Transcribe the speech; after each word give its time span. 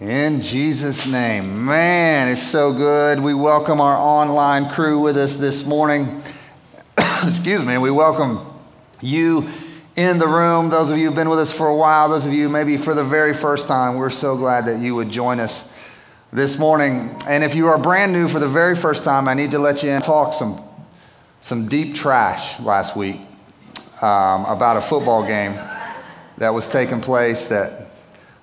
In 0.00 0.42
Jesus' 0.42 1.06
name. 1.08 1.64
Man, 1.64 2.28
it's 2.28 2.46
so 2.46 2.72
good. 2.72 3.18
We 3.18 3.34
welcome 3.34 3.80
our 3.80 3.96
online 3.96 4.70
crew 4.70 5.00
with 5.00 5.16
us 5.16 5.36
this 5.36 5.66
morning. 5.66 6.22
Excuse 7.24 7.64
me. 7.64 7.78
We 7.78 7.90
welcome 7.90 8.46
you 9.00 9.48
in 9.96 10.20
the 10.20 10.28
room. 10.28 10.70
Those 10.70 10.92
of 10.92 10.98
you 10.98 11.06
who've 11.06 11.16
been 11.16 11.28
with 11.28 11.40
us 11.40 11.50
for 11.50 11.66
a 11.66 11.74
while, 11.74 12.08
those 12.08 12.24
of 12.24 12.32
you 12.32 12.48
maybe 12.48 12.76
for 12.76 12.94
the 12.94 13.02
very 13.02 13.34
first 13.34 13.66
time, 13.66 13.96
we're 13.96 14.08
so 14.08 14.36
glad 14.36 14.66
that 14.66 14.78
you 14.78 14.94
would 14.94 15.10
join 15.10 15.40
us 15.40 15.68
this 16.32 16.60
morning. 16.60 17.10
And 17.26 17.42
if 17.42 17.56
you 17.56 17.66
are 17.66 17.76
brand 17.76 18.12
new 18.12 18.28
for 18.28 18.38
the 18.38 18.46
very 18.46 18.76
first 18.76 19.02
time, 19.02 19.26
I 19.26 19.34
need 19.34 19.50
to 19.50 19.58
let 19.58 19.82
you 19.82 19.90
in 19.90 20.00
talk 20.00 20.32
some, 20.32 20.62
some 21.40 21.66
deep 21.66 21.96
trash 21.96 22.60
last 22.60 22.94
week 22.94 23.16
um, 24.00 24.44
about 24.44 24.76
a 24.76 24.80
football 24.80 25.26
game 25.26 25.54
that 26.36 26.50
was 26.50 26.68
taking 26.68 27.00
place 27.00 27.48
that 27.48 27.87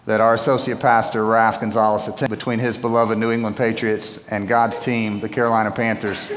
that 0.05 0.21
our 0.21 0.35
associate 0.35 0.79
pastor, 0.79 1.25
Raf 1.25 1.59
Gonzalez, 1.59 2.07
attended 2.07 2.37
between 2.37 2.59
his 2.59 2.77
beloved 2.77 3.17
New 3.17 3.31
England 3.31 3.57
Patriots 3.57 4.23
and 4.29 4.47
God's 4.47 4.77
team, 4.77 5.19
the 5.19 5.29
Carolina 5.29 5.71
Panthers. 5.71 6.31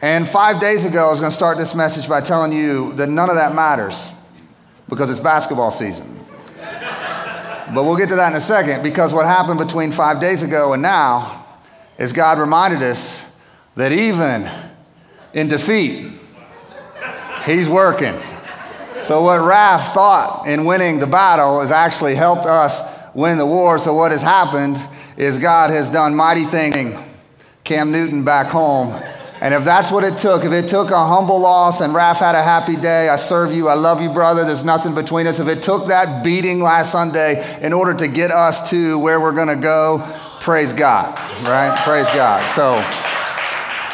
and 0.00 0.26
five 0.26 0.58
days 0.58 0.86
ago, 0.86 1.08
I 1.08 1.10
was 1.10 1.20
going 1.20 1.30
to 1.30 1.36
start 1.36 1.58
this 1.58 1.74
message 1.74 2.08
by 2.08 2.22
telling 2.22 2.52
you 2.52 2.94
that 2.94 3.08
none 3.08 3.28
of 3.28 3.36
that 3.36 3.54
matters 3.54 4.10
because 4.88 5.10
it's 5.10 5.20
basketball 5.20 5.70
season. 5.70 6.06
but 7.74 7.84
we'll 7.84 7.96
get 7.96 8.08
to 8.08 8.16
that 8.16 8.30
in 8.30 8.36
a 8.36 8.40
second 8.40 8.82
because 8.82 9.12
what 9.12 9.26
happened 9.26 9.58
between 9.58 9.92
five 9.92 10.18
days 10.18 10.42
ago 10.42 10.72
and 10.72 10.82
now 10.82 11.46
is 11.98 12.12
God 12.12 12.38
reminded 12.38 12.82
us 12.82 13.22
that 13.76 13.92
even 13.92 14.50
in 15.34 15.48
defeat, 15.48 16.12
He's 17.44 17.68
working. 17.68 18.18
So, 19.10 19.22
what 19.22 19.44
Raf 19.44 19.92
thought 19.92 20.46
in 20.46 20.64
winning 20.64 21.00
the 21.00 21.06
battle 21.08 21.62
has 21.62 21.72
actually 21.72 22.14
helped 22.14 22.46
us 22.46 22.80
win 23.12 23.38
the 23.38 23.44
war. 23.44 23.76
So, 23.80 23.92
what 23.92 24.12
has 24.12 24.22
happened 24.22 24.78
is 25.16 25.36
God 25.36 25.70
has 25.70 25.90
done 25.90 26.14
mighty 26.14 26.44
things. 26.44 26.96
Cam 27.64 27.90
Newton 27.90 28.22
back 28.22 28.46
home. 28.46 28.90
And 29.40 29.52
if 29.52 29.64
that's 29.64 29.90
what 29.90 30.04
it 30.04 30.16
took, 30.16 30.44
if 30.44 30.52
it 30.52 30.68
took 30.68 30.92
a 30.92 31.06
humble 31.08 31.40
loss 31.40 31.80
and 31.80 31.92
Raf 31.92 32.20
had 32.20 32.36
a 32.36 32.42
happy 32.44 32.76
day, 32.76 33.08
I 33.08 33.16
serve 33.16 33.52
you, 33.52 33.66
I 33.68 33.74
love 33.74 34.00
you, 34.00 34.10
brother, 34.10 34.44
there's 34.44 34.62
nothing 34.62 34.94
between 34.94 35.26
us. 35.26 35.40
If 35.40 35.48
it 35.48 35.60
took 35.60 35.88
that 35.88 36.22
beating 36.22 36.60
last 36.60 36.92
Sunday 36.92 37.60
in 37.60 37.72
order 37.72 37.94
to 37.94 38.06
get 38.06 38.30
us 38.30 38.70
to 38.70 38.96
where 39.00 39.18
we're 39.18 39.32
going 39.32 39.48
to 39.48 39.56
go, 39.56 40.06
praise 40.38 40.72
God, 40.72 41.18
right? 41.48 41.76
Praise 41.80 42.06
God. 42.14 42.40
So 42.54 42.76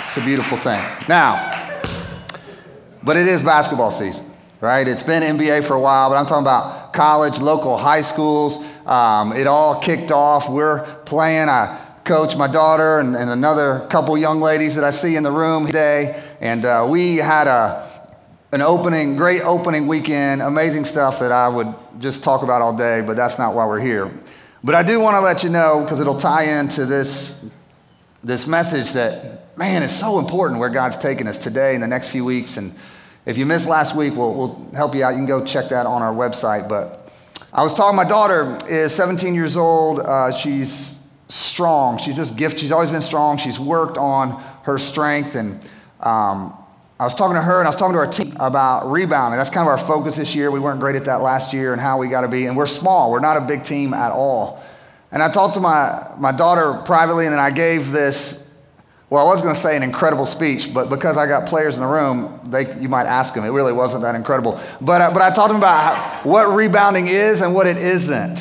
it's 0.09 0.19
a 0.19 0.27
beautiful 0.27 0.59
thing. 0.59 0.85
Now, 1.09 1.81
but 3.03 3.17
it 3.17 3.27
is 3.27 3.43
basketball 3.43 3.91
season 3.91 4.26
right? 4.61 4.87
It's 4.87 5.03
been 5.03 5.23
NBA 5.23 5.65
for 5.65 5.75
a 5.75 5.81
while, 5.81 6.09
but 6.09 6.17
I'm 6.17 6.27
talking 6.27 6.45
about 6.45 6.93
college, 6.93 7.39
local 7.39 7.77
high 7.77 8.03
schools. 8.03 8.59
Um, 8.87 9.33
it 9.33 9.47
all 9.47 9.81
kicked 9.81 10.11
off. 10.11 10.49
We're 10.49 10.85
playing. 11.05 11.49
I 11.49 11.83
coach 12.05 12.37
my 12.37 12.47
daughter 12.47 13.01
and, 13.01 13.17
and, 13.17 13.29
another 13.29 13.85
couple 13.91 14.17
young 14.17 14.41
ladies 14.41 14.77
that 14.77 14.85
I 14.85 14.93
see 14.93 15.17
in 15.17 15.25
the 15.25 15.33
room 15.33 15.67
today, 15.67 16.23
and 16.41 16.65
uh, 16.65 16.87
we 16.89 17.17
had 17.17 17.49
a 17.49 17.87
an 18.53 18.63
opening, 18.63 19.17
great 19.17 19.43
opening 19.43 19.89
weekend, 19.89 20.41
amazing 20.41 20.85
stuff 20.85 21.19
that 21.19 21.33
I 21.33 21.49
would 21.49 21.75
just 21.99 22.23
talk 22.23 22.43
about 22.43 22.63
all 22.63 22.75
day, 22.75 23.01
but 23.01 23.17
that's 23.17 23.39
not 23.39 23.55
why 23.55 23.67
we're 23.67 23.81
here. 23.81 24.11
But 24.63 24.77
I 24.77 24.83
do 24.85 25.01
want 25.01 25.17
to 25.17 25.21
let 25.21 25.43
you 25.43 25.51
know 25.51 25.83
because 25.83 26.01
it'll 26.01 26.19
tie 26.19 26.61
into 26.61 26.87
this 26.87 27.45
this 28.25 28.47
message 28.47 28.93
that 28.93 29.57
man 29.57 29.83
is 29.83 29.97
so 29.97 30.19
important 30.19 30.59
where 30.59 30.71
God's 30.71 30.97
taking 30.97 31.27
us 31.27 31.39
today 31.39 31.75
in 31.75 31.81
the 31.81 31.87
next 31.87 32.09
few 32.09 32.25
weeks 32.25 32.57
and 32.57 32.75
if 33.27 33.37
you 33.37 33.45
missed 33.45 33.69
last 33.69 33.97
week, 33.97 34.15
we'll, 34.15 34.33
we'll 34.35 34.71
help 34.73 34.95
you 34.95 35.03
out. 35.05 35.11
You 35.11 35.17
can 35.17 35.27
go 35.27 35.45
check 35.45 35.69
that 35.71 35.85
on 35.85 36.01
our 36.01 36.15
website. 36.15 36.69
But 36.69 37.11
I 37.53 37.63
was 37.65 37.75
talking, 37.75 37.97
my 37.97 38.05
daughter 38.05 38.57
is 38.69 38.95
17 38.95 39.35
years 39.35 39.57
old. 39.57 39.99
Uh, 40.01 40.31
she's 40.31 41.05
strong. 41.29 41.99
She's 41.99 42.15
just 42.15 42.37
gifted. 42.37 42.61
She's 42.61 42.71
always 42.71 42.91
been 42.91 43.03
strong. 43.03 43.37
She's 43.37 43.59
worked 43.59 43.99
on 43.99 44.41
her 44.63 44.79
strength. 44.79 45.35
And 45.35 45.61
um, 45.99 46.57
I 47.01 47.05
was 47.05 47.17
talking 47.17 47.35
to 47.35 47.43
her 47.43 47.59
and 47.59 47.67
I 47.67 47.69
was 47.69 47.77
talking 47.77 47.95
to 47.95 47.99
our 47.99 48.07
team 48.07 48.37
about 48.39 48.91
rebounding. 48.91 49.39
That's 49.39 49.51
kind 49.51 49.67
of 49.67 49.69
our 49.69 49.79
focus 49.79 50.17
this 50.17 50.35
year. 50.37 50.53
We 50.53 50.61
weren't 50.61 50.79
great 50.79 50.95
at 50.95 51.07
that 51.07 51.21
last 51.21 51.53
year 51.53 51.73
and 51.73 51.81
how 51.81 51.99
we 51.99 52.07
got 52.07 52.21
to 52.21 52.29
be. 52.29 52.47
And 52.47 52.57
we're 52.57 52.67
small, 52.67 53.11
we're 53.11 53.21
not 53.21 53.37
a 53.37 53.41
big 53.41 53.65
team 53.65 53.93
at 53.93 54.13
all. 54.13 54.63
And 55.11 55.21
I 55.21 55.31
talked 55.31 55.55
to 55.55 55.61
my, 55.61 56.11
my 56.19 56.33
daughter 56.33 56.75
privately, 56.85 57.27
and 57.27 57.33
then 57.33 57.41
I 57.41 57.51
gave 57.51 57.91
this 57.91 58.46
well, 59.09 59.25
I 59.25 59.31
was 59.31 59.41
going 59.41 59.55
to 59.55 59.61
say 59.61 59.77
an 59.77 59.85
incredible 59.85 60.27
speech, 60.27 60.75
but 60.75 60.91
because 60.91 61.17
I 61.17 61.29
got 61.29 61.49
players 61.49 61.77
in 61.77 61.81
the 61.81 61.87
room, 61.87 62.41
they, 62.45 62.77
you 62.81 62.89
might 62.89 63.07
ask 63.07 63.35
them. 63.35 63.45
It 63.45 63.51
really 63.51 63.73
wasn't 63.73 64.03
that 64.03 64.17
incredible. 64.17 64.61
But, 64.81 65.01
uh, 65.01 65.11
but 65.13 65.23
I 65.23 65.31
them 65.49 65.59
about 65.59 65.95
how, 65.95 66.29
what 66.29 66.53
rebounding 66.53 67.07
is 67.07 67.41
and 67.41 67.55
what 67.55 67.69
it 67.69 67.77
isn't. 67.77 68.41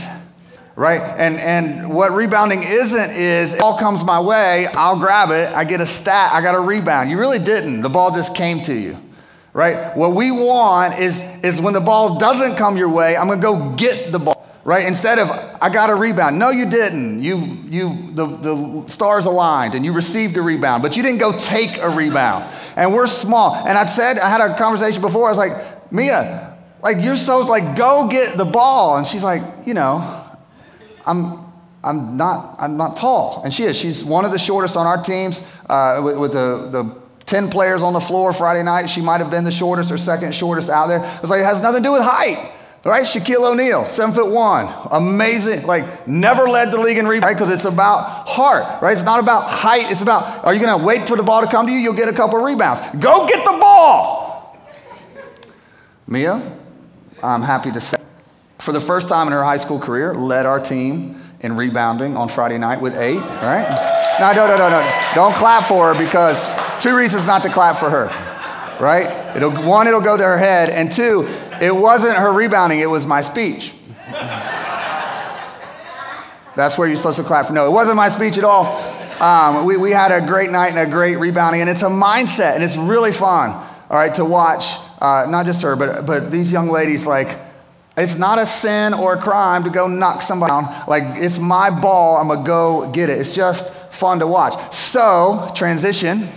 Right? 0.75 1.01
And, 1.01 1.35
and 1.37 1.93
what 1.93 2.11
rebounding 2.11 2.63
isn't 2.63 3.11
is 3.11 3.53
it 3.53 3.59
all 3.59 3.77
comes 3.77 4.03
my 4.03 4.19
way, 4.19 4.65
I'll 4.67 4.97
grab 4.97 5.29
it, 5.29 5.55
I 5.55 5.65
get 5.65 5.81
a 5.81 5.85
stat, 5.85 6.33
I 6.33 6.41
got 6.41 6.55
a 6.55 6.59
rebound. 6.59 7.11
You 7.11 7.19
really 7.19 7.39
didn't. 7.39 7.81
The 7.81 7.89
ball 7.89 8.11
just 8.11 8.35
came 8.35 8.61
to 8.63 8.73
you. 8.73 8.97
Right? 9.53 9.95
What 9.95 10.13
we 10.13 10.31
want 10.31 10.99
is, 10.99 11.21
is 11.43 11.61
when 11.61 11.73
the 11.73 11.79
ball 11.79 12.17
doesn't 12.17 12.57
come 12.57 12.75
your 12.75 12.89
way, 12.89 13.15
I'm 13.15 13.27
going 13.27 13.39
to 13.39 13.43
go 13.43 13.75
get 13.75 14.11
the 14.11 14.19
ball 14.19 14.44
right? 14.65 14.85
Instead 14.85 15.19
of, 15.19 15.29
I 15.61 15.69
got 15.69 15.91
a 15.91 15.95
rebound. 15.95 16.39
No, 16.39 16.49
you 16.49 16.67
didn't. 16.67 17.23
You, 17.23 17.37
you, 17.69 18.11
the, 18.11 18.25
the 18.25 18.89
stars 18.89 19.27
aligned 19.27 19.75
and 19.75 19.85
you 19.85 19.93
received 19.93 20.35
a 20.37 20.41
rebound, 20.41 20.81
but 20.81 20.97
you 20.97 21.03
didn't 21.03 21.19
go 21.19 21.37
take 21.37 21.77
a 21.77 21.89
rebound. 21.89 22.51
And 22.75 22.91
we're 22.91 23.05
small. 23.05 23.55
And 23.55 23.77
I 23.77 23.85
said, 23.85 24.17
I 24.17 24.27
had 24.27 24.41
a 24.41 24.57
conversation 24.57 25.01
before. 25.01 25.27
I 25.27 25.29
was 25.29 25.37
like, 25.37 25.91
Mia, 25.93 26.57
like 26.81 26.97
you're 26.99 27.15
so, 27.15 27.41
like, 27.41 27.77
go 27.77 28.09
get 28.09 28.37
the 28.37 28.45
ball. 28.45 28.97
And 28.97 29.05
she's 29.05 29.23
like, 29.23 29.43
you 29.67 29.75
know, 29.75 30.25
I'm, 31.05 31.45
I'm 31.83 32.17
not, 32.17 32.55
I'm 32.57 32.75
not 32.75 32.97
tall. 32.97 33.43
And 33.43 33.53
she 33.53 33.65
is. 33.65 33.77
She's 33.77 34.03
one 34.03 34.25
of 34.25 34.31
the 34.31 34.39
shortest 34.39 34.75
on 34.75 34.87
our 34.87 35.01
teams 35.01 35.45
uh, 35.69 36.01
with, 36.03 36.17
with 36.17 36.33
the, 36.33 36.69
the 36.71 37.01
10 37.27 37.51
players 37.51 37.83
on 37.83 37.93
the 37.93 37.99
floor 37.99 38.33
Friday 38.33 38.63
night. 38.63 38.87
She 38.87 39.01
might 39.01 39.21
have 39.21 39.29
been 39.29 39.43
the 39.43 39.51
shortest 39.51 39.91
or 39.91 39.97
second 39.99 40.33
shortest 40.33 40.71
out 40.71 40.87
there. 40.87 41.05
It 41.05 41.21
was 41.21 41.29
like, 41.29 41.41
it 41.41 41.45
has 41.45 41.61
nothing 41.61 41.83
to 41.83 41.87
do 41.87 41.93
with 41.93 42.01
height. 42.01 42.51
Right? 42.85 43.03
Shaquille 43.03 43.51
O'Neal, 43.51 43.89
seven 43.89 44.13
foot 44.13 44.27
one. 44.27 44.71
Amazing. 44.91 45.65
Like, 45.65 46.07
never 46.07 46.47
led 46.47 46.71
the 46.71 46.79
league 46.79 46.99
in 46.99 47.07
rebounds, 47.07 47.25
right? 47.25 47.33
Because 47.35 47.51
it's 47.51 47.65
about 47.65 48.27
heart, 48.27 48.79
right? 48.79 48.93
It's 48.93 49.03
not 49.03 49.19
about 49.19 49.49
height. 49.49 49.89
It's 49.89 50.01
about, 50.01 50.45
are 50.45 50.53
you 50.53 50.59
going 50.63 50.79
to 50.79 50.85
wait 50.85 51.07
for 51.07 51.17
the 51.17 51.23
ball 51.23 51.41
to 51.41 51.47
come 51.47 51.65
to 51.65 51.71
you? 51.71 51.79
You'll 51.79 51.95
get 51.95 52.09
a 52.09 52.13
couple 52.13 52.37
rebounds. 52.39 52.81
Go 52.99 53.27
get 53.27 53.43
the 53.43 53.57
ball. 53.59 54.55
Mia, 56.05 56.39
I'm 57.23 57.41
happy 57.41 57.71
to 57.71 57.81
say, 57.81 57.97
for 58.59 58.71
the 58.71 58.79
first 58.79 59.09
time 59.09 59.25
in 59.25 59.33
her 59.33 59.43
high 59.43 59.57
school 59.57 59.79
career, 59.79 60.13
led 60.13 60.45
our 60.45 60.59
team 60.59 61.19
in 61.39 61.55
rebounding 61.55 62.15
on 62.15 62.29
Friday 62.29 62.59
night 62.59 62.79
with 62.79 62.95
eight, 62.97 63.17
right? 63.17 63.67
No, 64.19 64.31
no, 64.33 64.45
no, 64.47 64.57
no, 64.57 64.69
no. 64.69 65.01
Don't 65.15 65.33
clap 65.33 65.67
for 65.67 65.91
her 65.91 65.99
because 65.99 66.47
two 66.79 66.95
reasons 66.95 67.25
not 67.25 67.41
to 67.41 67.49
clap 67.49 67.77
for 67.77 67.89
her, 67.89 68.05
right? 68.79 69.35
It'll, 69.35 69.51
one, 69.51 69.87
it'll 69.87 70.01
go 70.01 70.15
to 70.15 70.23
her 70.23 70.37
head, 70.37 70.69
and 70.69 70.91
two, 70.91 71.27
it 71.61 71.75
wasn't 71.75 72.15
her 72.17 72.31
rebounding, 72.31 72.79
it 72.79 72.89
was 72.89 73.05
my 73.05 73.21
speech. 73.21 73.73
That's 76.55 76.77
where 76.77 76.87
you're 76.87 76.97
supposed 76.97 77.17
to 77.17 77.23
clap 77.23 77.47
for. 77.47 77.53
No, 77.53 77.67
it 77.67 77.71
wasn't 77.71 77.97
my 77.97 78.09
speech 78.09 78.37
at 78.37 78.45
all. 78.45 78.81
Um, 79.21 79.65
we, 79.65 79.77
we 79.77 79.91
had 79.91 80.11
a 80.11 80.25
great 80.25 80.51
night 80.51 80.69
and 80.69 80.79
a 80.79 80.85
great 80.89 81.17
rebounding, 81.17 81.61
and 81.61 81.69
it's 81.69 81.83
a 81.83 81.89
mindset, 81.89 82.55
and 82.55 82.63
it's 82.63 82.77
really 82.77 83.11
fun, 83.11 83.51
all 83.51 83.97
right, 83.97 84.13
to 84.15 84.25
watch 84.25 84.77
uh, 85.01 85.25
not 85.29 85.45
just 85.45 85.61
her, 85.61 85.75
but, 85.75 86.05
but 86.05 86.31
these 86.31 86.51
young 86.51 86.69
ladies. 86.69 87.05
Like, 87.05 87.37
it's 87.97 88.17
not 88.17 88.39
a 88.39 88.45
sin 88.45 88.93
or 88.93 89.13
a 89.13 89.21
crime 89.21 89.63
to 89.63 89.69
go 89.69 89.87
knock 89.87 90.21
somebody 90.21 90.51
down. 90.51 90.83
Like, 90.87 91.03
it's 91.21 91.37
my 91.37 91.69
ball, 91.69 92.17
I'm 92.17 92.27
gonna 92.27 92.45
go 92.45 92.89
get 92.91 93.09
it. 93.09 93.19
It's 93.19 93.35
just 93.35 93.73
fun 93.91 94.19
to 94.19 94.27
watch. 94.27 94.73
So, 94.73 95.49
transition. 95.55 96.27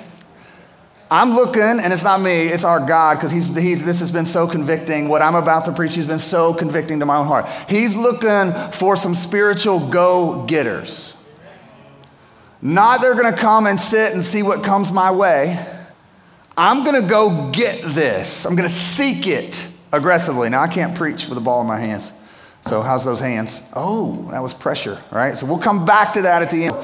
I'm 1.10 1.34
looking, 1.34 1.62
and 1.62 1.92
it's 1.92 2.02
not 2.02 2.20
me, 2.20 2.48
it's 2.48 2.64
our 2.64 2.80
God, 2.80 3.14
because 3.14 3.30
he's, 3.30 3.54
he's, 3.56 3.84
this 3.84 4.00
has 4.00 4.10
been 4.10 4.26
so 4.26 4.46
convicting. 4.46 5.08
What 5.08 5.22
I'm 5.22 5.34
about 5.34 5.64
to 5.64 5.72
preach 5.72 5.94
has 5.94 6.06
been 6.06 6.18
so 6.18 6.52
convicting 6.52 7.00
to 7.00 7.06
my 7.06 7.16
own 7.16 7.26
heart. 7.26 7.46
He's 7.68 7.96
looking 7.96 8.52
for 8.72 8.94
some 8.94 9.14
spiritual 9.14 9.88
go 9.88 10.44
getters. 10.46 11.14
Not 12.60 13.00
they're 13.00 13.14
going 13.14 13.32
to 13.32 13.38
come 13.38 13.66
and 13.66 13.80
sit 13.80 14.12
and 14.12 14.22
see 14.22 14.42
what 14.42 14.62
comes 14.62 14.92
my 14.92 15.10
way. 15.10 15.64
I'm 16.56 16.84
going 16.84 17.00
to 17.00 17.08
go 17.08 17.50
get 17.52 17.82
this. 17.94 18.44
I'm 18.44 18.56
going 18.56 18.68
to 18.68 18.74
seek 18.74 19.26
it 19.26 19.66
aggressively. 19.92 20.48
Now, 20.50 20.60
I 20.60 20.68
can't 20.68 20.96
preach 20.96 21.28
with 21.28 21.38
a 21.38 21.40
ball 21.40 21.60
in 21.62 21.68
my 21.68 21.78
hands. 21.78 22.12
So, 22.66 22.82
how's 22.82 23.04
those 23.04 23.20
hands? 23.20 23.62
Oh, 23.72 24.28
that 24.32 24.42
was 24.42 24.52
pressure, 24.52 25.00
right? 25.10 25.38
So, 25.38 25.46
we'll 25.46 25.60
come 25.60 25.86
back 25.86 26.14
to 26.14 26.22
that 26.22 26.42
at 26.42 26.50
the 26.50 26.64
end. 26.64 26.76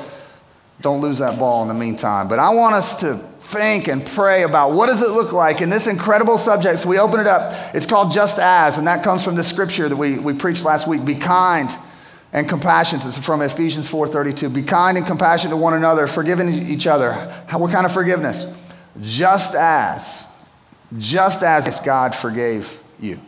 Don't 0.80 1.00
lose 1.00 1.18
that 1.18 1.38
ball 1.38 1.62
in 1.62 1.68
the 1.68 1.74
meantime. 1.74 2.28
But 2.28 2.38
I 2.38 2.50
want 2.50 2.74
us 2.74 3.00
to 3.00 3.22
think 3.44 3.88
and 3.88 4.04
pray 4.04 4.42
about 4.42 4.72
what 4.72 4.86
does 4.86 5.02
it 5.02 5.10
look 5.10 5.32
like 5.32 5.60
in 5.60 5.70
this 5.70 5.86
incredible 5.86 6.38
subject. 6.38 6.80
So 6.80 6.88
we 6.88 6.98
open 6.98 7.20
it 7.20 7.26
up. 7.26 7.74
It's 7.74 7.86
called 7.86 8.10
Just 8.10 8.38
As, 8.38 8.78
and 8.78 8.86
that 8.86 9.04
comes 9.04 9.22
from 9.22 9.34
the 9.34 9.44
scripture 9.44 9.88
that 9.88 9.96
we, 9.96 10.18
we 10.18 10.32
preached 10.32 10.64
last 10.64 10.88
week. 10.88 11.04
Be 11.04 11.14
kind 11.14 11.70
and 12.32 12.48
compassionate. 12.48 13.04
This 13.04 13.16
is 13.16 13.24
from 13.24 13.42
Ephesians 13.42 13.88
4.32. 13.88 14.52
Be 14.52 14.62
kind 14.62 14.98
and 14.98 15.06
compassionate 15.06 15.52
to 15.52 15.56
one 15.56 15.74
another, 15.74 16.06
forgiving 16.06 16.52
each 16.52 16.86
other. 16.86 17.12
How, 17.46 17.58
what 17.58 17.70
kind 17.70 17.86
of 17.86 17.92
forgiveness? 17.92 18.46
Just 19.00 19.54
as, 19.54 20.24
just 20.98 21.42
as 21.42 21.78
God 21.80 22.14
forgave 22.14 22.78
you. 22.98 23.20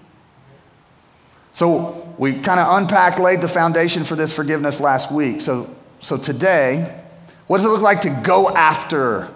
So 1.52 2.14
we 2.18 2.32
kind 2.32 2.60
of 2.60 2.82
unpacked, 2.82 3.18
laid 3.18 3.40
the 3.40 3.48
foundation 3.48 4.04
for 4.04 4.16
this 4.16 4.32
forgiveness 4.32 4.80
last 4.80 5.12
week. 5.12 5.40
So, 5.40 5.70
so 6.00 6.16
today, 6.16 7.02
what 7.46 7.58
does 7.58 7.66
it 7.66 7.68
look 7.68 7.80
like 7.82 8.02
to 8.02 8.20
go 8.24 8.48
after 8.48 9.32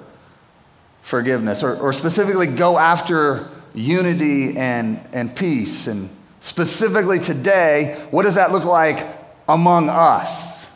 forgiveness, 1.03 1.63
or, 1.63 1.77
or 1.77 1.93
specifically 1.93 2.47
go 2.47 2.79
after 2.79 3.49
unity 3.75 4.57
and, 4.57 5.01
and 5.13 5.35
peace? 5.35 5.87
And 5.87 6.09
specifically 6.41 7.19
today, 7.19 8.07
what 8.11 8.25
does 8.25 8.37
that 8.37 8.53
look 8.53 8.65
like 8.65 9.07
among 9.49 9.89
us? 9.89 10.67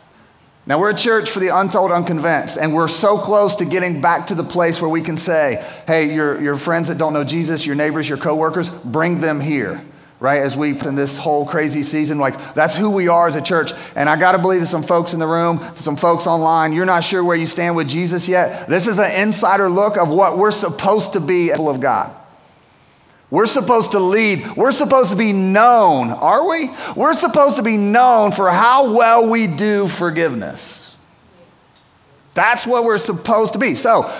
Now, 0.67 0.79
we're 0.79 0.89
a 0.89 0.95
church 0.95 1.29
for 1.29 1.39
the 1.39 1.49
untold, 1.49 1.91
unconvinced, 1.91 2.57
and 2.57 2.73
we're 2.73 2.87
so 2.87 3.19
close 3.19 3.55
to 3.55 3.65
getting 3.65 4.01
back 4.01 4.27
to 4.27 4.35
the 4.35 4.43
place 4.43 4.81
where 4.81 4.89
we 4.89 5.01
can 5.01 5.15
say, 5.15 5.63
hey, 5.85 6.15
your, 6.15 6.41
your 6.41 6.57
friends 6.57 6.87
that 6.87 6.97
don't 6.97 7.13
know 7.13 7.23
Jesus, 7.23 7.67
your 7.67 7.75
neighbors, 7.75 8.09
your 8.09 8.17
coworkers, 8.17 8.69
bring 8.69 9.21
them 9.21 9.39
here 9.39 9.85
right? 10.19 10.41
As 10.41 10.55
we 10.55 10.79
in 10.79 10.95
this 10.95 11.17
whole 11.17 11.45
crazy 11.45 11.83
season, 11.83 12.17
like 12.17 12.55
that's 12.55 12.75
who 12.75 12.89
we 12.89 13.07
are 13.07 13.27
as 13.27 13.35
a 13.35 13.41
church. 13.41 13.73
And 13.95 14.09
I 14.09 14.17
got 14.17 14.31
to 14.31 14.37
believe 14.37 14.61
to 14.61 14.67
some 14.67 14.83
folks 14.83 15.13
in 15.13 15.19
the 15.19 15.27
room, 15.27 15.61
some 15.75 15.97
folks 15.97 16.25
online, 16.25 16.73
you're 16.73 16.85
not 16.85 17.03
sure 17.03 17.23
where 17.23 17.35
you 17.35 17.47
stand 17.47 17.75
with 17.75 17.87
Jesus 17.87 18.27
yet. 18.27 18.67
This 18.67 18.87
is 18.87 18.97
an 18.97 19.11
insider 19.11 19.69
look 19.69 19.97
of 19.97 20.09
what 20.09 20.37
we're 20.37 20.51
supposed 20.51 21.13
to 21.13 21.19
be 21.19 21.49
people 21.49 21.69
of 21.69 21.81
God. 21.81 22.15
We're 23.31 23.47
supposed 23.47 23.91
to 23.91 23.99
lead. 23.99 24.55
We're 24.55 24.71
supposed 24.71 25.09
to 25.09 25.15
be 25.15 25.33
known, 25.33 26.11
are 26.11 26.47
we? 26.47 26.69
We're 26.95 27.15
supposed 27.15 27.57
to 27.57 27.63
be 27.63 27.75
known 27.75 28.31
for 28.31 28.49
how 28.49 28.93
well 28.93 29.27
we 29.27 29.47
do 29.47 29.87
forgiveness. 29.87 30.95
That's 32.33 32.67
what 32.67 32.83
we're 32.83 32.97
supposed 32.97 33.53
to 33.53 33.59
be. 33.59 33.75
So, 33.75 34.13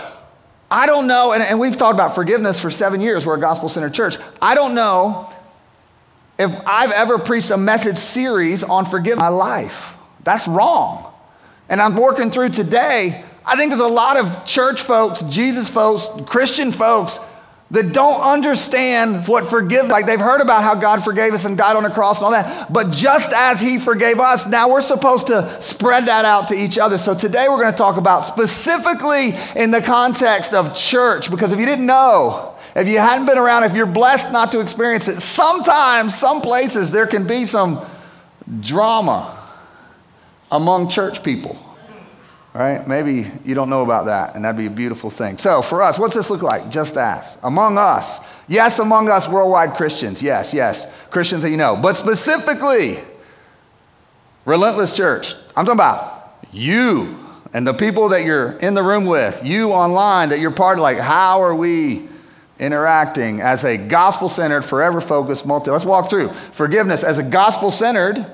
I 0.72 0.88
don't 0.88 1.06
know, 1.08 1.34
and, 1.34 1.44
and 1.44 1.60
we've 1.60 1.78
talked 1.78 1.94
about 1.94 2.16
forgiveness 2.16 2.60
for 2.60 2.72
seven 2.72 3.00
years. 3.00 3.26
We're 3.26 3.36
a 3.36 3.40
gospel 3.40 3.70
centered 3.70 3.94
church. 3.94 4.18
I 4.42 4.56
don't 4.56 4.74
know 4.74 5.32
if 6.38 6.52
I've 6.66 6.92
ever 6.92 7.18
preached 7.18 7.52
a 7.52 7.58
message 7.58 7.98
series 7.98 8.64
on 8.64 8.86
forgiveness 8.86 9.26
in 9.26 9.34
my 9.34 9.38
life. 9.38 9.96
That's 10.24 10.48
wrong. 10.48 11.14
And 11.70 11.82
I'm 11.82 11.96
working 11.96 12.32
through 12.32 12.50
today. 12.50 13.24
I 13.46 13.56
think 13.56 13.70
there's 13.70 13.80
a 13.80 13.88
lot 13.88 14.18
of 14.18 14.46
church 14.46 14.82
folks, 14.82 15.22
Jesus 15.24 15.70
folks, 15.70 16.10
Christian 16.26 16.72
folks 16.72 17.20
that 17.72 17.94
don't 17.94 18.22
understand 18.22 19.28
what 19.28 19.50
forgive 19.50 19.88
like 19.88 20.06
they've 20.06 20.20
heard 20.20 20.40
about 20.40 20.62
how 20.62 20.76
God 20.76 21.04
forgave 21.04 21.34
us 21.34 21.46
and 21.46 21.58
died 21.58 21.76
on 21.76 21.82
the 21.82 21.90
cross 21.90 22.20
and 22.20 22.26
all 22.26 22.32
that. 22.32 22.72
But 22.72 22.92
just 22.92 23.34
as 23.34 23.60
he 23.60 23.80
forgave 23.80 24.20
us, 24.20 24.46
now 24.46 24.70
we're 24.70 24.82
supposed 24.82 25.28
to 25.28 25.60
spread 25.60 26.06
that 26.06 26.26
out 26.26 26.50
to 26.50 26.56
each 26.56 26.78
other. 26.78 27.00
So 27.00 27.16
today 27.16 27.48
we're 27.50 27.58
going 27.58 27.74
to 27.74 27.78
talk 27.78 27.98
about 27.98 28.22
specifically 28.22 29.36
in 29.56 29.72
the 29.72 29.82
context 29.82 30.54
of 30.54 30.76
church 30.76 31.32
because 31.32 31.54
if 31.54 31.60
you 31.60 31.66
didn't 31.66 31.88
know, 31.88 32.54
if 32.76 32.88
you 32.88 33.00
hadn't 33.00 33.26
been 33.26 33.38
around, 33.38 33.64
if 33.64 33.74
you're 33.74 33.88
blessed 33.88 34.32
not 34.32 34.52
to 34.52 34.60
experience 34.60 35.08
it, 35.08 35.20
sometimes, 35.22 36.16
some 36.16 36.42
places, 36.42 36.92
there 36.92 37.08
can 37.08 37.26
be 37.26 37.46
some 37.46 37.84
drama 38.60 39.36
among 40.52 40.90
church 40.90 41.24
people. 41.24 41.58
Right? 42.56 42.88
Maybe 42.88 43.30
you 43.44 43.54
don't 43.54 43.70
know 43.70 43.84
about 43.84 44.06
that, 44.06 44.34
and 44.34 44.46
that'd 44.46 44.58
be 44.58 44.68
a 44.68 44.70
beautiful 44.70 45.10
thing. 45.10 45.38
So, 45.38 45.62
for 45.62 45.82
us, 45.82 46.00
what's 46.00 46.16
this 46.16 46.30
look 46.30 46.42
like? 46.42 46.70
Just 46.70 46.96
ask. 46.96 47.38
Among 47.44 47.78
us. 47.78 48.22
Yes, 48.48 48.80
among 48.80 49.10
us 49.10 49.28
worldwide 49.28 49.76
Christians. 49.76 50.24
Yes, 50.24 50.54
yes. 50.54 50.88
Christians 51.10 51.44
that 51.44 51.50
you 51.50 51.58
know. 51.58 51.76
But 51.76 51.96
specifically, 51.96 53.00
Relentless 54.46 54.94
Church. 54.94 55.34
I'm 55.54 55.66
talking 55.66 55.74
about 55.74 56.38
you 56.54 57.20
and 57.52 57.68
the 57.68 57.74
people 57.74 58.08
that 58.10 58.24
you're 58.24 58.54
in 58.60 58.74
the 58.74 58.84
room 58.84 59.04
with, 59.04 59.44
you 59.44 59.74
online 59.74 60.30
that 60.30 60.40
you're 60.40 60.50
part 60.50 60.78
of. 60.78 60.82
Like, 60.84 60.98
how 60.98 61.42
are 61.42 61.54
we 61.54 62.08
interacting 62.58 63.42
as 63.42 63.66
a 63.66 63.76
gospel 63.76 64.30
centered, 64.30 64.64
forever 64.64 65.02
focused 65.02 65.46
multi. 65.46 65.72
Let's 65.72 65.84
walk 65.84 66.10
through 66.10 66.32
forgiveness 66.54 67.04
as 67.04 67.18
a 67.18 67.24
gospel 67.24 67.70
centered, 67.70 68.26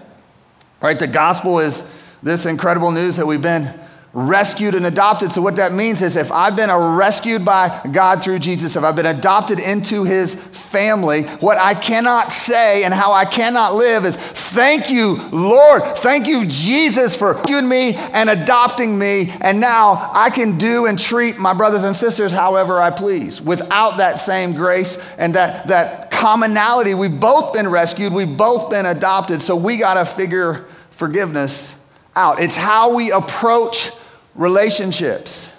right? 0.79 1.00
The 1.00 1.07
gospel 1.07 1.57
is 1.57 1.83
this 2.21 2.45
incredible 2.45 2.91
news 2.91 3.15
that 3.15 3.25
we've 3.25 3.41
been 3.41 3.73
rescued 4.13 4.75
and 4.75 4.86
adopted. 4.86 5.31
So, 5.31 5.42
what 5.42 5.56
that 5.56 5.72
means 5.72 6.02
is 6.02 6.16
if 6.16 6.31
I've 6.31 6.56
been 6.56 6.72
rescued 6.72 7.46
by 7.46 7.81
God 7.92 8.22
through 8.22 8.40
Jesus, 8.40 8.75
if 8.75 8.84
I've 8.84 8.96
been 8.96 9.06
adopted 9.06 9.60
into 9.60 10.04
his 10.04 10.36
family, 10.36 11.24
what 11.24 11.58
I 11.58 11.74
cannot 11.74 12.31
say 12.31 12.84
and 12.84 12.94
how 12.94 13.13
I 13.13 13.25
cannot 13.25 13.75
live 13.75 14.06
is 14.06 14.18
thank 14.18 14.90
you, 14.90 15.16
Lord. 15.30 15.84
Thank 15.98 16.28
you, 16.28 16.46
Jesus, 16.46 17.16
for 17.16 17.34
rescuing 17.34 17.68
me 17.68 17.96
and 17.96 18.30
adopting 18.30 18.98
me. 18.98 19.34
And 19.42 19.60
now 19.60 20.12
I 20.14 20.30
can 20.30 20.57
do 20.57 20.88
and 20.88 21.00
treat 21.00 21.38
my 21.38 21.54
brothers 21.54 21.84
and 21.84 21.96
sisters 21.96 22.31
however 22.31 22.81
I 22.81 22.92
please 22.92 23.42
without 23.42 23.98
that 23.98 24.19
same 24.19 24.54
grace 24.54 24.98
and 25.18 25.36
that, 25.36 25.68
that 25.68 26.12
commonality. 26.12 26.94
We've 26.96 27.19
both 27.19 27.54
been 27.54 27.69
rescued, 27.69 28.12
we've 28.12 28.38
both 28.38 28.69
been 28.69 28.86
adopted. 28.86 29.42
So, 29.42 29.56
we 29.56 29.78
got 29.78 29.94
to 29.94 30.06
figure 30.06 30.66
forgiveness 30.92 31.74
out. 32.14 32.42
It's 32.42 32.57
how 32.57 32.94
we 32.94 33.12
approach 33.12 33.92
relationships. 34.36 35.51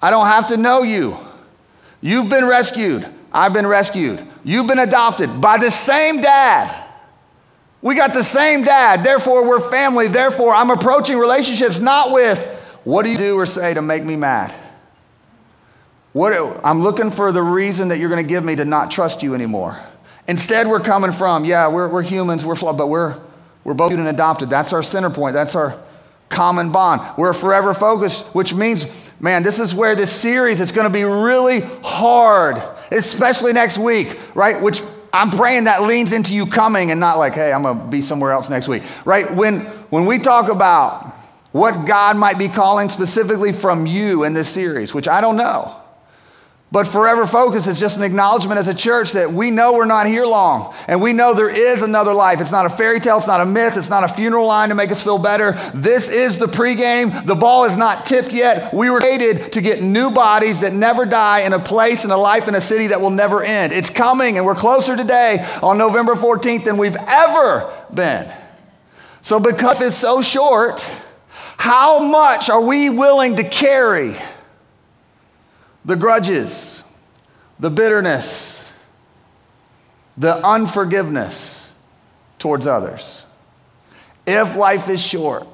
I 0.00 0.10
don't 0.10 0.26
have 0.26 0.48
to 0.48 0.56
know 0.56 0.82
you. 0.82 1.16
You've 2.00 2.28
been 2.28 2.44
rescued. 2.44 3.06
I've 3.32 3.52
been 3.52 3.66
rescued. 3.66 4.26
You've 4.44 4.66
been 4.66 4.78
adopted 4.78 5.40
by 5.40 5.58
the 5.58 5.70
same 5.70 6.20
dad. 6.20 6.86
We 7.82 7.94
got 7.94 8.12
the 8.12 8.24
same 8.24 8.64
dad. 8.64 9.04
Therefore, 9.04 9.46
we're 9.46 9.70
family. 9.70 10.08
Therefore, 10.08 10.52
I'm 10.52 10.70
approaching 10.70 11.18
relationships 11.18 11.78
not 11.78 12.12
with 12.12 12.44
what 12.84 13.04
do 13.04 13.10
you 13.10 13.18
do 13.18 13.36
or 13.36 13.46
say 13.46 13.74
to 13.74 13.82
make 13.82 14.04
me 14.04 14.16
mad? 14.16 14.54
What, 16.12 16.32
I'm 16.64 16.82
looking 16.82 17.10
for 17.10 17.32
the 17.32 17.42
reason 17.42 17.88
that 17.88 17.98
you're 17.98 18.08
going 18.08 18.22
to 18.22 18.28
give 18.28 18.44
me 18.44 18.56
to 18.56 18.64
not 18.64 18.90
trust 18.90 19.22
you 19.22 19.34
anymore. 19.34 19.78
Instead, 20.26 20.66
we're 20.66 20.80
coming 20.80 21.12
from, 21.12 21.44
yeah, 21.44 21.68
we're, 21.68 21.88
we're 21.88 22.02
humans, 22.02 22.44
we're 22.44 22.54
flawed, 22.54 22.78
but 22.78 22.88
we're, 22.88 23.18
we're 23.64 23.74
both 23.74 23.92
adopted. 23.92 24.50
That's 24.50 24.72
our 24.72 24.82
center 24.82 25.10
point. 25.10 25.34
That's 25.34 25.54
our, 25.54 25.80
common 26.28 26.70
bond. 26.70 27.00
We're 27.16 27.32
forever 27.32 27.74
focused, 27.74 28.26
which 28.34 28.54
means, 28.54 28.86
man, 29.20 29.42
this 29.42 29.58
is 29.58 29.74
where 29.74 29.94
this 29.94 30.12
series 30.12 30.60
is 30.60 30.72
going 30.72 30.86
to 30.86 30.92
be 30.92 31.04
really 31.04 31.60
hard, 31.82 32.62
especially 32.90 33.52
next 33.52 33.78
week, 33.78 34.18
right? 34.34 34.60
Which 34.62 34.82
I'm 35.12 35.30
praying 35.30 35.64
that 35.64 35.82
leans 35.82 36.12
into 36.12 36.34
you 36.34 36.46
coming 36.46 36.90
and 36.90 37.00
not 37.00 37.18
like, 37.18 37.34
hey, 37.34 37.52
I'm 37.52 37.62
going 37.62 37.78
to 37.78 37.84
be 37.86 38.00
somewhere 38.00 38.32
else 38.32 38.48
next 38.50 38.68
week, 38.68 38.82
right? 39.04 39.34
When, 39.34 39.60
when 39.90 40.06
we 40.06 40.18
talk 40.18 40.50
about 40.50 41.14
what 41.52 41.86
God 41.86 42.16
might 42.16 42.38
be 42.38 42.48
calling 42.48 42.88
specifically 42.88 43.52
from 43.52 43.86
you 43.86 44.24
in 44.24 44.34
this 44.34 44.48
series, 44.48 44.92
which 44.92 45.08
I 45.08 45.20
don't 45.20 45.36
know. 45.36 45.74
But 46.70 46.86
Forever 46.86 47.26
Focus 47.26 47.66
is 47.66 47.80
just 47.80 47.96
an 47.96 48.02
acknowledgement 48.02 48.58
as 48.58 48.68
a 48.68 48.74
church 48.74 49.12
that 49.12 49.32
we 49.32 49.50
know 49.50 49.72
we're 49.72 49.86
not 49.86 50.06
here 50.06 50.26
long. 50.26 50.74
And 50.86 51.00
we 51.00 51.14
know 51.14 51.32
there 51.32 51.48
is 51.48 51.80
another 51.80 52.12
life. 52.12 52.42
It's 52.42 52.50
not 52.50 52.66
a 52.66 52.68
fairy 52.68 53.00
tale, 53.00 53.16
it's 53.16 53.26
not 53.26 53.40
a 53.40 53.46
myth, 53.46 53.78
it's 53.78 53.88
not 53.88 54.04
a 54.04 54.08
funeral 54.08 54.46
line 54.46 54.68
to 54.68 54.74
make 54.74 54.90
us 54.90 55.02
feel 55.02 55.16
better. 55.16 55.52
This 55.74 56.10
is 56.10 56.36
the 56.36 56.46
pregame. 56.46 57.24
The 57.24 57.34
ball 57.34 57.64
is 57.64 57.78
not 57.78 58.04
tipped 58.04 58.34
yet. 58.34 58.74
We 58.74 58.90
were 58.90 59.00
created 59.00 59.52
to 59.52 59.62
get 59.62 59.82
new 59.82 60.10
bodies 60.10 60.60
that 60.60 60.74
never 60.74 61.06
die 61.06 61.40
in 61.40 61.54
a 61.54 61.58
place, 61.58 62.04
in 62.04 62.10
a 62.10 62.18
life, 62.18 62.48
in 62.48 62.54
a 62.54 62.60
city 62.60 62.88
that 62.88 63.00
will 63.00 63.10
never 63.10 63.42
end. 63.42 63.72
It's 63.72 63.90
coming, 63.90 64.36
and 64.36 64.44
we're 64.44 64.54
closer 64.54 64.94
today 64.94 65.46
on 65.62 65.78
November 65.78 66.16
14th 66.16 66.64
than 66.64 66.76
we've 66.76 66.96
ever 66.96 67.72
been. 67.94 68.30
So, 69.22 69.40
because 69.40 69.80
it's 69.80 69.96
so 69.96 70.20
short, 70.20 70.86
how 71.56 71.98
much 71.98 72.50
are 72.50 72.60
we 72.60 72.90
willing 72.90 73.36
to 73.36 73.44
carry? 73.44 74.16
The 75.88 75.96
grudges, 75.96 76.82
the 77.58 77.70
bitterness, 77.70 78.62
the 80.18 80.36
unforgiveness 80.46 81.66
towards 82.38 82.66
others. 82.66 83.24
If 84.26 84.54
life 84.54 84.90
is 84.90 85.00
short, 85.00 85.46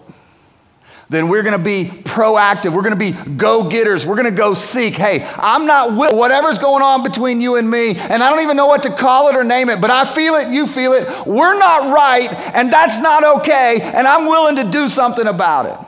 then 1.09 1.29
we're 1.29 1.45
going 1.45 1.57
to 1.57 1.65
be 1.65 1.85
proactive. 1.85 2.73
We're 2.75 2.83
going 2.83 2.99
to 2.99 3.13
be 3.13 3.13
go 3.37 3.69
getters. 3.69 4.05
We're 4.05 4.17
going 4.17 4.25
to 4.25 4.37
go 4.37 4.55
seek. 4.55 4.95
Hey, 4.95 5.25
I'm 5.37 5.67
not 5.67 5.97
with 5.97 6.15
whatever's 6.15 6.59
going 6.59 6.83
on 6.83 7.05
between 7.05 7.41
you 7.41 7.55
and 7.55 7.71
me, 7.71 7.95
and 7.95 8.21
I 8.21 8.29
don't 8.29 8.43
even 8.43 8.57
know 8.57 8.67
what 8.67 8.83
to 8.83 8.91
call 8.91 9.29
it 9.29 9.37
or 9.37 9.45
name 9.45 9.71
it, 9.71 9.81
but 9.81 9.93
I 9.93 10.05
feel 10.05 10.35
it, 10.35 10.53
you 10.53 10.67
feel 10.67 10.95
it. 10.95 11.29
We're 11.29 11.57
not 11.57 11.95
right, 11.95 12.29
and 12.57 12.73
that's 12.73 12.99
not 12.99 13.23
okay, 13.39 13.81
and 13.81 14.05
I'm 14.05 14.27
willing 14.27 14.57
to 14.57 14.65
do 14.65 14.89
something 14.89 15.29
about 15.29 15.67
it 15.67 15.79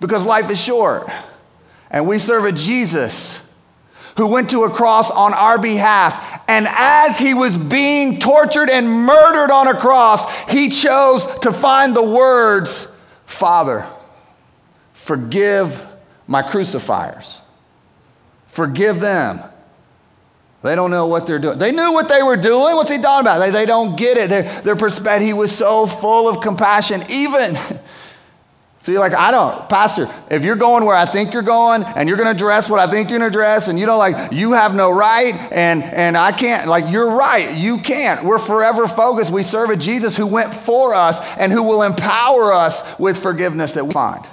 because 0.00 0.24
life 0.24 0.50
is 0.50 0.60
short. 0.60 1.08
And 1.90 2.06
we 2.06 2.18
serve 2.18 2.44
a 2.44 2.52
Jesus 2.52 3.40
who 4.16 4.26
went 4.26 4.50
to 4.50 4.64
a 4.64 4.70
cross 4.70 5.10
on 5.10 5.32
our 5.32 5.58
behalf. 5.58 6.42
And 6.48 6.66
as 6.68 7.18
he 7.18 7.34
was 7.34 7.56
being 7.56 8.18
tortured 8.18 8.68
and 8.68 8.90
murdered 8.90 9.50
on 9.52 9.68
a 9.68 9.78
cross, 9.78 10.24
he 10.48 10.70
chose 10.70 11.26
to 11.42 11.52
find 11.52 11.94
the 11.94 12.02
words 12.02 12.86
Father, 13.26 13.86
forgive 14.94 15.86
my 16.26 16.42
crucifiers. 16.42 17.40
Forgive 18.48 19.00
them. 19.00 19.42
They 20.62 20.74
don't 20.74 20.90
know 20.90 21.06
what 21.06 21.26
they're 21.26 21.38
doing. 21.38 21.58
They 21.58 21.70
knew 21.70 21.92
what 21.92 22.08
they 22.08 22.22
were 22.22 22.36
doing. 22.36 22.74
What's 22.74 22.90
he 22.90 22.98
talking 22.98 23.26
about? 23.26 23.38
They, 23.38 23.50
they 23.50 23.66
don't 23.66 23.96
get 23.96 24.16
it. 24.16 24.28
Their, 24.28 24.60
their 24.62 24.76
perspective, 24.76 25.26
he 25.26 25.32
was 25.32 25.52
so 25.52 25.86
full 25.86 26.28
of 26.28 26.40
compassion. 26.40 27.02
Even 27.08 27.56
So 28.80 28.92
you're 28.92 29.00
like, 29.00 29.12
I 29.12 29.32
don't, 29.32 29.68
Pastor, 29.68 30.08
if 30.30 30.44
you're 30.44 30.56
going 30.56 30.84
where 30.84 30.94
I 30.94 31.04
think 31.04 31.32
you're 31.32 31.42
going 31.42 31.82
and 31.82 32.08
you're 32.08 32.16
going 32.16 32.32
to 32.32 32.38
dress 32.38 32.70
what 32.70 32.78
I 32.78 32.88
think 32.88 33.10
you're 33.10 33.18
going 33.18 33.30
to 33.30 33.36
dress 33.36 33.66
and 33.66 33.78
you 33.78 33.86
don't 33.86 33.98
like, 33.98 34.32
you 34.32 34.52
have 34.52 34.74
no 34.74 34.90
right 34.92 35.34
and, 35.34 35.82
and 35.82 36.16
I 36.16 36.30
can't, 36.30 36.68
like, 36.68 36.90
you're 36.90 37.10
right. 37.10 37.56
You 37.56 37.78
can't. 37.78 38.24
We're 38.24 38.38
forever 38.38 38.86
focused. 38.86 39.32
We 39.32 39.42
serve 39.42 39.70
a 39.70 39.76
Jesus 39.76 40.16
who 40.16 40.26
went 40.26 40.54
for 40.54 40.94
us 40.94 41.20
and 41.38 41.52
who 41.52 41.64
will 41.64 41.82
empower 41.82 42.52
us 42.52 42.82
with 43.00 43.18
forgiveness 43.18 43.72
that 43.72 43.84
we 43.84 43.92
find. 43.92 44.24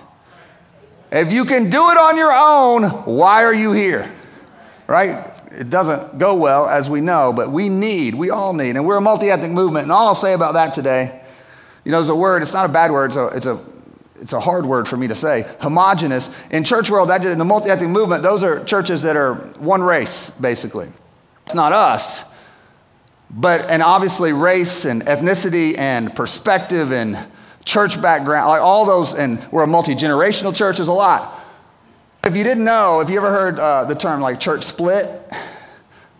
If 1.11 1.31
you 1.31 1.45
can 1.45 1.71
do 1.71 1.89
it 1.89 1.97
on 1.97 2.15
your 2.15 2.31
own, 2.31 2.83
why 3.05 3.43
are 3.45 3.53
you 3.53 3.71
here? 3.71 4.11
Right? 4.85 5.25
It 5.51 5.69
doesn't 5.71 6.19
go 6.19 6.35
well, 6.35 6.67
as 6.67 6.87
we 6.89 7.01
know, 7.01 7.33
but 7.33 7.49
we 7.51 7.69
need, 7.69 8.13
we 8.13 8.29
all 8.29 8.53
need, 8.53 8.75
and 8.75 8.85
we're 8.85 8.97
a 8.97 9.01
multi 9.01 9.31
ethnic 9.31 9.51
movement. 9.51 9.83
And 9.83 9.91
all 9.91 10.07
I'll 10.07 10.15
say 10.15 10.33
about 10.33 10.53
that 10.53 10.73
today, 10.73 11.23
you 11.83 11.91
know, 11.91 11.97
there's 11.97 12.09
a 12.09 12.15
word, 12.15 12.43
it's 12.43 12.53
not 12.53 12.69
a 12.69 12.73
bad 12.73 12.91
word, 12.91 13.07
it's 13.07 13.15
a, 13.15 13.27
it's 13.27 13.45
a 13.45 13.74
it's 14.21 14.33
a 14.33 14.39
hard 14.39 14.65
word 14.65 14.87
for 14.87 14.97
me 14.97 15.07
to 15.07 15.15
say, 15.15 15.45
homogenous. 15.59 16.29
In 16.49 16.63
church 16.63 16.89
world, 16.89 17.09
that, 17.09 17.25
in 17.25 17.37
the 17.37 17.45
multi-ethnic 17.45 17.89
movement, 17.89 18.23
those 18.23 18.43
are 18.43 18.63
churches 18.63 19.01
that 19.01 19.15
are 19.15 19.35
one 19.57 19.83
race, 19.83 20.29
basically. 20.41 20.87
It's 21.43 21.53
not 21.53 21.73
us. 21.73 22.23
But, 23.29 23.69
and 23.69 23.83
obviously 23.83 24.33
race 24.33 24.85
and 24.85 25.03
ethnicity 25.03 25.77
and 25.77 26.15
perspective 26.15 26.91
and 26.91 27.17
church 27.65 28.01
background, 28.01 28.47
like 28.47 28.61
all 28.61 28.85
those, 28.85 29.13
and 29.13 29.45
we're 29.51 29.63
a 29.63 29.67
multi-generational 29.67 30.55
church, 30.55 30.77
there's 30.77 30.87
a 30.87 30.93
lot. 30.93 31.41
If 32.23 32.35
you 32.35 32.43
didn't 32.43 32.63
know, 32.63 33.01
if 33.01 33.09
you 33.09 33.17
ever 33.17 33.31
heard 33.31 33.59
uh, 33.59 33.85
the 33.85 33.95
term 33.95 34.21
like 34.21 34.39
church 34.39 34.63
split, 34.63 35.07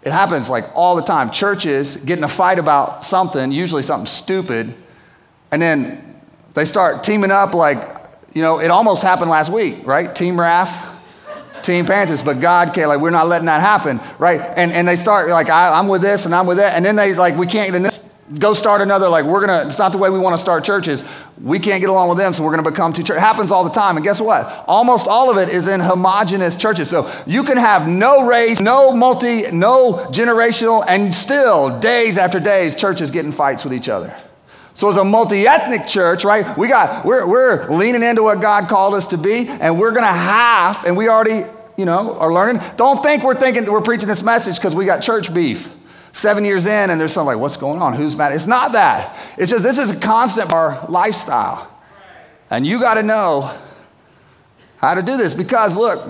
it 0.04 0.12
happens 0.12 0.50
like 0.50 0.70
all 0.76 0.96
the 0.96 1.02
time. 1.02 1.32
Churches 1.32 1.98
get 1.98 2.18
in 2.18 2.24
a 2.24 2.30
fight 2.30 2.60
about 2.60 3.04
something, 3.04 3.52
usually 3.52 3.82
something 3.82 4.06
stupid, 4.06 4.74
and 5.52 5.62
then 5.62 6.05
they 6.56 6.66
start 6.66 7.04
teaming 7.04 7.32
up 7.32 7.54
like, 7.54 7.78
you 8.34 8.42
know, 8.42 8.60
it 8.60 8.72
almost 8.72 9.04
happened 9.04 9.30
last 9.30 9.52
week, 9.52 9.86
right? 9.86 10.14
Team 10.16 10.40
Raf, 10.40 10.96
Team 11.64 11.86
Panthers, 11.86 12.24
but 12.24 12.40
God 12.40 12.74
can't, 12.74 12.88
like, 12.88 13.00
we're 13.00 13.10
not 13.10 13.28
letting 13.28 13.46
that 13.46 13.62
happen, 13.62 14.00
right? 14.20 14.42
And, 14.42 14.72
and 14.72 14.88
they 14.88 14.96
start 14.96 15.30
like, 15.30 15.50
I, 15.50 15.78
am 15.78 15.88
with 15.88 16.02
this 16.02 16.26
and 16.26 16.34
I'm 16.34 16.48
with 16.48 16.58
that. 16.58 16.76
And 16.76 16.86
then 16.86 16.96
they, 16.96 17.14
like, 17.14 17.38
we 17.38 17.46
can't, 17.48 17.94
go 18.40 18.54
start 18.54 18.82
another, 18.82 19.08
like, 19.08 19.26
we're 19.26 19.46
gonna, 19.46 19.68
it's 19.68 19.78
not 19.78 19.92
the 19.92 19.98
way 19.98 20.10
we 20.10 20.18
wanna 20.18 20.38
start 20.38 20.64
churches. 20.64 21.04
We 21.42 21.60
can't 21.60 21.82
get 21.82 21.90
along 21.90 22.10
with 22.10 22.18
them, 22.18 22.34
so 22.34 22.44
we're 22.44 22.56
gonna 22.56 22.70
become 22.70 22.94
two 22.94 23.04
churches. 23.04 23.18
It 23.18 23.20
happens 23.20 23.52
all 23.52 23.64
the 23.64 23.70
time. 23.70 23.98
And 23.98 24.04
guess 24.04 24.22
what? 24.22 24.66
Almost 24.68 25.08
all 25.08 25.30
of 25.30 25.38
it 25.38 25.54
is 25.54 25.68
in 25.68 25.80
homogenous 25.80 26.56
churches. 26.56 26.90
So 26.90 27.12
you 27.26 27.44
can 27.44 27.58
have 27.58 27.88
no 27.88 28.26
race, 28.26 28.60
no 28.60 28.92
multi, 28.92 29.44
no 29.52 30.08
generational, 30.12 30.84
and 30.88 31.14
still, 31.14 31.80
days 31.80 32.18
after 32.18 32.40
days, 32.40 32.76
churches 32.76 33.12
getting 33.12 33.32
fights 33.32 33.64
with 33.64 33.74
each 33.74 33.90
other. 33.90 34.16
So 34.76 34.90
as 34.90 34.98
a 34.98 35.06
multi-ethnic 35.06 35.88
church, 35.88 36.26
right, 36.26 36.58
we 36.58 36.68
got 36.68 37.06
we're 37.06 37.26
we're 37.26 37.70
leaning 37.72 38.04
into 38.04 38.22
what 38.24 38.42
God 38.42 38.68
called 38.68 38.94
us 38.94 39.08
to 39.08 39.18
be, 39.18 39.48
and 39.48 39.80
we're 39.80 39.94
gonna 39.94 40.08
have, 40.08 40.84
and 40.86 40.98
we 40.98 41.08
already, 41.08 41.50
you 41.78 41.86
know, 41.86 42.20
are 42.20 42.32
learning. 42.32 42.62
Don't 42.76 43.02
think 43.02 43.24
we're 43.24 43.40
thinking 43.40 43.72
we're 43.72 43.80
preaching 43.80 44.10
this 44.10 44.22
message 44.22 44.58
because 44.58 44.76
we 44.76 44.86
got 44.86 45.02
church 45.02 45.34
beef. 45.34 45.72
Seven 46.12 46.44
years 46.44 46.66
in, 46.66 46.90
and 46.90 47.00
there's 47.00 47.14
something 47.14 47.28
like, 47.28 47.38
what's 47.38 47.56
going 47.56 47.82
on? 47.82 47.94
Who's 47.94 48.18
mad? 48.18 48.34
It's 48.34 48.48
not 48.48 48.74
that. 48.74 49.18
It's 49.38 49.50
just 49.50 49.64
this 49.64 49.78
is 49.78 49.92
a 49.92 49.96
constant 49.98 50.52
our 50.52 50.86
lifestyle. 50.90 51.72
And 52.50 52.68
you 52.68 52.82
gotta 52.82 53.02
know 53.02 53.58
how 54.76 54.94
to 54.94 55.02
do 55.02 55.16
this 55.16 55.34
because 55.34 55.78
look, 55.78 56.06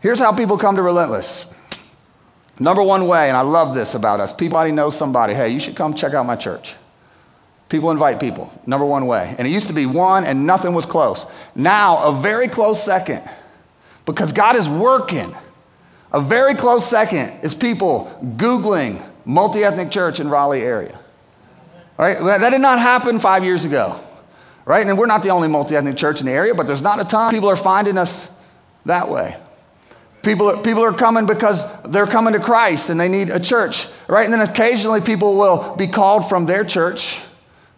here's 0.00 0.18
how 0.18 0.30
people 0.32 0.58
come 0.58 0.76
to 0.76 0.82
relentless. 0.82 1.46
Number 2.60 2.82
one 2.82 3.08
way, 3.08 3.28
and 3.28 3.36
I 3.36 3.40
love 3.40 3.74
this 3.74 3.94
about 3.94 4.20
us, 4.20 4.30
people 4.30 4.58
already 4.58 4.72
know 4.72 4.90
somebody, 4.90 5.32
hey, 5.32 5.48
you 5.48 5.58
should 5.58 5.74
come 5.74 5.94
check 5.94 6.12
out 6.12 6.26
my 6.26 6.36
church. 6.36 6.74
People 7.68 7.90
invite 7.90 8.20
people, 8.20 8.52
number 8.66 8.84
one 8.84 9.06
way. 9.06 9.34
And 9.38 9.48
it 9.48 9.50
used 9.50 9.68
to 9.68 9.72
be 9.72 9.86
one 9.86 10.24
and 10.24 10.46
nothing 10.46 10.74
was 10.74 10.86
close. 10.86 11.26
Now, 11.54 12.08
a 12.08 12.12
very 12.12 12.46
close 12.46 12.82
second, 12.82 13.22
because 14.04 14.32
God 14.32 14.56
is 14.56 14.68
working. 14.68 15.34
A 16.12 16.20
very 16.20 16.54
close 16.54 16.86
second 16.86 17.40
is 17.42 17.54
people 17.54 18.16
Googling 18.36 19.04
multi 19.24 19.64
ethnic 19.64 19.90
church 19.90 20.20
in 20.20 20.28
Raleigh 20.28 20.62
area. 20.62 20.98
Right? 21.96 22.18
That 22.20 22.50
did 22.50 22.60
not 22.60 22.78
happen 22.78 23.18
five 23.18 23.44
years 23.44 23.64
ago. 23.64 23.98
Right? 24.66 24.86
And 24.86 24.98
we're 24.98 25.06
not 25.06 25.22
the 25.22 25.30
only 25.30 25.48
multi 25.48 25.74
ethnic 25.74 25.96
church 25.96 26.20
in 26.20 26.26
the 26.26 26.32
area, 26.32 26.54
but 26.54 26.66
there's 26.66 26.82
not 26.82 27.00
a 27.00 27.04
ton. 27.04 27.32
People 27.32 27.48
are 27.48 27.56
finding 27.56 27.98
us 27.98 28.28
that 28.84 29.08
way. 29.08 29.36
People 30.22 30.50
are, 30.50 30.62
people 30.62 30.84
are 30.84 30.92
coming 30.92 31.26
because 31.26 31.66
they're 31.84 32.06
coming 32.06 32.32
to 32.34 32.40
Christ 32.40 32.90
and 32.90 32.98
they 32.98 33.08
need 33.08 33.30
a 33.30 33.40
church. 33.40 33.88
Right? 34.06 34.24
And 34.24 34.32
then 34.32 34.40
occasionally 34.40 35.00
people 35.00 35.36
will 35.36 35.74
be 35.76 35.86
called 35.86 36.28
from 36.28 36.46
their 36.46 36.64
church 36.64 37.20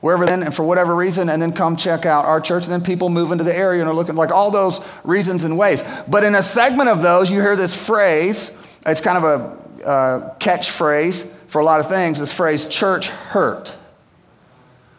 wherever 0.01 0.27
then, 0.27 0.43
and 0.43 0.55
for 0.55 0.65
whatever 0.65 0.95
reason, 0.95 1.29
and 1.29 1.41
then 1.41 1.53
come 1.53 1.77
check 1.77 2.07
out 2.07 2.25
our 2.25 2.41
church. 2.41 2.65
And 2.65 2.73
then 2.73 2.83
people 2.83 3.09
move 3.09 3.33
into 3.33 3.45
the 3.45 3.57
area 3.57 3.81
and 3.81 3.89
are 3.89 3.95
looking 3.95 4.17
like 4.17 4.31
all 4.31 4.51
those 4.51 4.81
reasons 5.05 5.45
and 5.45 5.57
ways. 5.59 5.83
But 6.09 6.25
in 6.25 6.35
a 6.35 6.43
segment 6.43 6.89
of 6.89 7.03
those, 7.03 7.31
you 7.31 7.41
hear 7.41 7.57
this 7.57 7.75
phrase. 7.75 8.51
It's 8.85 9.01
kind 9.01 9.25
of 9.25 9.25
a 9.25 9.85
uh, 9.87 10.35
catchphrase 10.39 11.29
for 11.49 11.61
a 11.61 11.65
lot 11.65 11.81
of 11.81 11.89
things. 11.89 12.19
This 12.19 12.33
phrase, 12.33 12.67
church 12.67 13.09
hurt, 13.09 13.75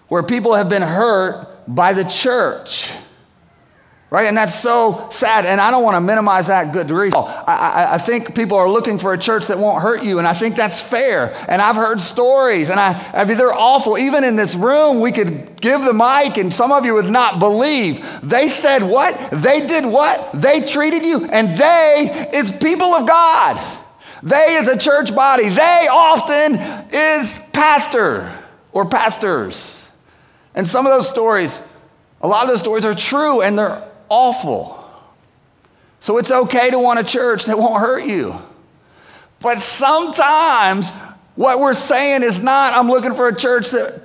where 0.07 0.23
people 0.23 0.55
have 0.55 0.69
been 0.69 0.81
hurt 0.81 1.47
by 1.67 1.93
the 1.93 2.03
church 2.03 2.91
right? 4.09 4.25
And 4.25 4.37
that's 4.37 4.57
so 4.57 5.07
sad. 5.11 5.45
And 5.45 5.59
I 5.59 5.69
don't 5.69 5.83
want 5.83 5.95
to 5.95 6.01
minimize 6.01 6.47
that 6.47 6.71
good 6.71 6.87
grief. 6.87 7.13
I, 7.13 7.43
I, 7.47 7.93
I, 7.95 7.97
think 7.97 8.35
people 8.35 8.57
are 8.57 8.69
looking 8.69 8.99
for 8.99 9.13
a 9.13 9.17
church 9.17 9.47
that 9.47 9.57
won't 9.57 9.81
hurt 9.81 10.03
you, 10.03 10.17
and 10.17 10.27
I 10.27 10.33
think 10.33 10.55
that's 10.55 10.81
fair. 10.81 11.35
And 11.49 11.61
I've 11.61 11.75
heard 11.75 11.99
stories, 11.99 12.69
and 12.69 12.79
I, 12.79 13.11
I 13.13 13.25
mean, 13.25 13.37
they're 13.37 13.53
awful. 13.53 13.97
Even 13.97 14.23
in 14.23 14.35
this 14.35 14.55
room, 14.55 15.01
we 15.01 15.11
could 15.11 15.59
give 15.59 15.81
the 15.81 15.93
mic, 15.93 16.37
and 16.37 16.53
some 16.53 16.71
of 16.71 16.85
you 16.85 16.93
would 16.93 17.09
not 17.09 17.39
believe. 17.39 18.05
They 18.23 18.47
said 18.47 18.81
what? 18.83 19.29
They 19.31 19.67
did 19.67 19.85
what? 19.85 20.31
They 20.33 20.65
treated 20.65 21.03
you, 21.03 21.25
and 21.25 21.57
they 21.57 22.29
is 22.33 22.49
people 22.51 22.93
of 22.93 23.07
God. 23.07 23.75
They 24.23 24.55
is 24.55 24.67
a 24.67 24.77
church 24.77 25.13
body. 25.13 25.49
They 25.49 25.87
often 25.91 26.55
is 26.91 27.39
pastor 27.51 28.33
or 28.71 28.89
pastors. 28.89 29.81
And 30.55 30.65
some 30.65 30.87
of 30.87 30.93
those 30.93 31.07
stories, 31.07 31.59
a 32.21 32.27
lot 32.27 32.43
of 32.43 32.49
those 32.49 32.59
stories 32.59 32.83
are 32.83 32.95
true, 32.95 33.41
and 33.41 33.59
they're 33.59 33.86
awful. 34.09 34.83
So 35.99 36.17
it's 36.17 36.31
okay 36.31 36.69
to 36.69 36.79
want 36.79 36.99
a 36.99 37.03
church 37.03 37.45
that 37.45 37.57
won't 37.57 37.81
hurt 37.81 38.05
you. 38.05 38.39
But 39.39 39.59
sometimes 39.59 40.91
what 41.35 41.59
we're 41.59 41.73
saying 41.73 42.23
is 42.23 42.41
not, 42.41 42.73
I'm 42.73 42.87
looking 42.87 43.13
for 43.13 43.27
a 43.27 43.35
church 43.35 43.71
that, 43.71 44.01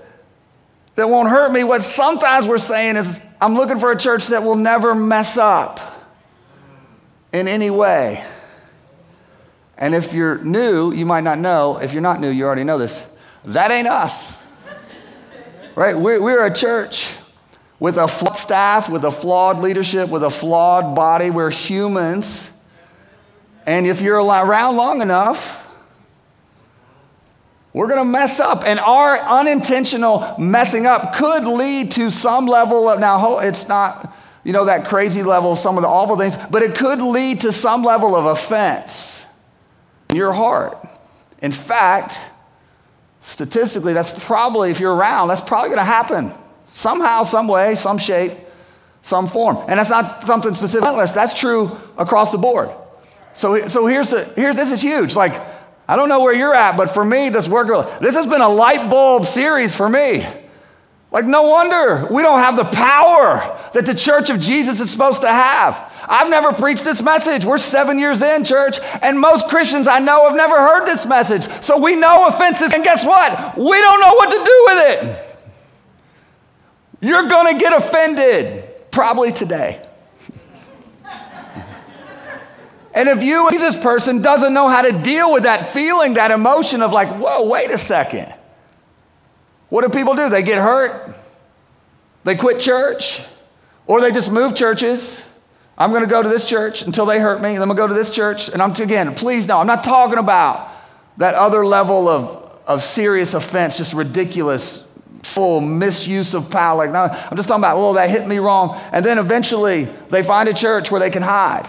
that 0.96 1.08
won't 1.08 1.30
hurt 1.30 1.52
me. 1.52 1.64
What 1.64 1.82
sometimes 1.82 2.46
we're 2.46 2.58
saying 2.58 2.96
is, 2.96 3.20
I'm 3.40 3.54
looking 3.54 3.80
for 3.80 3.90
a 3.90 3.96
church 3.96 4.28
that 4.28 4.42
will 4.42 4.56
never 4.56 4.94
mess 4.94 5.36
up 5.36 5.80
in 7.32 7.48
any 7.48 7.70
way. 7.70 8.24
And 9.78 9.94
if 9.94 10.12
you're 10.12 10.38
new, 10.38 10.92
you 10.92 11.06
might 11.06 11.24
not 11.24 11.38
know. 11.38 11.78
If 11.78 11.92
you're 11.92 12.02
not 12.02 12.20
new, 12.20 12.28
you 12.28 12.44
already 12.44 12.64
know 12.64 12.78
this. 12.78 13.02
That 13.46 13.70
ain't 13.70 13.88
us. 13.88 14.32
Right? 15.74 15.96
We're, 15.96 16.22
we're 16.22 16.46
a 16.46 16.54
church 16.54 17.10
with 17.82 17.96
a 17.96 18.06
flawed 18.06 18.36
staff, 18.36 18.88
with 18.88 19.04
a 19.04 19.10
flawed 19.10 19.58
leadership, 19.58 20.08
with 20.08 20.22
a 20.22 20.30
flawed 20.30 20.94
body. 20.94 21.30
We're 21.30 21.50
humans. 21.50 22.48
And 23.66 23.88
if 23.88 24.00
you're 24.00 24.22
around 24.22 24.76
long 24.76 25.02
enough, 25.02 25.66
we're 27.72 27.88
going 27.88 27.98
to 27.98 28.04
mess 28.04 28.38
up. 28.38 28.62
And 28.64 28.78
our 28.78 29.18
unintentional 29.18 30.36
messing 30.38 30.86
up 30.86 31.16
could 31.16 31.42
lead 31.42 31.90
to 31.92 32.12
some 32.12 32.46
level 32.46 32.88
of, 32.88 33.00
now, 33.00 33.40
it's 33.40 33.66
not, 33.66 34.14
you 34.44 34.52
know, 34.52 34.66
that 34.66 34.86
crazy 34.86 35.24
level, 35.24 35.56
some 35.56 35.76
of 35.76 35.82
the 35.82 35.88
awful 35.88 36.16
things, 36.16 36.36
but 36.52 36.62
it 36.62 36.76
could 36.76 37.00
lead 37.00 37.40
to 37.40 37.50
some 37.50 37.82
level 37.82 38.14
of 38.14 38.26
offense 38.26 39.24
in 40.10 40.14
your 40.14 40.32
heart. 40.32 40.78
In 41.40 41.50
fact, 41.50 42.20
statistically, 43.22 43.92
that's 43.92 44.16
probably, 44.24 44.70
if 44.70 44.78
you're 44.78 44.94
around, 44.94 45.26
that's 45.26 45.40
probably 45.40 45.70
going 45.70 45.78
to 45.78 45.84
happen. 45.84 46.32
Somehow, 46.72 47.22
some 47.22 47.48
way, 47.48 47.74
some 47.74 47.98
shape, 47.98 48.32
some 49.02 49.28
form. 49.28 49.58
And 49.68 49.78
that's 49.78 49.90
not 49.90 50.24
something 50.24 50.54
specific. 50.54 50.88
That's 51.14 51.38
true 51.38 51.76
across 51.98 52.32
the 52.32 52.38
board. 52.38 52.70
So, 53.34 53.68
so 53.68 53.86
here's 53.86 54.10
the, 54.10 54.24
here, 54.36 54.54
this 54.54 54.72
is 54.72 54.80
huge. 54.80 55.14
Like, 55.14 55.38
I 55.86 55.96
don't 55.96 56.08
know 56.08 56.20
where 56.20 56.34
you're 56.34 56.54
at, 56.54 56.78
but 56.78 56.94
for 56.94 57.04
me, 57.04 57.28
this 57.28 57.46
work, 57.46 58.00
this 58.00 58.14
has 58.14 58.26
been 58.26 58.40
a 58.40 58.48
light 58.48 58.88
bulb 58.88 59.26
series 59.26 59.74
for 59.74 59.86
me. 59.86 60.26
Like, 61.10 61.26
no 61.26 61.42
wonder 61.42 62.08
we 62.10 62.22
don't 62.22 62.38
have 62.38 62.56
the 62.56 62.64
power 62.64 63.58
that 63.74 63.84
the 63.84 63.94
church 63.94 64.30
of 64.30 64.40
Jesus 64.40 64.80
is 64.80 64.90
supposed 64.90 65.20
to 65.20 65.28
have. 65.28 65.90
I've 66.08 66.30
never 66.30 66.54
preached 66.54 66.84
this 66.84 67.02
message. 67.02 67.44
We're 67.44 67.58
seven 67.58 67.98
years 67.98 68.22
in, 68.22 68.44
church, 68.44 68.78
and 69.02 69.20
most 69.20 69.48
Christians 69.48 69.86
I 69.86 69.98
know 69.98 70.26
have 70.26 70.36
never 70.36 70.56
heard 70.56 70.86
this 70.86 71.04
message. 71.04 71.46
So 71.62 71.78
we 71.78 71.96
know 71.96 72.28
offenses, 72.28 72.72
and 72.72 72.82
guess 72.82 73.04
what? 73.04 73.58
We 73.58 73.78
don't 73.78 74.00
know 74.00 74.14
what 74.14 74.30
to 74.30 74.36
do 74.36 74.64
with 74.66 74.78
it. 74.86 75.31
You're 77.02 77.28
going 77.28 77.52
to 77.52 77.60
get 77.60 77.72
offended, 77.74 78.64
probably 78.92 79.32
today. 79.32 79.84
and 82.94 83.08
if 83.08 83.24
you, 83.24 83.50
Jesus 83.50 83.76
person, 83.76 84.22
doesn't 84.22 84.54
know 84.54 84.68
how 84.68 84.82
to 84.82 84.92
deal 85.02 85.32
with 85.32 85.42
that 85.42 85.72
feeling, 85.74 86.14
that 86.14 86.30
emotion 86.30 86.80
of 86.80 86.92
like, 86.92 87.08
whoa, 87.08 87.48
wait 87.48 87.70
a 87.70 87.76
second. 87.76 88.32
What 89.68 89.82
do 89.82 89.90
people 89.90 90.14
do? 90.14 90.28
They 90.28 90.44
get 90.44 90.62
hurt, 90.62 91.16
they 92.22 92.36
quit 92.36 92.60
church, 92.60 93.20
Or 93.86 94.00
they 94.00 94.12
just 94.12 94.30
move 94.30 94.54
churches. 94.54 95.22
I'm 95.76 95.90
going 95.90 96.02
to 96.02 96.08
go 96.08 96.22
to 96.22 96.28
this 96.28 96.48
church 96.48 96.82
until 96.82 97.04
they 97.04 97.18
hurt 97.18 97.42
me, 97.42 97.48
and 97.48 97.56
then 97.56 97.62
I'm 97.62 97.76
going 97.76 97.78
to 97.78 97.82
go 97.82 97.88
to 97.88 97.94
this 97.94 98.10
church. 98.10 98.48
And 98.48 98.62
I'm, 98.62 98.70
again, 98.72 99.14
please 99.16 99.46
no, 99.48 99.58
I'm 99.58 99.66
not 99.66 99.82
talking 99.82 100.18
about 100.18 100.70
that 101.16 101.34
other 101.34 101.66
level 101.66 102.08
of, 102.08 102.60
of 102.66 102.82
serious 102.84 103.34
offense, 103.34 103.76
just 103.76 103.92
ridiculous, 103.92 104.86
full 105.22 105.60
misuse 105.60 106.34
of 106.34 106.50
power. 106.50 106.76
Like, 106.76 106.90
no, 106.90 107.02
I'm 107.02 107.36
just 107.36 107.48
talking 107.48 107.60
about, 107.60 107.76
oh, 107.76 107.94
that 107.94 108.10
hit 108.10 108.26
me 108.26 108.38
wrong. 108.38 108.80
And 108.92 109.04
then 109.04 109.18
eventually 109.18 109.84
they 110.10 110.22
find 110.22 110.48
a 110.48 110.54
church 110.54 110.90
where 110.90 111.00
they 111.00 111.10
can 111.10 111.22
hide. 111.22 111.68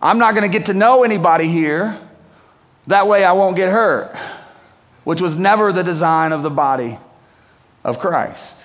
I'm 0.00 0.18
not 0.18 0.34
going 0.34 0.50
to 0.50 0.58
get 0.58 0.66
to 0.66 0.74
know 0.74 1.02
anybody 1.02 1.48
here. 1.48 1.98
That 2.86 3.08
way 3.08 3.24
I 3.24 3.32
won't 3.32 3.56
get 3.56 3.70
hurt, 3.70 4.16
which 5.04 5.20
was 5.20 5.36
never 5.36 5.72
the 5.72 5.82
design 5.82 6.32
of 6.32 6.42
the 6.42 6.50
body 6.50 6.98
of 7.82 7.98
Christ. 7.98 8.64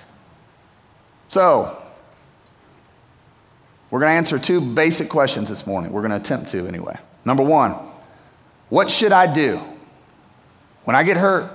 So, 1.28 1.76
we're 3.90 4.00
going 4.00 4.10
to 4.10 4.16
answer 4.16 4.38
two 4.38 4.60
basic 4.60 5.08
questions 5.08 5.48
this 5.48 5.66
morning. 5.66 5.92
We're 5.92 6.02
going 6.02 6.10
to 6.10 6.16
attempt 6.16 6.50
to, 6.50 6.66
anyway. 6.66 6.96
Number 7.24 7.42
one, 7.42 7.72
what 8.68 8.90
should 8.90 9.12
I 9.12 9.32
do 9.32 9.60
when 10.84 10.94
I 10.94 11.02
get 11.02 11.16
hurt, 11.16 11.50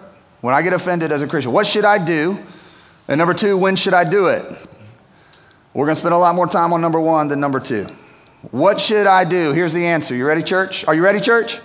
when 0.45 0.53
I 0.53 0.61
get 0.61 0.73
offended 0.73 1.11
as 1.11 1.23
a 1.23 1.27
Christian? 1.27 1.51
What 1.51 1.65
should 1.65 1.85
I 1.85 1.97
do? 1.97 2.37
And 3.07 3.17
number 3.17 3.33
two, 3.33 3.57
when 3.57 3.75
should 3.75 3.95
I 3.95 4.03
do 4.03 4.27
it? 4.27 4.43
We're 5.73 5.87
going 5.87 5.95
to 5.95 5.99
spend 5.99 6.13
a 6.13 6.19
lot 6.19 6.35
more 6.35 6.45
time 6.45 6.71
on 6.71 6.81
number 6.81 6.99
one 6.99 7.29
than 7.29 7.39
number 7.39 7.59
two. 7.59 7.87
What 8.51 8.79
should 8.79 9.07
I 9.07 9.23
do? 9.23 9.53
Here's 9.53 9.73
the 9.73 9.87
answer. 9.87 10.13
You 10.13 10.23
ready, 10.23 10.43
church? 10.43 10.85
Are 10.85 10.93
you 10.93 11.03
ready, 11.03 11.19
church? 11.19 11.59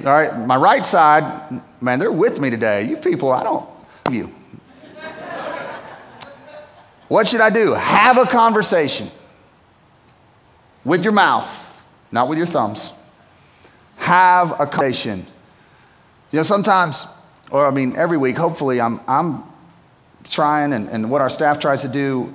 All 0.00 0.12
right, 0.12 0.38
my 0.38 0.58
right 0.58 0.84
side, 0.84 1.62
man, 1.80 1.98
they're 1.98 2.12
with 2.12 2.38
me 2.38 2.50
today. 2.50 2.84
You 2.84 2.98
people, 2.98 3.32
I 3.32 3.42
don't 3.42 3.66
you. 4.10 4.26
what 7.08 7.26
should 7.26 7.40
I 7.40 7.48
do? 7.48 7.72
Have 7.72 8.18
a 8.18 8.26
conversation 8.26 9.10
with 10.84 11.02
your 11.02 11.14
mouth, 11.14 11.72
not 12.12 12.28
with 12.28 12.36
your 12.36 12.46
thumbs. 12.46 12.92
Have 13.96 14.52
a 14.60 14.66
conversation. 14.66 15.26
You 16.30 16.40
know, 16.40 16.42
sometimes, 16.42 17.06
or 17.50 17.66
I 17.66 17.70
mean, 17.70 17.96
every 17.96 18.16
week, 18.16 18.36
hopefully, 18.36 18.80
I'm, 18.80 19.00
I'm 19.06 19.42
trying, 20.24 20.72
and, 20.72 20.88
and 20.88 21.10
what 21.10 21.20
our 21.20 21.30
staff 21.30 21.58
tries 21.58 21.82
to 21.82 21.88
do 21.88 22.34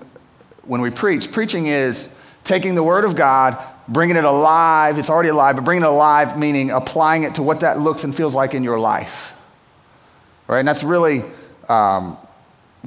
when 0.63 0.81
we 0.81 0.89
preach, 0.89 1.31
preaching 1.31 1.67
is 1.67 2.09
taking 2.43 2.75
the 2.75 2.83
Word 2.83 3.03
of 3.03 3.15
God, 3.15 3.61
bringing 3.87 4.15
it 4.15 4.23
alive. 4.23 4.97
It's 4.97 5.09
already 5.09 5.29
alive, 5.29 5.55
but 5.55 5.65
bringing 5.65 5.83
it 5.83 5.89
alive, 5.89 6.37
meaning 6.37 6.71
applying 6.71 7.23
it 7.23 7.35
to 7.35 7.43
what 7.43 7.61
that 7.61 7.79
looks 7.79 8.03
and 8.03 8.15
feels 8.15 8.35
like 8.35 8.53
in 8.53 8.63
your 8.63 8.79
life. 8.79 9.33
Right? 10.47 10.59
And 10.59 10.67
that's 10.67 10.83
really 10.83 11.23
um, 11.67 12.17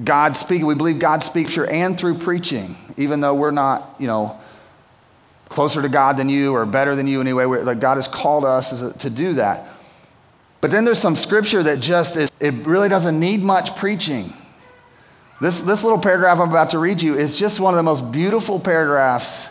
God 0.03 0.37
speaking. 0.37 0.67
We 0.67 0.75
believe 0.75 0.99
God 0.99 1.23
speaks 1.23 1.51
here 1.51 1.67
and 1.71 1.99
through 1.99 2.19
preaching, 2.19 2.77
even 2.97 3.21
though 3.21 3.35
we're 3.35 3.51
not, 3.51 3.97
you 3.99 4.07
know, 4.07 4.41
closer 5.49 5.83
to 5.83 5.89
God 5.89 6.17
than 6.17 6.29
you 6.29 6.55
or 6.55 6.67
better 6.67 6.97
than 6.97 7.07
you 7.07 7.21
anyway. 7.21 7.45
Like 7.45 7.81
God 7.81 7.97
has 7.97 8.09
called 8.09 8.45
us 8.45 8.81
to 8.99 9.11
do 9.11 9.35
that. 9.35 9.69
But 10.65 10.71
then 10.71 10.87
there's 10.87 10.99
some 10.99 11.15
scripture 11.15 11.63
that 11.63 11.79
just 11.79 12.17
is, 12.17 12.33
it 12.41 12.55
really 12.67 12.89
doesn't 12.89 13.21
need 13.21 13.43
much 13.43 13.77
preaching. 13.77 14.33
This, 15.39 15.61
this 15.61 15.85
little 15.85 15.99
paragraph 15.99 16.41
I'm 16.41 16.49
about 16.49 16.71
to 16.71 16.79
read 16.79 17.03
you 17.03 17.19
is 17.19 17.39
just 17.39 17.61
one 17.61 17.75
of 17.75 17.77
the 17.77 17.83
most 17.83 18.11
beautiful 18.11 18.59
paragraphs 18.59 19.51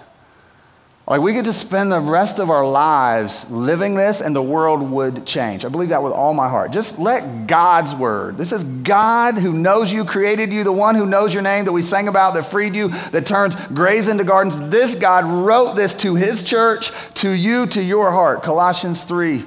like 1.05 1.21
we 1.21 1.33
get 1.33 1.45
to 1.45 1.53
spend 1.53 1.91
the 1.91 1.99
rest 1.99 2.39
of 2.39 2.49
our 2.49 2.67
lives 2.67 3.47
living 3.51 3.93
this 3.93 4.21
and 4.21 4.35
the 4.35 4.41
world 4.41 4.81
would 4.81 5.23
change. 5.27 5.65
I 5.65 5.69
believe 5.69 5.89
that 5.89 6.01
with 6.01 6.13
all 6.13 6.33
my 6.33 6.49
heart. 6.49 6.71
Just 6.71 6.97
let 6.97 7.45
God's 7.45 7.93
word. 7.93 8.35
This 8.35 8.51
is 8.51 8.63
God 8.63 9.37
who 9.37 9.53
knows 9.53 9.93
you, 9.93 10.05
created 10.05 10.51
you, 10.51 10.63
the 10.63 10.71
one 10.71 10.95
who 10.95 11.05
knows 11.05 11.31
your 11.31 11.43
name 11.43 11.65
that 11.65 11.73
we 11.73 11.83
sang 11.83 12.07
about, 12.07 12.33
that 12.33 12.45
freed 12.45 12.75
you, 12.75 12.87
that 13.11 13.27
turns 13.27 13.55
graves 13.67 14.07
into 14.07 14.23
gardens. 14.23 14.59
This 14.71 14.95
God 14.95 15.25
wrote 15.25 15.75
this 15.75 15.93
to 15.97 16.15
his 16.15 16.41
church, 16.41 16.91
to 17.15 17.29
you, 17.29 17.67
to 17.67 17.83
your 17.83 18.11
heart. 18.11 18.41
Colossians 18.41 19.03
3. 19.03 19.45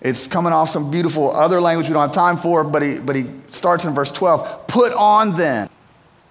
It's 0.00 0.26
coming 0.26 0.52
off 0.52 0.68
some 0.68 0.90
beautiful 0.90 1.34
other 1.34 1.60
language 1.60 1.88
we 1.88 1.94
don't 1.94 2.02
have 2.02 2.12
time 2.12 2.36
for, 2.36 2.64
but 2.64 2.82
he, 2.82 2.98
but 2.98 3.16
he 3.16 3.30
starts 3.50 3.84
in 3.84 3.94
verse 3.94 4.12
12. 4.12 4.66
Put 4.66 4.92
on 4.92 5.36
then 5.36 5.68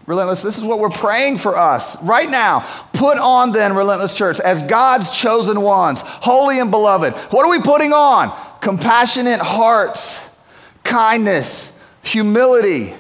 Relentless, 0.07 0.43
this 0.43 0.57
is 0.57 0.63
what 0.63 0.77
we're 0.77 0.89
praying 0.89 1.39
for 1.39 1.57
us 1.57 2.01
right 2.03 2.29
now. 2.29 2.59
Put 2.93 3.17
on 3.17 3.51
then, 3.51 3.75
Relentless 3.75 4.13
Church, 4.13 4.39
as 4.39 4.61
God's 4.61 5.09
chosen 5.09 5.61
ones, 5.61 6.01
holy 6.01 6.59
and 6.59 6.69
beloved. 6.69 7.13
What 7.31 7.43
are 7.43 7.49
we 7.49 7.59
putting 7.59 7.91
on? 7.91 8.31
Compassionate 8.61 9.39
hearts, 9.39 10.19
kindness, 10.83 11.71
humility. 12.03 12.93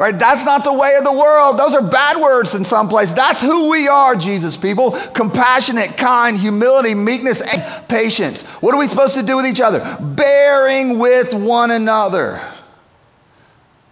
Right? 0.00 0.18
That's 0.18 0.46
not 0.46 0.64
the 0.64 0.72
way 0.72 0.94
of 0.94 1.04
the 1.04 1.12
world. 1.12 1.58
Those 1.58 1.74
are 1.74 1.82
bad 1.82 2.16
words 2.16 2.54
in 2.54 2.64
some 2.64 2.88
place. 2.88 3.12
That's 3.12 3.42
who 3.42 3.68
we 3.68 3.86
are, 3.86 4.16
Jesus 4.16 4.56
people. 4.56 4.92
Compassionate, 4.92 5.98
kind, 5.98 6.38
humility, 6.38 6.94
meekness, 6.94 7.42
and 7.42 7.86
patience. 7.86 8.40
What 8.62 8.74
are 8.74 8.78
we 8.78 8.86
supposed 8.86 9.14
to 9.16 9.22
do 9.22 9.36
with 9.36 9.44
each 9.44 9.60
other? 9.60 9.98
Bearing 10.00 10.98
with 10.98 11.34
one 11.34 11.70
another. 11.70 12.42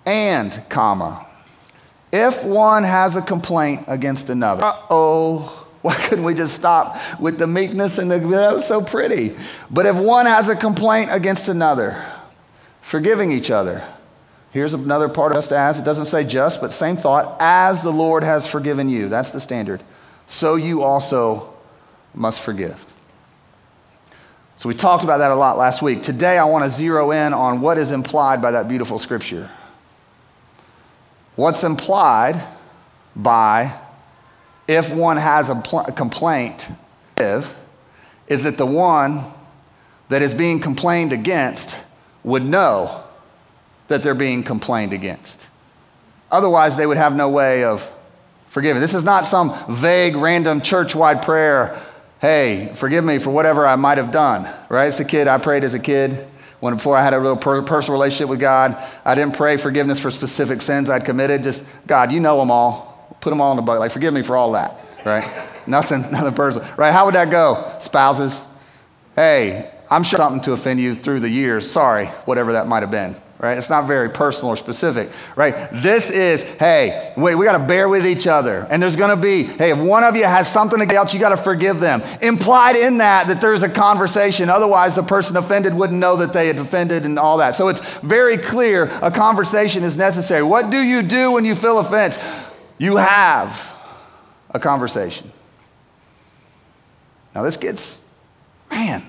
And, 0.07 0.63
comma, 0.71 1.27
if 2.11 2.43
one 2.43 2.85
has 2.85 3.15
a 3.15 3.21
complaint 3.21 3.85
against 3.87 4.31
another, 4.31 4.63
oh, 4.89 5.67
why 5.83 5.95
couldn't 5.95 6.25
we 6.25 6.33
just 6.33 6.55
stop 6.55 6.97
with 7.21 7.37
the 7.37 7.47
meekness 7.47 7.99
and 7.99 8.11
the, 8.11 8.19
that 8.19 8.55
was 8.55 8.67
so 8.67 8.81
pretty. 8.81 9.37
But 9.71 9.85
if 9.85 9.95
one 9.95 10.25
has 10.25 10.49
a 10.49 10.57
complaint 10.57 11.11
against 11.13 11.49
another, 11.49 12.03
forgiving 12.81 13.31
each 13.31 13.51
other. 13.51 13.87
Here's 14.51 14.75
another 14.75 15.09
part 15.09 15.33
of 15.33 15.39
us 15.39 15.49
to 15.49 15.57
ask. 15.57 15.81
It 15.81 15.85
doesn't 15.85 16.07
say 16.07 16.25
just, 16.25 16.61
but 16.61 16.73
same 16.73 16.97
thought. 16.97 17.37
As 17.41 17.83
the 17.83 17.93
Lord 17.93 18.25
has 18.25 18.47
forgiven 18.47 18.89
you, 18.89 19.09
that's 19.09 19.31
the 19.31 19.41
standard. 19.41 19.83
So 20.27 20.57
you 20.57 20.83
also 20.83 21.53
must 22.15 22.41
forgive. 22.41 22.85
So 24.57 24.69
we 24.69 24.75
talked 24.75 25.05
about 25.05 25.19
that 25.19 25.31
a 25.31 25.37
lot 25.37 25.57
last 25.57 25.83
week. 25.83 26.03
Today 26.03 26.39
I 26.39 26.45
want 26.45 26.65
to 26.65 26.71
zero 26.71 27.13
in 27.13 27.33
on 27.33 27.61
what 27.61 27.79
is 27.79 27.93
implied 27.93 28.43
by 28.43 28.51
that 28.53 28.69
beautiful 28.69 28.99
scripture. 28.99 29.51
What's 31.37 31.63
implied 31.63 32.43
by 33.15 33.79
if 34.67 34.91
one 34.91 35.17
has 35.17 35.49
a, 35.49 35.55
pl- 35.55 35.81
a 35.87 35.93
complaint 35.93 36.69
is 37.17 38.45
that 38.45 38.57
the 38.57 38.67
one 38.67 39.25
that 40.09 40.23
is 40.23 40.35
being 40.35 40.59
complained 40.59 41.13
against 41.13 41.77
would 42.25 42.45
know 42.45 43.05
that 43.89 44.03
they're 44.03 44.15
being 44.15 44.43
complained 44.43 44.93
against. 44.93 45.47
Otherwise, 46.31 46.77
they 46.77 46.87
would 46.87 46.97
have 46.97 47.17
no 47.17 47.29
way 47.29 47.65
of 47.65 47.91
forgiving. 48.51 48.81
This 48.81 48.95
is 48.95 49.05
not 49.05 49.27
some 49.27 49.57
vague, 49.69 50.17
random 50.17 50.61
church 50.61 50.95
wide 50.95 51.23
prayer. 51.23 51.81
Hey, 52.21 52.73
forgive 52.75 53.05
me 53.05 53.19
for 53.19 53.31
whatever 53.31 53.67
I 53.67 53.77
might 53.77 53.99
have 53.99 54.13
done, 54.13 54.53
right? 54.69 54.87
As 54.87 55.01
a 55.01 55.05
kid. 55.05 55.29
I 55.29 55.39
prayed 55.39 55.65
as 55.65 55.75
a 55.75 55.79
kid. 55.79 56.27
When 56.61 56.75
before 56.75 56.97
I 56.97 57.05
had 57.05 57.15
a 57.15 57.21
real 57.21 57.37
personal 57.37 57.93
relationship 57.93 58.29
with 58.29 58.41
God, 58.41 58.77
I 59.05 59.15
didn't 59.15 59.37
pray 59.37 59.57
forgiveness 59.57 60.01
for 60.01 60.11
specific 60.11 60.61
sins 60.61 60.91
I'd 60.91 61.05
committed. 61.05 61.45
Just, 61.45 61.65
God, 61.87 62.11
you 62.11 62.19
know 62.19 62.39
them 62.39 62.51
all. 62.51 63.17
Put 63.21 63.31
them 63.31 63.41
all 63.41 63.53
in 63.53 63.57
the 63.57 63.63
bucket. 63.63 63.81
Like, 63.81 63.93
forgive 63.93 64.13
me 64.13 64.23
for 64.23 64.37
all 64.37 64.53
that, 64.53 64.77
right? 65.05 65.47
nothing, 65.69 66.03
nothing 66.11 66.35
personal, 66.35 66.69
right? 66.77 66.91
How 66.91 67.07
would 67.07 67.15
that 67.15 67.31
go? 67.31 67.77
Spouses, 67.79 68.45
hey, 69.15 69.71
I'm 69.91 70.03
sure 70.03 70.17
something 70.17 70.43
to 70.43 70.53
offend 70.53 70.81
you 70.81 70.95
through 70.95 71.21
the 71.21 71.29
years. 71.29 71.71
Sorry, 71.71 72.07
whatever 72.25 72.55
that 72.55 72.67
might 72.67 72.83
have 72.83 72.91
been, 72.91 73.15
right? 73.39 73.57
It's 73.57 73.71
not 73.71 73.87
very 73.87 74.11
personal 74.11 74.51
or 74.51 74.57
specific, 74.57 75.11
right? 75.37 75.71
This 75.73 76.11
is, 76.11 76.43
hey, 76.43 77.13
wait, 77.17 77.37
we 77.37 77.45
got 77.45 77.57
to 77.57 77.65
bear 77.65 77.89
with 77.89 78.05
each 78.05 78.27
other. 78.27 78.67
And 78.69 78.83
there's 78.83 78.97
going 78.97 79.17
to 79.17 79.23
be, 79.23 79.45
hey, 79.45 79.71
if 79.71 79.79
one 79.79 80.03
of 80.03 80.17
you 80.17 80.25
has 80.25 80.51
something 80.51 80.81
against 80.81 81.15
you 81.15 81.21
got 81.21 81.29
to 81.29 81.37
forgive 81.37 81.79
them. 81.79 82.03
Implied 82.21 82.75
in 82.75 82.99
that 82.99 83.29
that 83.29 83.41
there's 83.41 83.63
a 83.63 83.69
conversation. 83.69 84.51
Otherwise, 84.51 84.97
the 84.97 85.03
person 85.03 85.37
offended 85.37 85.73
wouldn't 85.73 85.99
know 85.99 86.17
that 86.17 86.33
they 86.33 86.49
had 86.49 86.57
offended 86.57 87.05
and 87.05 87.19
all 87.19 87.39
that. 87.39 87.55
So 87.55 87.69
it's 87.69 87.81
very 87.99 88.39
clear 88.39 88.85
a 89.03 89.11
conversation 89.11 89.85
is 89.85 89.97
necessary. 89.97 90.43
What 90.43 90.71
do 90.71 90.81
you 90.81 91.03
do 91.03 91.31
when 91.31 91.45
you 91.45 91.55
feel 91.55 91.79
offense? 91.79 92.19
You 92.77 92.97
have 92.97 93.73
a 94.51 94.59
conversation. 94.59 95.31
Now, 97.35 97.43
this 97.43 97.57
gets, 97.57 98.01
man, 98.71 99.05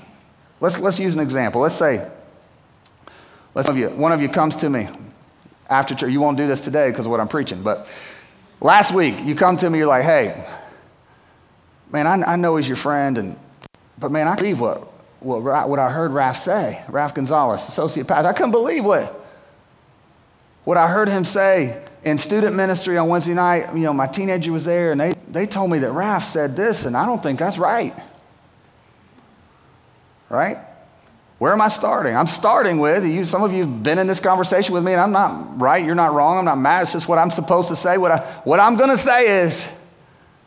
let's, 0.59 0.79
let's 0.79 0.99
use 0.99 1.15
an 1.15 1.19
example. 1.19 1.61
Let's 1.61 1.75
say, 1.75 2.07
One 3.59 3.69
of 3.69 3.77
you, 3.77 3.89
one 3.89 4.11
of 4.13 4.21
you 4.21 4.29
comes 4.29 4.55
to 4.57 4.69
me 4.69 4.87
after 5.69 5.93
church. 5.93 6.13
You 6.13 6.21
won't 6.21 6.37
do 6.37 6.47
this 6.47 6.61
today 6.61 6.89
because 6.91 7.05
of 7.05 7.11
what 7.11 7.19
I'm 7.19 7.27
preaching, 7.27 7.61
but 7.61 7.91
last 8.61 8.93
week 8.93 9.19
you 9.25 9.35
come 9.35 9.57
to 9.57 9.69
me, 9.69 9.79
you're 9.79 9.87
like, 9.87 10.05
hey, 10.05 10.47
man, 11.91 12.07
I, 12.07 12.33
I 12.33 12.35
know 12.37 12.55
he's 12.55 12.69
your 12.69 12.77
friend, 12.77 13.17
and 13.17 13.37
but 13.97 14.13
man, 14.13 14.29
I 14.29 14.37
believe 14.37 14.61
what, 14.61 14.83
what, 15.19 15.67
what 15.67 15.77
I 15.77 15.89
heard 15.89 16.11
Raf 16.11 16.37
say, 16.37 16.81
Raf 16.87 17.13
Gonzalez, 17.13 17.67
associate 17.67 18.07
pastor. 18.07 18.29
I 18.29 18.33
couldn't 18.33 18.51
believe 18.51 18.85
what, 18.85 19.27
what 20.63 20.77
I 20.77 20.87
heard 20.87 21.09
him 21.09 21.25
say 21.25 21.83
in 22.05 22.17
student 22.17 22.55
ministry 22.55 22.97
on 22.97 23.09
Wednesday 23.09 23.33
night. 23.33 23.73
You 23.73 23.81
know, 23.81 23.93
my 23.93 24.07
teenager 24.07 24.53
was 24.53 24.63
there, 24.63 24.93
and 24.93 25.01
they, 25.01 25.15
they 25.27 25.45
told 25.45 25.69
me 25.69 25.79
that 25.79 25.91
Raf 25.91 26.23
said 26.23 26.55
this, 26.55 26.85
and 26.85 26.95
I 26.95 27.05
don't 27.05 27.21
think 27.21 27.37
that's 27.37 27.57
right. 27.57 27.93
Right? 30.29 30.59
Where 31.39 31.53
am 31.53 31.61
I 31.61 31.69
starting? 31.69 32.15
I'm 32.15 32.27
starting 32.27 32.79
with 32.79 33.05
you. 33.05 33.23
Some 33.23 33.43
of 33.43 33.53
you 33.53 33.61
have 33.65 33.81
been 33.81 33.97
in 33.97 34.07
this 34.07 34.19
conversation 34.19 34.73
with 34.73 34.83
me, 34.83 34.91
and 34.91 35.01
I'm 35.01 35.13
not 35.13 35.59
right. 35.59 35.83
You're 35.83 35.95
not 35.95 36.13
wrong. 36.13 36.37
I'm 36.37 36.45
not 36.45 36.57
mad. 36.57 36.83
It's 36.83 36.91
just 36.91 37.07
what 37.07 37.17
I'm 37.17 37.31
supposed 37.31 37.69
to 37.69 37.77
say. 37.77 37.97
What, 37.97 38.11
I, 38.11 38.19
what 38.43 38.59
I'm 38.59 38.75
going 38.75 38.89
to 38.89 38.97
say 38.97 39.43
is 39.43 39.65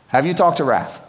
Have 0.07 0.27
you 0.27 0.35
talked 0.35 0.57
to 0.57 0.63
Raf? 0.63 1.02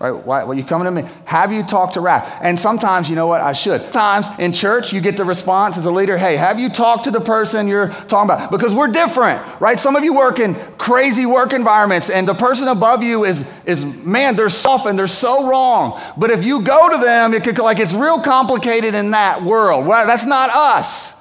Right? 0.00 0.12
Why, 0.12 0.44
well, 0.44 0.56
you 0.56 0.64
coming 0.64 0.86
to 0.86 0.90
me? 0.90 1.06
Have 1.26 1.52
you 1.52 1.62
talked 1.62 1.92
to 1.92 2.00
Raf? 2.00 2.26
And 2.40 2.58
sometimes, 2.58 3.10
you 3.10 3.16
know 3.16 3.26
what? 3.26 3.42
I 3.42 3.52
should. 3.52 3.82
Sometimes 3.82 4.28
in 4.38 4.54
church, 4.54 4.94
you 4.94 5.02
get 5.02 5.18
the 5.18 5.26
response 5.26 5.76
as 5.76 5.84
a 5.84 5.90
leader, 5.90 6.16
hey, 6.16 6.36
have 6.36 6.58
you 6.58 6.70
talked 6.70 7.04
to 7.04 7.10
the 7.10 7.20
person 7.20 7.68
you're 7.68 7.88
talking 8.08 8.30
about? 8.30 8.50
Because 8.50 8.74
we're 8.74 8.88
different, 8.88 9.60
right? 9.60 9.78
Some 9.78 9.96
of 9.96 10.02
you 10.02 10.14
work 10.14 10.38
in 10.38 10.54
crazy 10.78 11.26
work 11.26 11.52
environments, 11.52 12.08
and 12.08 12.26
the 12.26 12.32
person 12.32 12.68
above 12.68 13.02
you 13.02 13.26
is, 13.26 13.46
is 13.66 13.84
man, 13.84 14.36
they're 14.36 14.48
soft 14.48 14.86
and 14.86 14.98
they're 14.98 15.06
so 15.06 15.46
wrong. 15.46 16.00
But 16.16 16.30
if 16.30 16.44
you 16.44 16.62
go 16.62 16.88
to 16.88 16.96
them, 16.96 17.34
it 17.34 17.44
could, 17.44 17.58
like, 17.58 17.78
it's 17.78 17.92
real 17.92 18.22
complicated 18.22 18.94
in 18.94 19.10
that 19.10 19.42
world. 19.42 19.86
Well, 19.86 20.06
that's 20.06 20.24
not 20.24 20.48
us. 20.48 21.12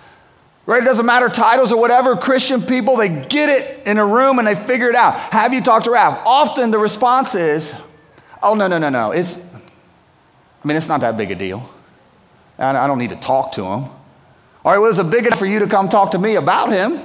Right? 0.65 0.81
It 0.81 0.85
doesn't 0.85 1.05
matter 1.05 1.27
titles 1.27 1.73
or 1.73 1.81
whatever. 1.81 2.15
Christian 2.15 2.61
people, 2.61 2.95
they 2.95 3.25
get 3.25 3.49
it 3.49 3.85
in 3.85 3.97
a 3.97 4.05
room 4.05 4.39
and 4.39 4.47
they 4.47 4.55
figure 4.55 4.87
it 4.87 4.95
out. 4.95 5.15
Have 5.15 5.53
you 5.53 5.61
talked 5.61 5.83
to 5.83 5.91
Raf? 5.91 6.21
Often 6.25 6.71
the 6.71 6.77
response 6.77 7.35
is, 7.35 7.75
Oh, 8.41 8.53
no, 8.53 8.67
no, 8.67 8.77
no, 8.77 8.89
no. 8.89 9.11
It's, 9.11 9.37
I 9.37 10.67
mean, 10.67 10.77
it's 10.77 10.87
not 10.87 11.01
that 11.01 11.17
big 11.17 11.31
a 11.31 11.35
deal. 11.35 11.69
I 12.57 12.87
don't 12.87 12.99
need 12.99 13.11
to 13.11 13.15
talk 13.15 13.53
to 13.53 13.63
him. 13.63 13.85
Right, 14.65 14.77
well, 14.77 14.89
it's 14.89 14.99
a 14.99 15.03
big 15.03 15.25
enough 15.25 15.39
for 15.39 15.45
you 15.45 15.59
to 15.59 15.67
come 15.67 15.89
talk 15.89 16.11
to 16.11 16.19
me 16.19 16.35
about 16.35 16.71
him. 16.71 16.99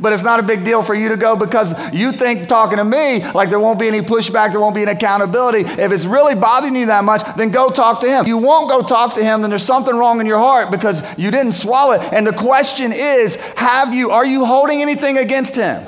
But 0.00 0.12
it's 0.12 0.22
not 0.22 0.38
a 0.38 0.42
big 0.42 0.64
deal 0.64 0.82
for 0.82 0.94
you 0.94 1.08
to 1.08 1.16
go 1.16 1.34
because 1.34 1.74
you 1.92 2.12
think 2.12 2.46
talking 2.46 2.78
to 2.78 2.84
me 2.84 3.20
like 3.32 3.50
there 3.50 3.58
won't 3.58 3.80
be 3.80 3.88
any 3.88 4.00
pushback, 4.00 4.52
there 4.52 4.60
won't 4.60 4.74
be 4.74 4.82
any 4.82 4.92
accountability. 4.92 5.60
If 5.60 5.90
it's 5.90 6.04
really 6.04 6.36
bothering 6.36 6.76
you 6.76 6.86
that 6.86 7.02
much, 7.02 7.22
then 7.36 7.50
go 7.50 7.68
talk 7.70 8.00
to 8.02 8.06
him. 8.06 8.22
If 8.22 8.28
you 8.28 8.38
won't 8.38 8.70
go 8.70 8.82
talk 8.82 9.14
to 9.14 9.24
him, 9.24 9.40
then 9.40 9.50
there's 9.50 9.64
something 9.64 9.94
wrong 9.94 10.20
in 10.20 10.26
your 10.26 10.38
heart 10.38 10.70
because 10.70 11.02
you 11.18 11.30
didn't 11.32 11.52
swallow 11.52 11.92
it. 11.92 12.12
And 12.12 12.24
the 12.26 12.32
question 12.32 12.92
is, 12.92 13.34
have 13.56 13.92
you, 13.92 14.10
are 14.10 14.24
you 14.24 14.44
holding 14.44 14.82
anything 14.82 15.18
against 15.18 15.56
him? 15.56 15.84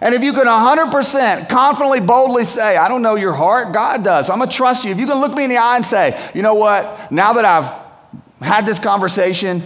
And 0.00 0.14
if 0.14 0.22
you 0.22 0.32
can 0.32 0.46
100% 0.46 1.48
confidently, 1.48 2.00
boldly 2.00 2.44
say, 2.44 2.76
I 2.76 2.88
don't 2.88 3.02
know 3.02 3.14
your 3.14 3.32
heart, 3.32 3.72
God 3.72 4.04
does. 4.04 4.28
I'm 4.30 4.38
going 4.38 4.50
to 4.50 4.56
trust 4.56 4.84
you. 4.84 4.90
If 4.90 4.98
you 4.98 5.06
can 5.06 5.20
look 5.20 5.32
me 5.34 5.44
in 5.44 5.50
the 5.50 5.56
eye 5.56 5.76
and 5.76 5.86
say, 5.86 6.30
you 6.34 6.42
know 6.42 6.54
what, 6.54 7.10
now 7.12 7.34
that 7.34 7.44
I've 7.44 8.44
had 8.44 8.66
this 8.66 8.78
conversation, 8.78 9.62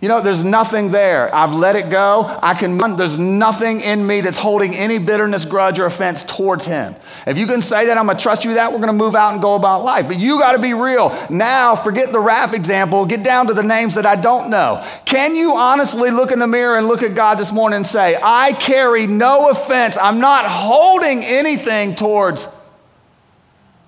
you 0.00 0.06
know, 0.06 0.20
there's 0.20 0.44
nothing 0.44 0.92
there. 0.92 1.34
I've 1.34 1.52
let 1.52 1.74
it 1.74 1.90
go. 1.90 2.38
I 2.40 2.54
can, 2.54 2.78
there's 2.96 3.18
nothing 3.18 3.80
in 3.80 4.06
me 4.06 4.20
that's 4.20 4.36
holding 4.36 4.72
any 4.76 4.98
bitterness, 4.98 5.44
grudge, 5.44 5.80
or 5.80 5.86
offense 5.86 6.22
towards 6.22 6.66
him. 6.66 6.94
If 7.26 7.36
you 7.36 7.48
can 7.48 7.62
say 7.62 7.86
that, 7.86 7.98
I'm 7.98 8.06
going 8.06 8.16
to 8.16 8.22
trust 8.22 8.44
you 8.44 8.54
that, 8.54 8.70
we're 8.70 8.78
going 8.78 8.88
to 8.88 8.92
move 8.92 9.16
out 9.16 9.32
and 9.32 9.42
go 9.42 9.56
about 9.56 9.82
life. 9.82 10.06
But 10.06 10.20
you 10.20 10.38
got 10.38 10.52
to 10.52 10.60
be 10.60 10.72
real. 10.72 11.10
Now, 11.30 11.74
forget 11.74 12.12
the 12.12 12.20
Raf 12.20 12.54
example, 12.54 13.06
get 13.06 13.24
down 13.24 13.48
to 13.48 13.54
the 13.54 13.64
names 13.64 13.96
that 13.96 14.06
I 14.06 14.14
don't 14.14 14.50
know. 14.50 14.86
Can 15.04 15.34
you 15.34 15.56
honestly 15.56 16.12
look 16.12 16.30
in 16.30 16.38
the 16.38 16.46
mirror 16.46 16.78
and 16.78 16.86
look 16.86 17.02
at 17.02 17.16
God 17.16 17.36
this 17.36 17.50
morning 17.50 17.78
and 17.78 17.86
say, 17.86 18.16
I 18.22 18.52
carry 18.52 19.08
no 19.08 19.50
offense. 19.50 19.98
I'm 20.00 20.20
not 20.20 20.46
holding 20.46 21.24
anything 21.24 21.96
towards 21.96 22.46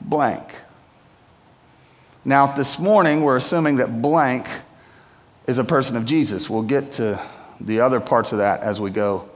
blank. 0.01 0.43
Now, 2.25 2.49
this 2.49 2.81
morning, 2.81 3.23
we're 3.23 3.37
assuming 3.37 3.77
that 3.77 4.03
blank 4.03 4.49
is 5.51 5.59
a 5.59 5.65
person 5.65 5.97
of 5.97 6.07
Jesus. 6.07 6.49
We'll 6.49 6.63
get 6.63 6.93
to 6.93 7.21
the 7.61 7.81
other 7.81 7.99
parts 7.99 8.31
of 8.31 8.39
that 8.39 8.61
as 8.61 8.81
we 8.81 8.91
go 8.91 9.29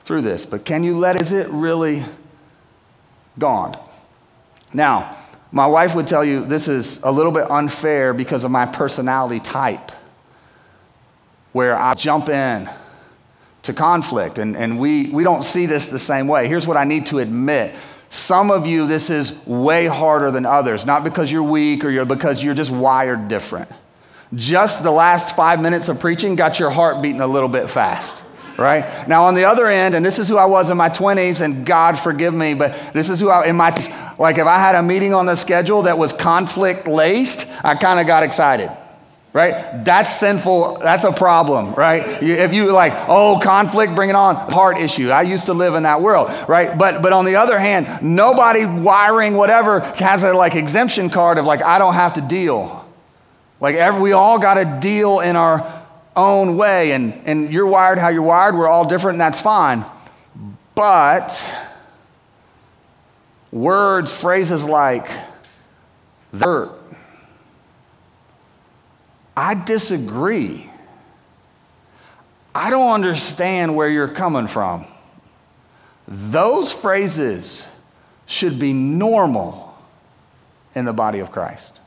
through 0.00 0.22
this. 0.22 0.44
But 0.44 0.64
can 0.64 0.82
you 0.82 0.98
let, 0.98 1.14
is 1.16 1.30
it 1.30 1.48
really 1.48 2.04
gone? 3.38 3.74
Now, 4.72 5.16
my 5.52 5.68
wife 5.68 5.94
would 5.94 6.08
tell 6.08 6.24
you 6.24 6.44
this 6.44 6.66
is 6.66 7.00
a 7.04 7.12
little 7.12 7.30
bit 7.30 7.48
unfair 7.48 8.12
because 8.12 8.42
of 8.42 8.50
my 8.50 8.66
personality 8.66 9.38
type, 9.38 9.92
where 11.52 11.76
I 11.76 11.94
jump 11.94 12.28
in 12.28 12.68
to 13.62 13.72
conflict, 13.72 14.38
and, 14.38 14.56
and 14.56 14.78
we, 14.78 15.08
we 15.10 15.22
don't 15.22 15.44
see 15.44 15.66
this 15.66 15.88
the 15.88 16.00
same 16.00 16.26
way. 16.26 16.48
Here's 16.48 16.66
what 16.66 16.76
I 16.76 16.84
need 16.84 17.06
to 17.06 17.20
admit. 17.20 17.74
Some 18.08 18.50
of 18.50 18.66
you, 18.66 18.88
this 18.88 19.08
is 19.08 19.32
way 19.46 19.86
harder 19.86 20.32
than 20.32 20.44
others, 20.44 20.84
not 20.84 21.04
because 21.04 21.30
you're 21.30 21.44
weak 21.44 21.84
or 21.84 21.90
you're 21.90 22.04
because 22.04 22.42
you're 22.42 22.54
just 22.54 22.72
wired 22.72 23.28
different 23.28 23.70
just 24.34 24.82
the 24.82 24.90
last 24.90 25.36
five 25.36 25.60
minutes 25.60 25.88
of 25.88 26.00
preaching 26.00 26.36
got 26.36 26.58
your 26.58 26.70
heart 26.70 27.02
beating 27.02 27.20
a 27.20 27.26
little 27.26 27.48
bit 27.48 27.70
fast 27.70 28.22
right? 28.56 29.08
Now 29.08 29.24
on 29.24 29.34
the 29.34 29.44
other 29.44 29.66
end 29.66 29.94
and 29.94 30.04
this 30.04 30.18
is 30.18 30.28
who 30.28 30.36
i 30.36 30.44
was 30.44 30.70
in 30.70 30.76
my 30.76 30.88
20s 30.88 31.40
and 31.40 31.66
god 31.66 31.98
forgive 31.98 32.32
me 32.34 32.54
but 32.54 32.92
this 32.92 33.08
is 33.08 33.18
who 33.18 33.28
i 33.28 33.46
in 33.46 33.56
my 33.56 33.70
like 34.18 34.38
if 34.38 34.46
i 34.46 34.58
had 34.58 34.76
a 34.76 34.82
meeting 34.82 35.12
on 35.12 35.26
the 35.26 35.34
schedule 35.34 35.82
that 35.82 35.98
was 35.98 36.12
conflict 36.12 36.86
laced 36.86 37.46
i 37.64 37.74
kind 37.74 37.98
of 37.98 38.06
got 38.06 38.22
excited 38.22 38.70
right? 39.32 39.84
That's 39.84 40.14
sinful 40.20 40.78
that's 40.78 41.02
a 41.02 41.12
problem 41.12 41.74
right? 41.74 42.22
If 42.22 42.54
you 42.54 42.70
like 42.70 42.92
oh 43.08 43.40
conflict 43.42 43.94
bring 43.96 44.08
it 44.08 44.16
on 44.16 44.36
heart 44.36 44.78
issue. 44.78 45.10
I 45.10 45.22
used 45.22 45.46
to 45.46 45.54
live 45.54 45.74
in 45.74 45.82
that 45.82 46.00
world 46.00 46.30
right? 46.48 46.78
But 46.78 47.02
but 47.02 47.12
on 47.12 47.24
the 47.24 47.36
other 47.36 47.58
hand 47.58 48.00
nobody 48.00 48.64
wiring 48.64 49.34
whatever 49.34 49.80
has 49.80 50.22
a 50.22 50.32
like 50.32 50.54
exemption 50.54 51.10
card 51.10 51.38
of 51.38 51.44
like 51.44 51.62
i 51.62 51.78
don't 51.78 51.94
have 51.94 52.14
to 52.14 52.20
deal 52.20 52.83
like 53.60 53.76
every, 53.76 54.00
we 54.00 54.12
all 54.12 54.38
got 54.38 54.54
to 54.54 54.78
deal 54.80 55.20
in 55.20 55.36
our 55.36 55.86
own 56.16 56.56
way, 56.56 56.92
and, 56.92 57.12
and 57.24 57.52
you're 57.52 57.66
wired 57.66 57.98
how 57.98 58.08
you're 58.08 58.22
wired. 58.22 58.54
We're 58.54 58.68
all 58.68 58.88
different, 58.88 59.14
and 59.14 59.20
that's 59.20 59.40
fine. 59.40 59.84
But 60.74 61.42
words, 63.50 64.12
phrases 64.12 64.64
like 64.64 65.08
hurt, 66.38 66.72
I 69.36 69.54
disagree. 69.54 70.70
I 72.54 72.70
don't 72.70 72.92
understand 72.92 73.74
where 73.74 73.88
you're 73.88 74.08
coming 74.08 74.46
from. 74.46 74.86
Those 76.06 76.72
phrases 76.72 77.66
should 78.26 78.58
be 78.58 78.72
normal 78.72 79.76
in 80.74 80.84
the 80.84 80.92
body 80.92 81.18
of 81.18 81.32
Christ. 81.32 81.80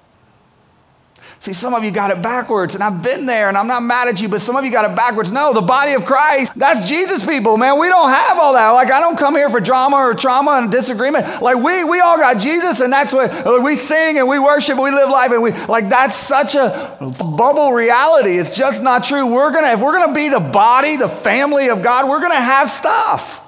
See, 1.39 1.54
some 1.54 1.76
of 1.76 1.84
you 1.84 1.91
got 1.91 2.10
it 2.10 2.23
backwards, 2.23 2.73
and 2.73 2.84
I've 2.84 3.04
been 3.04 3.28
there, 3.28 3.47
and 3.47 3.56
I'm 3.56 3.67
not 3.67 3.84
mad 3.84 4.08
at 4.08 4.19
you, 4.19 4.28
but 4.28 4.41
some 4.41 4.56
of 4.56 4.65
you 4.65 4.71
got 4.71 4.89
it 4.89 4.95
backwards. 4.95 5.30
No, 5.30 5.54
the 5.54 5.62
body 5.62 5.93
of 5.93 6.04
Christ, 6.04 6.52
that's 6.56 6.88
Jesus 6.89 7.23
people, 7.23 7.58
man. 7.58 7.80
We 7.80 7.89
don't 7.89 8.10
have 8.10 8.39
all 8.39 8.54
that. 8.54 8.71
Like, 8.71 8.91
I 8.91 9.00
don't 9.00 9.17
come 9.17 9.36
here 9.36 9.50
for 9.50 9.60
drama 9.60 9.97
or 9.97 10.15
trauma 10.15 10.54
and 10.54 10.71
disagreement. 10.71 11.41
Like, 11.43 11.58
we, 11.58 11.84
we 11.84 12.00
all 12.00 12.17
got 12.17 12.39
Jesus, 12.39 12.80
and 12.80 12.91
that's 12.91 13.13
what 13.13 13.30
uh, 13.32 13.60
we 13.62 13.76
sing 13.76 14.17
and 14.17 14.28
we 14.28 14.39
worship 14.39 14.71
and 14.71 14.84
we 14.84 14.91
live 14.91 15.10
life, 15.10 15.32
and 15.32 15.43
we, 15.43 15.52
like, 15.67 15.89
that's 15.89 16.15
such 16.15 16.56
a 16.56 16.97
bubble 17.38 17.71
reality. 17.71 18.38
It's 18.38 18.56
just 18.56 18.82
not 18.82 19.04
true. 19.04 19.26
We're 19.28 19.52
gonna, 19.52 19.73
if 19.73 19.80
we're 19.80 19.93
gonna 19.93 20.13
be 20.13 20.30
the 20.30 20.39
body, 20.39 20.97
the 20.97 21.08
family 21.08 21.69
of 21.69 21.84
God, 21.84 22.10
we're 22.10 22.21
gonna 22.21 22.36
have 22.36 22.71
stuff. 22.71 23.41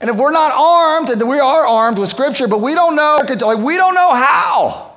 And 0.00 0.10
if 0.10 0.16
we're 0.16 0.32
not 0.32 0.52
armed, 0.52 1.10
and 1.10 1.28
we 1.28 1.38
are 1.38 1.66
armed 1.66 1.98
with 1.98 2.08
Scripture, 2.08 2.48
but 2.48 2.60
we 2.60 2.74
don't 2.74 2.96
know, 2.96 3.20
like, 3.22 3.58
we 3.58 3.76
don't 3.76 3.94
know 3.94 4.12
how. 4.12 4.87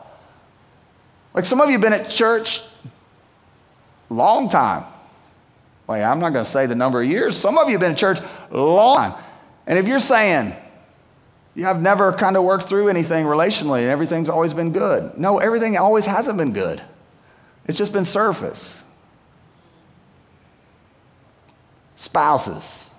Like 1.34 1.46
some 1.46 1.62
of 1.62 1.68
you 1.68 1.74
have 1.74 1.82
been 1.82 1.94
at 1.94 2.10
church 2.10 2.62
long 4.10 4.50
time. 4.50 4.84
Like 5.88 6.04
I'm 6.04 6.20
not 6.20 6.34
going 6.34 6.46
to 6.46 6.52
say 6.52 6.66
the 6.66 6.76
number 6.76 7.02
of 7.02 7.10
years. 7.10 7.38
Some 7.38 7.58
of 7.58 7.68
you 7.68 7.74
have 7.74 7.82
been 7.82 7.92
in 7.92 7.98
church 7.98 8.20
long 8.50 9.12
time. 9.12 9.24
And 9.68 9.78
if 9.78 9.88
you're 9.88 10.00
saying 10.00 10.54
you 11.54 11.66
have 11.66 11.82
never 11.82 12.14
kind 12.14 12.38
of 12.38 12.44
worked 12.44 12.68
through 12.68 12.90
anything 12.90 13.26
relationally 13.26 13.82
and 13.82 13.90
everything's 13.90 14.30
always 14.30 14.54
been 14.54 14.72
good. 14.72 15.18
No, 15.18 15.40
everything 15.40 15.78
always 15.78 16.06
hasn't 16.06 16.38
been 16.38 16.54
good. 16.54 16.82
It's 17.66 17.78
just 17.78 17.92
been 17.92 18.06
surface. 18.06 18.78
Spouses. 21.96 22.90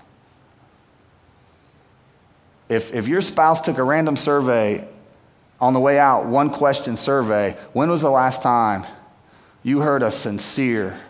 If, 2.69 2.93
if 2.93 3.09
your 3.09 3.21
spouse 3.21 3.61
took 3.61 3.79
a 3.79 3.83
random 3.83 4.17
survey 4.17 4.89
on 5.63 5.75
the 5.75 5.81
way 5.81 5.97
out, 5.97 6.27
one 6.27 6.51
question 6.51 6.97
survey 6.97 7.57
When 7.73 7.89
was 7.89 8.03
the 8.03 8.11
last 8.11 8.43
time 8.43 8.85
you 9.63 9.81
heard 9.81 10.03
a 10.03 10.11
sincere, 10.11 11.01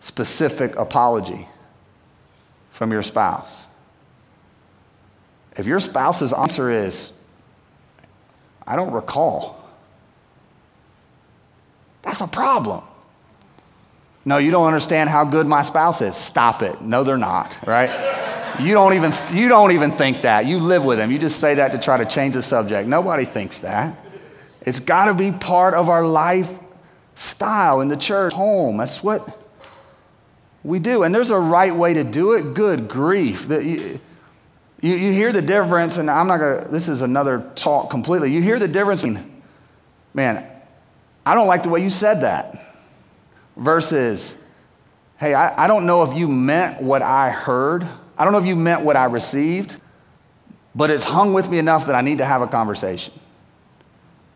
specific 0.00 0.76
apology 0.76 1.48
from 2.70 2.92
your 2.92 3.02
spouse? 3.02 3.64
If 5.56 5.66
your 5.66 5.80
spouse's 5.80 6.32
answer 6.32 6.70
is, 6.70 7.10
I 8.66 8.76
don't 8.76 8.92
recall, 8.92 9.64
that's 12.02 12.20
a 12.20 12.28
problem. 12.28 12.84
No, 14.26 14.36
you 14.36 14.50
don't 14.50 14.66
understand 14.66 15.08
how 15.08 15.24
good 15.24 15.46
my 15.46 15.62
spouse 15.62 16.02
is. 16.02 16.14
Stop 16.14 16.62
it. 16.62 16.82
No, 16.82 17.02
they're 17.02 17.16
not, 17.16 17.56
right? 17.66 17.88
You 18.62 18.74
don't 18.74 18.94
even 18.94 19.12
you 19.32 19.48
don't 19.48 19.72
even 19.72 19.92
think 19.92 20.22
that. 20.22 20.46
You 20.46 20.58
live 20.58 20.84
with 20.84 20.98
them. 20.98 21.10
You 21.10 21.18
just 21.18 21.40
say 21.40 21.54
that 21.56 21.72
to 21.72 21.78
try 21.78 21.98
to 21.98 22.04
change 22.04 22.34
the 22.34 22.42
subject. 22.42 22.88
Nobody 22.88 23.24
thinks 23.24 23.60
that. 23.60 23.96
It's 24.62 24.80
got 24.80 25.06
to 25.06 25.14
be 25.14 25.32
part 25.32 25.74
of 25.74 25.88
our 25.88 26.06
lifestyle 26.06 27.80
in 27.80 27.88
the 27.88 27.96
church 27.96 28.32
home. 28.32 28.76
That's 28.76 29.02
what 29.02 29.38
we 30.62 30.78
do. 30.78 31.02
And 31.02 31.14
there's 31.14 31.30
a 31.30 31.38
right 31.38 31.74
way 31.74 31.94
to 31.94 32.04
do 32.04 32.32
it. 32.32 32.54
Good 32.54 32.88
grief. 32.88 33.48
The, 33.48 33.64
you, 33.64 34.00
you, 34.80 34.94
you, 34.94 35.12
hear 35.12 35.32
the 35.32 35.42
difference, 35.42 35.96
and 35.96 36.10
I'm 36.10 36.26
not 36.26 36.38
going 36.38 36.64
to, 36.64 36.70
this 36.70 36.88
is 36.88 37.02
another 37.02 37.50
talk 37.54 37.90
completely. 37.90 38.32
You 38.32 38.42
hear 38.42 38.58
the 38.58 38.68
difference 38.68 39.02
between, 39.02 39.42
man, 40.14 40.46
I 41.24 41.34
don't 41.34 41.46
like 41.46 41.62
the 41.62 41.68
way 41.68 41.82
you 41.82 41.90
said 41.90 42.22
that, 42.22 42.76
versus, 43.56 44.34
hey, 45.18 45.34
I, 45.34 45.64
I 45.64 45.66
don't 45.66 45.86
know 45.86 46.02
if 46.02 46.16
you 46.16 46.28
meant 46.28 46.82
what 46.82 47.02
I 47.02 47.30
heard. 47.30 47.86
I 48.20 48.24
don't 48.24 48.34
know 48.34 48.38
if 48.38 48.44
you 48.44 48.54
meant 48.54 48.84
what 48.84 48.96
I 48.96 49.06
received, 49.06 49.80
but 50.74 50.90
it's 50.90 51.04
hung 51.04 51.32
with 51.32 51.48
me 51.48 51.58
enough 51.58 51.86
that 51.86 51.94
I 51.94 52.02
need 52.02 52.18
to 52.18 52.26
have 52.26 52.42
a 52.42 52.46
conversation. 52.46 53.14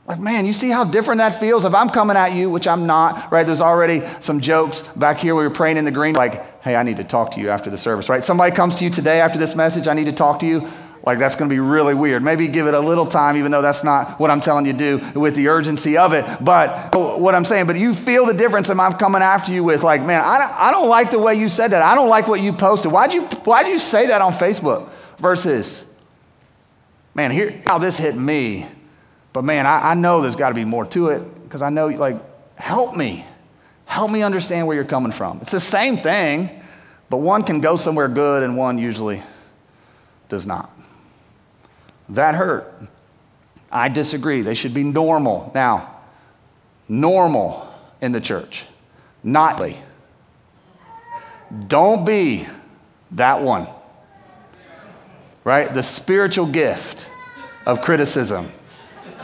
Like, 0.06 0.18
man, 0.18 0.46
you 0.46 0.54
see 0.54 0.70
how 0.70 0.84
different 0.84 1.18
that 1.18 1.38
feels? 1.38 1.66
If 1.66 1.74
I'm 1.74 1.90
coming 1.90 2.16
at 2.16 2.32
you, 2.32 2.48
which 2.48 2.66
I'm 2.66 2.86
not, 2.86 3.30
right? 3.30 3.46
There's 3.46 3.60
already 3.60 4.02
some 4.20 4.40
jokes 4.40 4.80
back 4.96 5.18
here. 5.18 5.34
We 5.34 5.42
were 5.42 5.50
praying 5.50 5.76
in 5.76 5.84
the 5.84 5.90
green, 5.90 6.14
like, 6.14 6.62
hey, 6.62 6.76
I 6.76 6.82
need 6.82 6.96
to 6.96 7.04
talk 7.04 7.32
to 7.32 7.40
you 7.40 7.50
after 7.50 7.68
the 7.68 7.76
service, 7.76 8.08
right? 8.08 8.24
Somebody 8.24 8.56
comes 8.56 8.74
to 8.76 8.84
you 8.84 8.90
today 8.90 9.20
after 9.20 9.38
this 9.38 9.54
message, 9.54 9.86
I 9.86 9.92
need 9.92 10.06
to 10.06 10.12
talk 10.12 10.40
to 10.40 10.46
you. 10.46 10.66
Like, 11.06 11.18
that's 11.18 11.34
going 11.34 11.50
to 11.50 11.54
be 11.54 11.60
really 11.60 11.94
weird. 11.94 12.22
Maybe 12.22 12.48
give 12.48 12.66
it 12.66 12.74
a 12.74 12.80
little 12.80 13.04
time, 13.04 13.36
even 13.36 13.52
though 13.52 13.60
that's 13.60 13.84
not 13.84 14.18
what 14.18 14.30
I'm 14.30 14.40
telling 14.40 14.64
you 14.64 14.72
to 14.72 14.78
do 14.78 15.20
with 15.20 15.36
the 15.36 15.48
urgency 15.48 15.98
of 15.98 16.14
it. 16.14 16.24
But 16.42 16.94
what 16.94 17.34
I'm 17.34 17.44
saying, 17.44 17.66
but 17.66 17.76
you 17.76 17.94
feel 17.94 18.24
the 18.24 18.32
difference 18.32 18.70
if 18.70 18.78
I'm 18.78 18.94
coming 18.94 19.20
after 19.20 19.52
you 19.52 19.62
with, 19.64 19.82
like, 19.82 20.02
man, 20.02 20.22
I 20.22 20.38
don't, 20.38 20.52
I 20.52 20.70
don't 20.70 20.88
like 20.88 21.10
the 21.10 21.18
way 21.18 21.34
you 21.34 21.48
said 21.48 21.68
that. 21.72 21.82
I 21.82 21.94
don't 21.94 22.08
like 22.08 22.26
what 22.26 22.40
you 22.40 22.52
posted. 22.52 22.90
Why'd 22.90 23.12
you, 23.12 23.22
why'd 23.44 23.66
you 23.66 23.78
say 23.78 24.06
that 24.06 24.22
on 24.22 24.32
Facebook? 24.32 24.88
Versus, 25.18 25.84
man, 27.14 27.30
here 27.30 27.62
how 27.66 27.78
this 27.78 27.96
hit 27.96 28.16
me 28.16 28.66
but 29.34 29.42
man, 29.42 29.66
I, 29.66 29.90
I 29.90 29.94
know 29.94 30.22
there's 30.22 30.36
got 30.36 30.50
to 30.50 30.54
be 30.54 30.64
more 30.64 30.86
to 30.86 31.08
it 31.08 31.42
because 31.42 31.60
I 31.60 31.68
know, 31.68 31.88
like, 31.88 32.16
help 32.56 32.96
me. 32.96 33.26
Help 33.84 34.10
me 34.10 34.22
understand 34.22 34.66
where 34.66 34.76
you're 34.76 34.84
coming 34.84 35.12
from. 35.12 35.40
It's 35.42 35.50
the 35.50 35.60
same 35.60 35.98
thing, 35.98 36.48
but 37.10 37.18
one 37.18 37.42
can 37.42 37.60
go 37.60 37.76
somewhere 37.76 38.08
good 38.08 38.44
and 38.44 38.56
one 38.56 38.78
usually 38.78 39.22
does 40.28 40.46
not. 40.46 40.70
That 42.10 42.34
hurt. 42.34 42.72
I 43.70 43.88
disagree. 43.88 44.42
They 44.42 44.54
should 44.54 44.74
be 44.74 44.84
normal. 44.84 45.50
Now, 45.54 45.96
normal 46.88 47.72
in 48.00 48.12
the 48.12 48.20
church, 48.20 48.64
notly. 49.22 49.78
Don't 51.66 52.04
be 52.04 52.46
that 53.12 53.42
one, 53.42 53.66
right? 55.44 55.72
The 55.72 55.82
spiritual 55.82 56.46
gift 56.46 57.06
of 57.66 57.80
criticism 57.82 58.50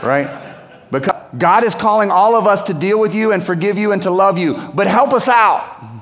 right? 0.01 0.55
Because 0.91 1.15
God 1.37 1.63
is 1.63 1.73
calling 1.73 2.11
all 2.11 2.35
of 2.35 2.47
us 2.47 2.63
to 2.63 2.73
deal 2.73 2.99
with 2.99 3.15
you 3.15 3.31
and 3.31 3.43
forgive 3.43 3.77
you 3.77 3.91
and 3.91 4.01
to 4.03 4.11
love 4.11 4.37
you, 4.37 4.55
but 4.73 4.87
help 4.87 5.13
us 5.13 5.27
out. 5.27 6.00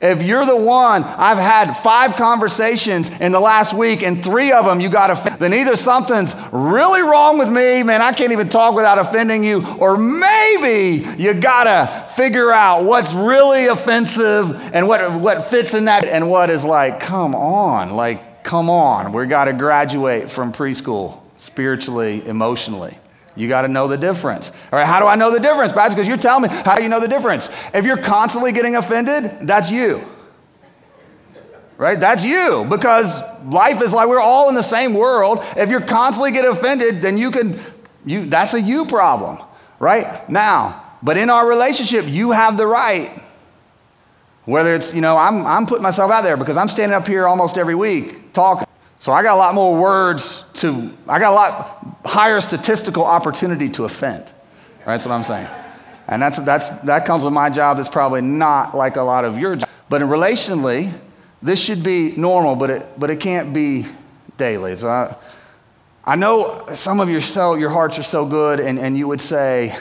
If 0.00 0.22
you're 0.22 0.46
the 0.46 0.56
one, 0.56 1.04
I've 1.04 1.36
had 1.36 1.74
five 1.74 2.16
conversations 2.16 3.10
in 3.20 3.32
the 3.32 3.40
last 3.40 3.74
week, 3.74 4.02
and 4.02 4.24
three 4.24 4.50
of 4.50 4.64
them 4.64 4.80
you 4.80 4.88
got 4.88 5.14
to, 5.14 5.36
then 5.36 5.52
either 5.52 5.76
something's 5.76 6.34
really 6.52 7.02
wrong 7.02 7.36
with 7.36 7.50
me, 7.50 7.82
man, 7.82 8.00
I 8.00 8.12
can't 8.12 8.32
even 8.32 8.48
talk 8.48 8.74
without 8.74 8.98
offending 8.98 9.44
you, 9.44 9.66
or 9.76 9.98
maybe 9.98 11.06
you 11.22 11.34
got 11.34 11.64
to 11.64 12.12
figure 12.14 12.50
out 12.50 12.84
what's 12.84 13.12
really 13.12 13.66
offensive 13.66 14.58
and 14.74 14.88
what, 14.88 15.20
what 15.20 15.48
fits 15.48 15.74
in 15.74 15.84
that 15.84 16.06
and 16.06 16.30
what 16.30 16.48
is 16.48 16.64
like, 16.64 17.00
come 17.00 17.34
on, 17.34 17.90
like, 17.90 18.42
come 18.42 18.70
on. 18.70 19.12
We 19.12 19.26
got 19.26 19.44
to 19.44 19.52
graduate 19.52 20.30
from 20.30 20.50
preschool 20.50 21.20
spiritually, 21.36 22.26
emotionally. 22.26 22.96
You 23.40 23.48
got 23.48 23.62
to 23.62 23.68
know 23.68 23.88
the 23.88 23.96
difference. 23.96 24.50
All 24.70 24.78
right, 24.78 24.86
how 24.86 25.00
do 25.00 25.06
I 25.06 25.16
know 25.16 25.30
the 25.30 25.40
difference? 25.40 25.72
Pastor, 25.72 25.96
because 25.96 26.06
you're 26.06 26.18
telling 26.18 26.42
me, 26.42 26.48
how 26.48 26.76
do 26.76 26.82
you 26.82 26.90
know 26.90 27.00
the 27.00 27.08
difference? 27.08 27.48
If 27.72 27.86
you're 27.86 27.96
constantly 27.96 28.52
getting 28.52 28.76
offended, 28.76 29.48
that's 29.48 29.70
you. 29.70 30.04
Right? 31.78 31.98
That's 31.98 32.22
you 32.22 32.66
because 32.68 33.18
life 33.46 33.80
is 33.80 33.94
like 33.94 34.08
we're 34.08 34.20
all 34.20 34.50
in 34.50 34.54
the 34.54 34.62
same 34.62 34.92
world. 34.92 35.42
If 35.56 35.70
you're 35.70 35.80
constantly 35.80 36.32
getting 36.32 36.50
offended, 36.50 37.00
then 37.00 37.16
you 37.16 37.30
can, 37.30 37.58
you, 38.04 38.26
that's 38.26 38.52
a 38.52 38.60
you 38.60 38.84
problem. 38.84 39.38
Right? 39.78 40.28
Now, 40.28 40.84
but 41.02 41.16
in 41.16 41.30
our 41.30 41.48
relationship, 41.48 42.04
you 42.06 42.32
have 42.32 42.58
the 42.58 42.66
right. 42.66 43.10
Whether 44.44 44.74
it's, 44.74 44.92
you 44.92 45.00
know, 45.00 45.16
I'm, 45.16 45.46
I'm 45.46 45.64
putting 45.64 45.82
myself 45.82 46.10
out 46.10 46.22
there 46.22 46.36
because 46.36 46.58
I'm 46.58 46.68
standing 46.68 46.94
up 46.94 47.06
here 47.06 47.26
almost 47.26 47.56
every 47.56 47.74
week 47.74 48.34
talking. 48.34 48.66
So 49.00 49.12
I 49.12 49.22
got 49.22 49.34
a 49.34 49.38
lot 49.38 49.54
more 49.54 49.74
words 49.74 50.44
to, 50.54 50.92
I 51.08 51.18
got 51.18 51.30
a 51.30 51.34
lot 51.34 52.00
higher 52.04 52.38
statistical 52.42 53.02
opportunity 53.02 53.70
to 53.70 53.84
offend. 53.84 54.24
Right? 54.80 54.92
That's 54.92 55.06
what 55.06 55.12
I'm 55.12 55.24
saying. 55.24 55.48
And 56.06 56.20
that's, 56.20 56.38
that's, 56.40 56.68
that 56.80 57.06
comes 57.06 57.24
with 57.24 57.32
my 57.32 57.48
job 57.48 57.78
that's 57.78 57.88
probably 57.88 58.20
not 58.20 58.76
like 58.76 58.96
a 58.96 59.02
lot 59.02 59.24
of 59.24 59.38
your 59.38 59.56
job. 59.56 59.68
But 59.88 60.02
in 60.02 60.08
relationally, 60.08 60.92
this 61.42 61.58
should 61.58 61.82
be 61.82 62.14
normal, 62.16 62.56
but 62.56 62.68
it, 62.68 63.00
but 63.00 63.08
it 63.08 63.20
can't 63.20 63.54
be 63.54 63.86
daily. 64.36 64.76
So 64.76 64.88
I, 64.88 65.16
I 66.04 66.16
know 66.16 66.66
some 66.74 67.00
of 67.00 67.08
your, 67.08 67.22
so, 67.22 67.54
your 67.54 67.70
hearts 67.70 67.98
are 67.98 68.02
so 68.02 68.26
good, 68.26 68.60
and, 68.60 68.78
and 68.78 68.98
you 68.98 69.08
would 69.08 69.22
say, 69.22 69.74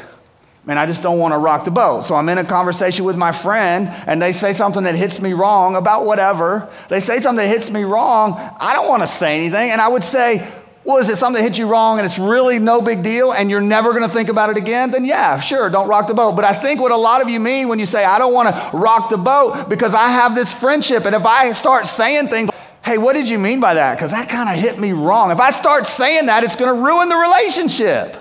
man, 0.70 0.78
I 0.78 0.86
just 0.86 1.02
don't 1.02 1.18
want 1.18 1.34
to 1.34 1.40
rock 1.40 1.66
the 1.66 1.72
boat. 1.72 2.04
So 2.04 2.14
I'm 2.14 2.30
in 2.30 2.38
a 2.38 2.44
conversation 2.44 3.04
with 3.04 3.18
my 3.18 3.32
friend 3.32 3.88
and 4.06 4.22
they 4.22 4.32
say 4.32 4.54
something 4.54 4.84
that 4.84 4.94
hits 4.94 5.20
me 5.20 5.34
wrong 5.34 5.76
about 5.76 6.06
whatever. 6.06 6.70
They 6.90 7.00
say 7.00 7.20
something 7.22 7.44
that 7.44 7.52
hits 7.52 7.72
me 7.72 7.86
wrong. 7.86 8.34
I 8.60 8.74
don't 8.74 8.88
want 8.88 9.02
to 9.02 9.08
say 9.08 9.36
anything. 9.36 9.72
And 9.72 9.82
I 9.82 9.88
would 9.88 10.04
say, 10.04 10.48
well, 10.84 10.98
is 10.98 11.10
it 11.10 11.18
something 11.18 11.42
that 11.42 11.50
hit 11.50 11.58
you 11.58 11.66
wrong 11.66 11.98
and 11.98 12.06
it's 12.06 12.20
really 12.20 12.60
no 12.60 12.82
big 12.82 13.02
deal 13.02 13.34
and 13.34 13.50
you're 13.50 13.62
never 13.62 13.94
going 13.94 14.04
to 14.04 14.10
think 14.10 14.30
about 14.30 14.52
it 14.52 14.58
again? 14.58 14.92
Then 14.92 15.06
yeah, 15.06 15.40
sure, 15.40 15.72
don't 15.72 15.88
rock 15.88 16.06
the 16.06 16.14
boat. 16.14 16.36
But 16.36 16.46
I 16.46 16.54
think 16.54 16.80
what 16.80 16.92
a 16.92 16.98
lot 16.98 17.24
of 17.24 17.30
you 17.30 17.40
mean 17.40 17.68
when 17.68 17.80
you 17.80 17.88
say, 17.88 18.06
I 18.06 18.20
don't 18.20 18.32
want 18.32 18.56
to 18.56 18.78
rock 18.78 19.10
the 19.10 19.18
boat 19.18 19.70
because 19.70 19.96
I 19.96 20.10
have 20.10 20.36
this 20.36 20.54
friendship. 20.54 21.06
And 21.06 21.16
if 21.16 21.26
I 21.26 21.52
start 21.54 21.88
saying 21.88 22.28
things, 22.28 22.52
hey, 22.86 23.00
what 23.00 23.14
did 23.14 23.28
you 23.28 23.40
mean 23.40 23.60
by 23.60 23.74
that? 23.74 23.96
Because 23.96 24.12
that 24.12 24.30
kind 24.30 24.48
of 24.48 24.64
hit 24.64 24.80
me 24.80 24.92
wrong. 24.92 25.32
If 25.32 25.40
I 25.40 25.50
start 25.50 25.88
saying 25.88 26.28
that, 26.28 26.44
it's 26.44 26.56
going 26.56 26.76
to 26.76 26.80
ruin 26.80 27.10
the 27.10 27.16
relationship. 27.16 28.16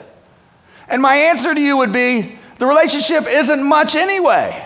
And 0.88 1.02
my 1.02 1.14
answer 1.14 1.54
to 1.54 1.60
you 1.60 1.76
would 1.76 1.92
be, 1.92 2.37
the 2.58 2.66
relationship 2.66 3.24
isn't 3.26 3.62
much 3.62 3.94
anyway. 3.94 4.64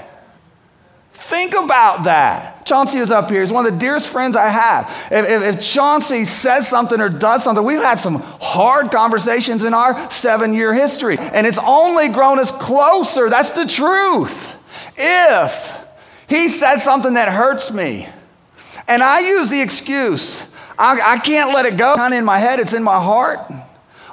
Think 1.23 1.55
about 1.55 2.05
that. 2.05 2.67
Chauncey 2.67 2.99
is 2.99 3.11
up 3.11 3.31
here. 3.31 3.41
He's 3.41 3.53
one 3.53 3.65
of 3.65 3.73
the 3.73 3.79
dearest 3.79 4.09
friends 4.09 4.35
I 4.35 4.49
have. 4.49 4.91
If, 5.11 5.29
if, 5.29 5.55
if, 5.55 5.61
Chauncey 5.61 6.25
says 6.25 6.69
something 6.69 7.01
or 7.01 7.09
does 7.09 7.45
something, 7.45 7.65
we've 7.65 7.83
had 7.83 8.01
some 8.01 8.17
hard 8.41 8.91
conversations 8.91 9.63
in 9.63 9.75
our 9.75 10.11
seven 10.11 10.53
year 10.53 10.75
history, 10.75 11.19
and 11.19 11.47
it's 11.47 11.59
only 11.59 12.09
grown 12.09 12.39
us 12.39 12.51
closer. 12.51 13.31
That's 13.31 13.53
the 13.53 13.67
truth. 13.67 14.51
If 14.97 15.73
he 16.29 16.49
says 16.49 16.83
something 16.83 17.15
that 17.15 17.29
hurts 17.29 17.71
me, 17.71 18.09
and 18.89 19.03
I 19.03 19.21
use 19.21 19.49
the 19.49 19.61
excuse, 19.61 20.43
I, 20.79 21.01
I 21.05 21.19
can't 21.19 21.55
let 21.55 21.67
it 21.67 21.77
go. 21.77 21.95
Kind 21.95 22.15
of 22.15 22.19
in 22.19 22.25
my 22.25 22.39
head, 22.39 22.59
it's 22.59 22.73
in 22.73 22.83
my 22.83 23.01
heart, 23.01 23.41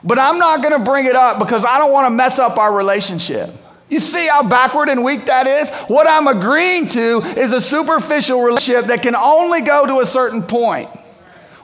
but 0.03 0.19
I'm 0.19 0.37
not 0.37 0.61
going 0.61 0.77
to 0.77 0.83
bring 0.83 1.05
it 1.05 1.15
up 1.15 1.39
because 1.39 1.65
I 1.65 1.77
don't 1.79 1.91
want 1.91 2.05
to 2.05 2.11
mess 2.11 2.39
up 2.39 2.57
our 2.57 2.73
relationship. 2.73 3.51
You 3.89 3.99
see 3.99 4.27
how 4.27 4.43
backward 4.43 4.87
and 4.89 5.03
weak 5.03 5.25
that 5.25 5.47
is? 5.47 5.69
What 5.87 6.07
I'm 6.07 6.27
agreeing 6.27 6.87
to 6.89 7.21
is 7.35 7.51
a 7.51 7.59
superficial 7.59 8.41
relationship 8.41 8.85
that 8.85 9.01
can 9.01 9.15
only 9.15 9.61
go 9.61 9.85
to 9.87 9.99
a 9.99 10.05
certain 10.05 10.43
point. 10.43 10.89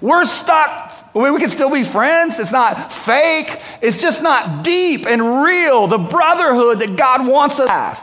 We're 0.01 0.25
stuck. 0.25 0.91
We 1.13 1.37
can 1.39 1.49
still 1.49 1.69
be 1.71 1.83
friends. 1.83 2.39
It's 2.39 2.51
not 2.51 2.91
fake. 2.91 3.61
It's 3.81 4.01
just 4.01 4.21
not 4.21 4.63
deep 4.63 5.05
and 5.05 5.43
real. 5.43 5.87
The 5.87 5.99
brotherhood 5.99 6.79
that 6.79 6.97
God 6.97 7.27
wants 7.27 7.59
us 7.59 7.67
to 7.67 7.73
have. 7.73 8.01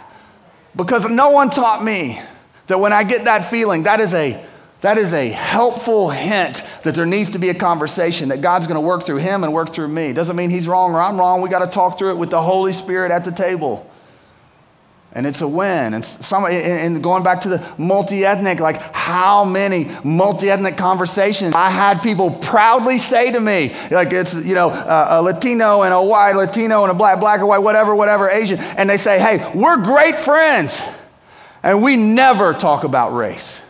Because 0.75 1.09
no 1.09 1.31
one 1.31 1.51
taught 1.51 1.85
me 1.85 2.23
that 2.69 2.79
when 2.79 2.93
I 2.93 3.05
get 3.05 3.25
that 3.25 3.51
feeling, 3.51 3.83
that 3.83 4.01
is 4.01 4.15
a 4.15 4.43
that 4.81 4.99
is 4.99 5.15
a 5.15 5.29
helpful 5.29 6.11
hint 6.11 6.65
that 6.83 6.97
there 6.97 7.07
needs 7.07 7.31
to 7.31 7.39
be 7.39 7.51
a 7.51 7.55
conversation, 7.55 8.31
that 8.31 8.41
God's 8.41 8.67
going 8.67 8.75
to 8.75 8.81
work 8.81 9.05
through 9.05 9.19
him 9.19 9.45
and 9.45 9.53
work 9.53 9.71
through 9.71 9.87
me. 9.87 10.13
Doesn't 10.13 10.35
mean 10.35 10.51
he's 10.51 10.67
wrong 10.67 10.93
or 10.93 11.01
I'm 11.01 11.17
wrong. 11.19 11.41
We 11.41 11.49
got 11.51 11.61
to 11.65 11.71
talk 11.71 11.99
through 11.99 12.13
it 12.13 12.17
with 12.17 12.31
the 12.31 12.43
Holy 12.43 12.73
Spirit 12.73 13.13
at 13.13 13.25
the 13.25 13.31
table 13.31 13.89
and 15.15 15.27
it's 15.27 15.43
a 15.43 15.49
win. 15.49 15.95
And 15.95 16.05
some, 16.05 16.47
and 16.47 17.03
going 17.03 17.23
back 17.23 17.43
to 17.43 17.49
the 17.49 17.67
multi-ethnic, 17.79 18.61
like 18.61 18.77
how 18.95 19.45
many 19.45 19.91
multi-ethnic 20.05 20.77
conversations 20.77 21.55
I 21.55 21.71
had 21.71 22.03
people 22.03 22.31
proudly 22.31 22.99
say 22.99 23.33
to 23.33 23.41
me, 23.41 23.75
like 23.91 24.13
it's 24.13 24.35
you 24.35 24.55
know 24.55 24.71
a, 24.71 25.21
a 25.21 25.23
Latino 25.23 25.83
and 25.83 25.93
a 25.93 26.03
white 26.03 26.33
Latino 26.33 26.83
and 26.83 26.91
a 26.91 26.95
black, 26.95 27.21
black 27.21 27.41
or 27.41 27.47
white, 27.47 27.59
whatever, 27.59 27.95
whatever, 27.95 28.31
Asian, 28.31 28.59
and 28.59 28.89
they 28.89 28.97
say, 28.97 29.19
hey, 29.19 29.53
we're 29.55 29.83
great 29.83 30.19
friends, 30.19 30.81
and 31.63 31.83
we 31.83 31.97
never 31.97 32.55
talk 32.55 32.85
about 32.85 33.15
race. 33.15 33.61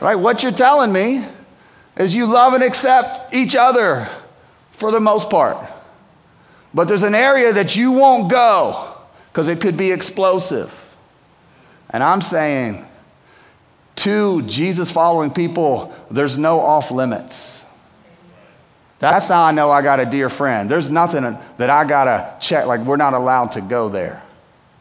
Right? 0.00 0.16
What 0.16 0.42
you're 0.42 0.50
telling 0.50 0.92
me 0.92 1.24
is 1.96 2.14
you 2.14 2.26
love 2.26 2.54
and 2.54 2.62
accept 2.64 3.34
each 3.34 3.54
other 3.54 4.08
for 4.72 4.90
the 4.90 4.98
most 4.98 5.30
part. 5.30 5.71
But 6.74 6.88
there's 6.88 7.02
an 7.02 7.14
area 7.14 7.52
that 7.52 7.76
you 7.76 7.92
won't 7.92 8.30
go 8.30 8.94
because 9.30 9.48
it 9.48 9.60
could 9.60 9.76
be 9.76 9.92
explosive. 9.92 10.78
And 11.90 12.02
I'm 12.02 12.22
saying 12.22 12.86
to 13.96 14.42
Jesus 14.42 14.90
following 14.90 15.30
people, 15.30 15.94
there's 16.10 16.38
no 16.38 16.60
off 16.60 16.90
limits. 16.90 17.62
That's 18.98 19.26
how 19.26 19.42
I 19.42 19.50
know 19.50 19.70
I 19.70 19.82
got 19.82 20.00
a 20.00 20.06
dear 20.06 20.30
friend. 20.30 20.70
There's 20.70 20.88
nothing 20.88 21.22
that 21.58 21.70
I 21.70 21.84
got 21.84 22.04
to 22.04 22.46
check, 22.46 22.66
like 22.66 22.80
we're 22.82 22.96
not 22.96 23.14
allowed 23.14 23.52
to 23.52 23.60
go 23.60 23.88
there. 23.88 24.22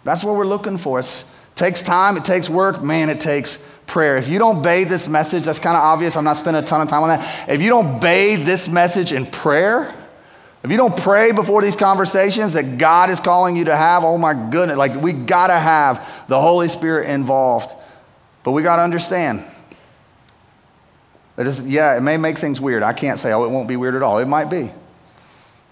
That's 0.04 0.24
what 0.24 0.36
we're 0.36 0.46
looking 0.46 0.78
for. 0.78 1.00
It 1.00 1.26
takes 1.56 1.82
time, 1.82 2.18
it 2.18 2.24
takes 2.24 2.50
work, 2.50 2.84
man, 2.84 3.10
it 3.10 3.20
takes 3.20 3.58
prayer. 3.88 4.18
If 4.18 4.28
you 4.28 4.40
don't 4.40 4.62
bathe 4.62 4.90
this 4.90 5.08
message, 5.08 5.44
that's 5.44 5.60
kind 5.60 5.76
of 5.76 5.84
obvious. 5.84 6.16
I'm 6.16 6.24
not 6.24 6.38
spending 6.38 6.64
a 6.64 6.66
ton 6.66 6.82
of 6.82 6.88
time 6.88 7.04
on 7.04 7.10
that. 7.10 7.50
If 7.50 7.62
you 7.62 7.70
don't 7.70 8.00
bathe 8.00 8.46
this 8.46 8.68
message 8.68 9.12
in 9.12 9.26
prayer, 9.26 9.94
if 10.64 10.70
you 10.70 10.78
don't 10.78 10.96
pray 10.96 11.32
before 11.32 11.62
these 11.62 11.76
conversations 11.76 12.54
that 12.54 12.78
God 12.78 13.10
is 13.10 13.20
calling 13.20 13.56
you 13.56 13.66
to 13.66 13.76
have, 13.76 14.04
oh 14.04 14.18
my 14.18 14.34
goodness, 14.34 14.78
like 14.78 14.96
we 14.96 15.12
got 15.12 15.48
to 15.48 15.58
have 15.58 16.26
the 16.28 16.40
Holy 16.40 16.68
Spirit 16.68 17.10
involved. 17.10 17.74
But 18.44 18.52
we 18.52 18.64
got 18.64 18.78
to 18.78 18.82
understand 18.82 19.44
It 21.38 21.48
is, 21.48 21.62
yeah, 21.62 21.98
it 21.98 22.02
may 22.02 22.18
make 22.18 22.38
things 22.38 22.62
weird. 22.62 22.84
I 22.84 22.94
can't 22.94 23.20
say, 23.20 23.32
oh, 23.32 23.46
it 23.46 23.50
won't 23.50 23.68
be 23.68 23.76
weird 23.76 23.96
at 23.96 24.04
all. 24.04 24.20
It 24.20 24.28
might 24.28 24.50
be. 24.50 24.72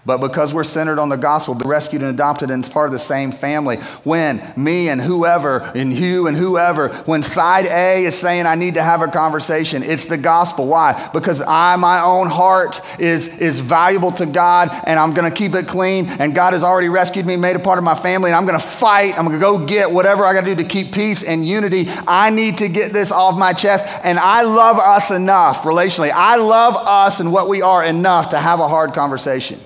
But 0.06 0.18
because 0.18 0.54
we're 0.54 0.64
centered 0.64 0.98
on 0.98 1.10
the 1.10 1.16
gospel, 1.16 1.54
be 1.54 1.68
rescued 1.68 2.00
and 2.00 2.10
adopted, 2.10 2.50
and 2.50 2.64
it's 2.64 2.72
part 2.72 2.86
of 2.86 2.92
the 2.92 2.98
same 2.98 3.32
family. 3.32 3.76
When 4.02 4.42
me 4.56 4.88
and 4.88 4.98
whoever, 4.98 5.58
and 5.74 5.92
you 5.92 6.26
and 6.26 6.36
whoever, 6.36 6.88
when 7.04 7.22
side 7.22 7.66
A 7.66 8.04
is 8.04 8.16
saying 8.16 8.46
I 8.46 8.54
need 8.54 8.74
to 8.74 8.82
have 8.82 9.02
a 9.02 9.08
conversation, 9.08 9.82
it's 9.82 10.06
the 10.06 10.16
gospel. 10.16 10.66
Why? 10.66 11.10
Because 11.12 11.42
I, 11.42 11.76
my 11.76 12.00
own 12.00 12.28
heart 12.28 12.80
is, 12.98 13.28
is 13.28 13.60
valuable 13.60 14.10
to 14.12 14.24
God, 14.24 14.70
and 14.84 14.98
I'm 14.98 15.12
to 15.30 15.36
keep 15.36 15.54
it 15.54 15.68
clean, 15.68 16.06
and 16.06 16.34
God 16.34 16.54
has 16.54 16.64
already 16.64 16.88
rescued 16.88 17.26
me, 17.26 17.36
made 17.36 17.56
a 17.56 17.60
part 17.60 17.76
of 17.76 17.84
my 17.84 17.94
family, 17.94 18.30
and 18.30 18.36
I'm 18.36 18.46
to 18.58 18.66
fight. 18.66 19.18
I'm 19.18 19.30
to 19.30 19.38
go 19.38 19.66
get 19.66 19.90
whatever 19.90 20.24
I 20.24 20.32
got 20.32 20.44
to 20.46 20.54
do 20.54 20.62
to 20.62 20.68
keep 20.68 20.94
peace 20.94 21.22
and 21.22 21.46
unity. 21.46 21.90
I 22.08 22.30
need 22.30 22.58
to 22.58 22.68
get 22.68 22.94
this 22.94 23.12
off 23.12 23.38
my 23.38 23.52
chest, 23.52 23.86
and 24.02 24.18
I 24.18 24.42
love 24.42 24.78
us 24.78 25.10
enough 25.10 25.64
relationally. 25.64 26.10
I 26.10 26.36
love 26.36 26.74
us 26.74 27.20
and 27.20 27.32
what 27.32 27.48
we 27.48 27.60
are 27.60 27.84
enough 27.84 28.30
to 28.30 28.38
have 28.38 28.60
a 28.60 28.68
hard 28.68 28.94
conversation. 28.94 29.60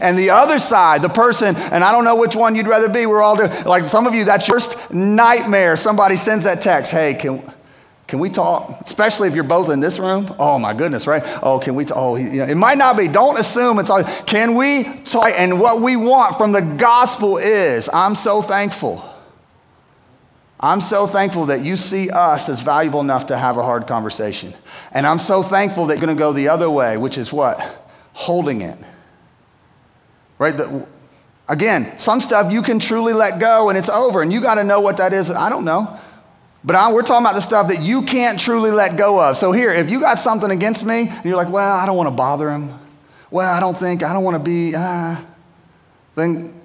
And 0.00 0.18
the 0.18 0.30
other 0.30 0.58
side, 0.58 1.02
the 1.02 1.08
person, 1.08 1.56
and 1.56 1.84
I 1.84 1.92
don't 1.92 2.04
know 2.04 2.16
which 2.16 2.34
one 2.34 2.54
you'd 2.54 2.68
rather 2.68 2.88
be, 2.88 3.06
we're 3.06 3.22
all 3.22 3.36
doing, 3.36 3.64
like 3.64 3.84
some 3.84 4.06
of 4.06 4.14
you, 4.14 4.24
that's 4.24 4.48
your 4.48 4.56
first 4.56 4.90
nightmare. 4.90 5.76
Somebody 5.76 6.16
sends 6.16 6.44
that 6.44 6.62
text, 6.62 6.92
hey, 6.92 7.14
can, 7.14 7.52
can 8.06 8.20
we 8.20 8.30
talk? 8.30 8.80
Especially 8.80 9.28
if 9.28 9.34
you're 9.34 9.44
both 9.44 9.68
in 9.68 9.80
this 9.80 9.98
room. 9.98 10.34
Oh 10.38 10.58
my 10.58 10.72
goodness, 10.72 11.06
right? 11.06 11.22
Oh, 11.42 11.58
can 11.58 11.74
we 11.74 11.84
talk? 11.84 11.98
Oh, 11.98 12.16
you 12.16 12.38
know, 12.38 12.44
it 12.44 12.54
might 12.54 12.78
not 12.78 12.96
be. 12.96 13.08
Don't 13.08 13.38
assume 13.38 13.78
it's 13.78 13.90
all. 13.90 14.04
Can 14.04 14.54
we 14.54 14.84
talk? 15.04 15.30
And 15.36 15.60
what 15.60 15.80
we 15.80 15.96
want 15.96 16.38
from 16.38 16.52
the 16.52 16.62
gospel 16.62 17.36
is, 17.36 17.90
I'm 17.92 18.14
so 18.14 18.42
thankful. 18.42 19.04
I'm 20.58 20.80
so 20.80 21.06
thankful 21.06 21.46
that 21.46 21.62
you 21.62 21.76
see 21.76 22.08
us 22.08 22.48
as 22.48 22.62
valuable 22.62 23.00
enough 23.00 23.26
to 23.26 23.36
have 23.36 23.58
a 23.58 23.62
hard 23.62 23.86
conversation. 23.86 24.54
And 24.92 25.06
I'm 25.06 25.18
so 25.18 25.42
thankful 25.42 25.86
that 25.86 25.98
you're 25.98 26.06
going 26.06 26.16
to 26.16 26.18
go 26.18 26.32
the 26.32 26.48
other 26.48 26.70
way, 26.70 26.96
which 26.96 27.18
is 27.18 27.30
what? 27.30 27.60
Holding 28.14 28.62
it 28.62 28.78
Right? 30.38 30.56
The, 30.56 30.86
again, 31.48 31.98
some 31.98 32.20
stuff 32.20 32.52
you 32.52 32.62
can 32.62 32.78
truly 32.78 33.12
let 33.12 33.38
go 33.38 33.68
and 33.68 33.78
it's 33.78 33.88
over, 33.88 34.22
and 34.22 34.32
you 34.32 34.40
got 34.40 34.56
to 34.56 34.64
know 34.64 34.80
what 34.80 34.98
that 34.98 35.12
is. 35.12 35.30
I 35.30 35.48
don't 35.48 35.64
know. 35.64 35.98
But 36.64 36.74
I, 36.74 36.92
we're 36.92 37.02
talking 37.02 37.24
about 37.24 37.36
the 37.36 37.42
stuff 37.42 37.68
that 37.68 37.82
you 37.82 38.02
can't 38.02 38.40
truly 38.40 38.72
let 38.72 38.96
go 38.96 39.20
of. 39.22 39.36
So 39.36 39.52
here, 39.52 39.70
if 39.70 39.88
you 39.88 40.00
got 40.00 40.18
something 40.18 40.50
against 40.50 40.84
me, 40.84 41.08
and 41.08 41.24
you're 41.24 41.36
like, 41.36 41.48
well, 41.48 41.76
I 41.76 41.86
don't 41.86 41.96
want 41.96 42.08
to 42.08 42.14
bother 42.14 42.50
him. 42.50 42.76
Well, 43.30 43.52
I 43.52 43.60
don't 43.60 43.76
think, 43.76 44.02
I 44.02 44.12
don't 44.12 44.24
want 44.24 44.36
to 44.36 44.42
be, 44.42 44.74
ah. 44.74 45.24
Then, 46.16 46.60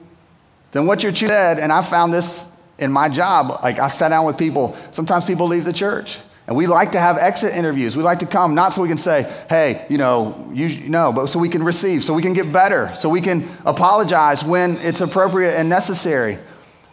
then 0.71 0.87
what 0.87 1.03
you're 1.03 1.15
said, 1.15 1.59
and 1.59 1.71
I 1.71 1.81
found 1.81 2.13
this 2.13 2.45
in 2.79 2.91
my 2.91 3.09
job, 3.09 3.61
like 3.61 3.79
I 3.79 3.89
sat 3.89 4.09
down 4.09 4.25
with 4.25 4.37
people, 4.37 4.75
sometimes 4.89 5.25
people 5.25 5.47
leave 5.47 5.65
the 5.65 5.73
church. 5.73 6.19
And 6.47 6.55
we 6.55 6.67
like 6.67 6.91
to 6.93 6.99
have 6.99 7.17
exit 7.17 7.53
interviews. 7.53 7.95
We 7.95 8.03
like 8.03 8.19
to 8.19 8.25
come 8.25 8.55
not 8.55 8.73
so 8.73 8.81
we 8.81 8.89
can 8.89 8.97
say, 8.97 9.31
hey, 9.49 9.85
you 9.89 9.97
know, 9.97 10.49
you 10.53 10.89
but 10.89 11.27
so 11.27 11.39
we 11.39 11.49
can 11.49 11.63
receive, 11.63 12.03
so 12.03 12.13
we 12.13 12.21
can 12.21 12.33
get 12.33 12.51
better, 12.51 12.93
so 12.95 13.09
we 13.09 13.21
can 13.21 13.49
apologize 13.65 14.43
when 14.43 14.77
it's 14.77 15.01
appropriate 15.01 15.55
and 15.55 15.69
necessary. 15.69 16.39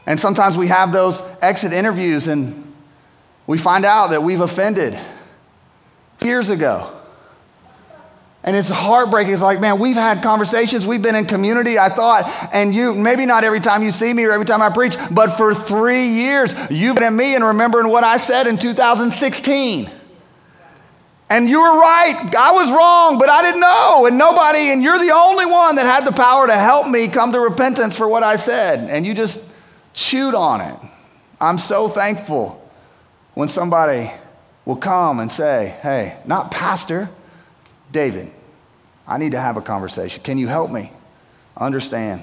And 0.06 0.18
sometimes 0.18 0.56
we 0.56 0.68
have 0.68 0.92
those 0.92 1.22
exit 1.42 1.72
interviews 1.72 2.28
and 2.28 2.72
we 3.46 3.58
find 3.58 3.84
out 3.84 4.10
that 4.10 4.22
we've 4.22 4.40
offended 4.40 4.98
years 6.20 6.50
ago. 6.50 6.97
And 8.48 8.56
it's 8.56 8.70
heartbreaking. 8.70 9.34
It's 9.34 9.42
like, 9.42 9.60
man, 9.60 9.78
we've 9.78 9.94
had 9.94 10.22
conversations, 10.22 10.86
we've 10.86 11.02
been 11.02 11.14
in 11.14 11.26
community, 11.26 11.78
I 11.78 11.90
thought, 11.90 12.24
and 12.50 12.74
you, 12.74 12.94
maybe 12.94 13.26
not 13.26 13.44
every 13.44 13.60
time 13.60 13.82
you 13.82 13.90
see 13.90 14.10
me 14.10 14.24
or 14.24 14.32
every 14.32 14.46
time 14.46 14.62
I 14.62 14.70
preach, 14.70 14.96
but 15.10 15.36
for 15.36 15.54
three 15.54 16.06
years, 16.06 16.54
you've 16.70 16.94
been 16.94 17.04
at 17.04 17.12
me 17.12 17.34
and 17.34 17.44
remembering 17.44 17.88
what 17.88 18.04
I 18.04 18.16
said 18.16 18.46
in 18.46 18.56
2016. 18.56 19.90
And 21.28 21.46
you 21.46 21.60
were 21.60 21.78
right. 21.78 22.34
I 22.34 22.52
was 22.52 22.70
wrong, 22.70 23.18
but 23.18 23.28
I 23.28 23.42
didn't 23.42 23.60
know. 23.60 24.06
And 24.06 24.16
nobody, 24.16 24.70
and 24.70 24.82
you're 24.82 24.98
the 24.98 25.12
only 25.14 25.44
one 25.44 25.76
that 25.76 25.84
had 25.84 26.06
the 26.06 26.12
power 26.12 26.46
to 26.46 26.56
help 26.56 26.88
me 26.88 27.08
come 27.08 27.32
to 27.32 27.40
repentance 27.40 27.98
for 27.98 28.08
what 28.08 28.22
I 28.22 28.36
said. 28.36 28.88
And 28.88 29.06
you 29.06 29.12
just 29.12 29.44
chewed 29.92 30.34
on 30.34 30.62
it. 30.62 30.80
I'm 31.38 31.58
so 31.58 31.86
thankful 31.86 32.66
when 33.34 33.48
somebody 33.48 34.10
will 34.64 34.76
come 34.76 35.20
and 35.20 35.30
say, 35.30 35.76
hey, 35.82 36.16
not 36.24 36.50
pastor, 36.50 37.10
David, 37.92 38.32
I 39.08 39.16
need 39.16 39.32
to 39.32 39.40
have 39.40 39.56
a 39.56 39.62
conversation. 39.62 40.22
Can 40.22 40.36
you 40.36 40.46
help 40.46 40.70
me 40.70 40.92
understand? 41.56 42.22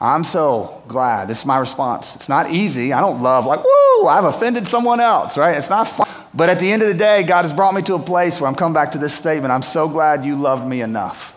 I'm 0.00 0.24
so 0.24 0.82
glad. 0.88 1.28
This 1.28 1.40
is 1.40 1.44
my 1.44 1.58
response. 1.58 2.14
It's 2.14 2.28
not 2.28 2.52
easy. 2.52 2.92
I 2.92 3.00
don't 3.00 3.20
love, 3.20 3.44
like, 3.44 3.62
woo, 3.62 4.06
I've 4.06 4.24
offended 4.24 4.66
someone 4.66 5.00
else, 5.00 5.36
right? 5.36 5.58
It's 5.58 5.68
not 5.68 5.88
fun. 5.88 6.08
But 6.32 6.48
at 6.48 6.60
the 6.60 6.72
end 6.72 6.82
of 6.82 6.88
the 6.88 6.94
day, 6.94 7.24
God 7.24 7.42
has 7.42 7.52
brought 7.52 7.74
me 7.74 7.82
to 7.82 7.94
a 7.94 7.98
place 7.98 8.40
where 8.40 8.48
I'm 8.48 8.54
coming 8.54 8.72
back 8.72 8.92
to 8.92 8.98
this 8.98 9.12
statement. 9.12 9.52
I'm 9.52 9.62
so 9.62 9.88
glad 9.88 10.24
you 10.24 10.36
loved 10.36 10.66
me 10.66 10.80
enough 10.80 11.34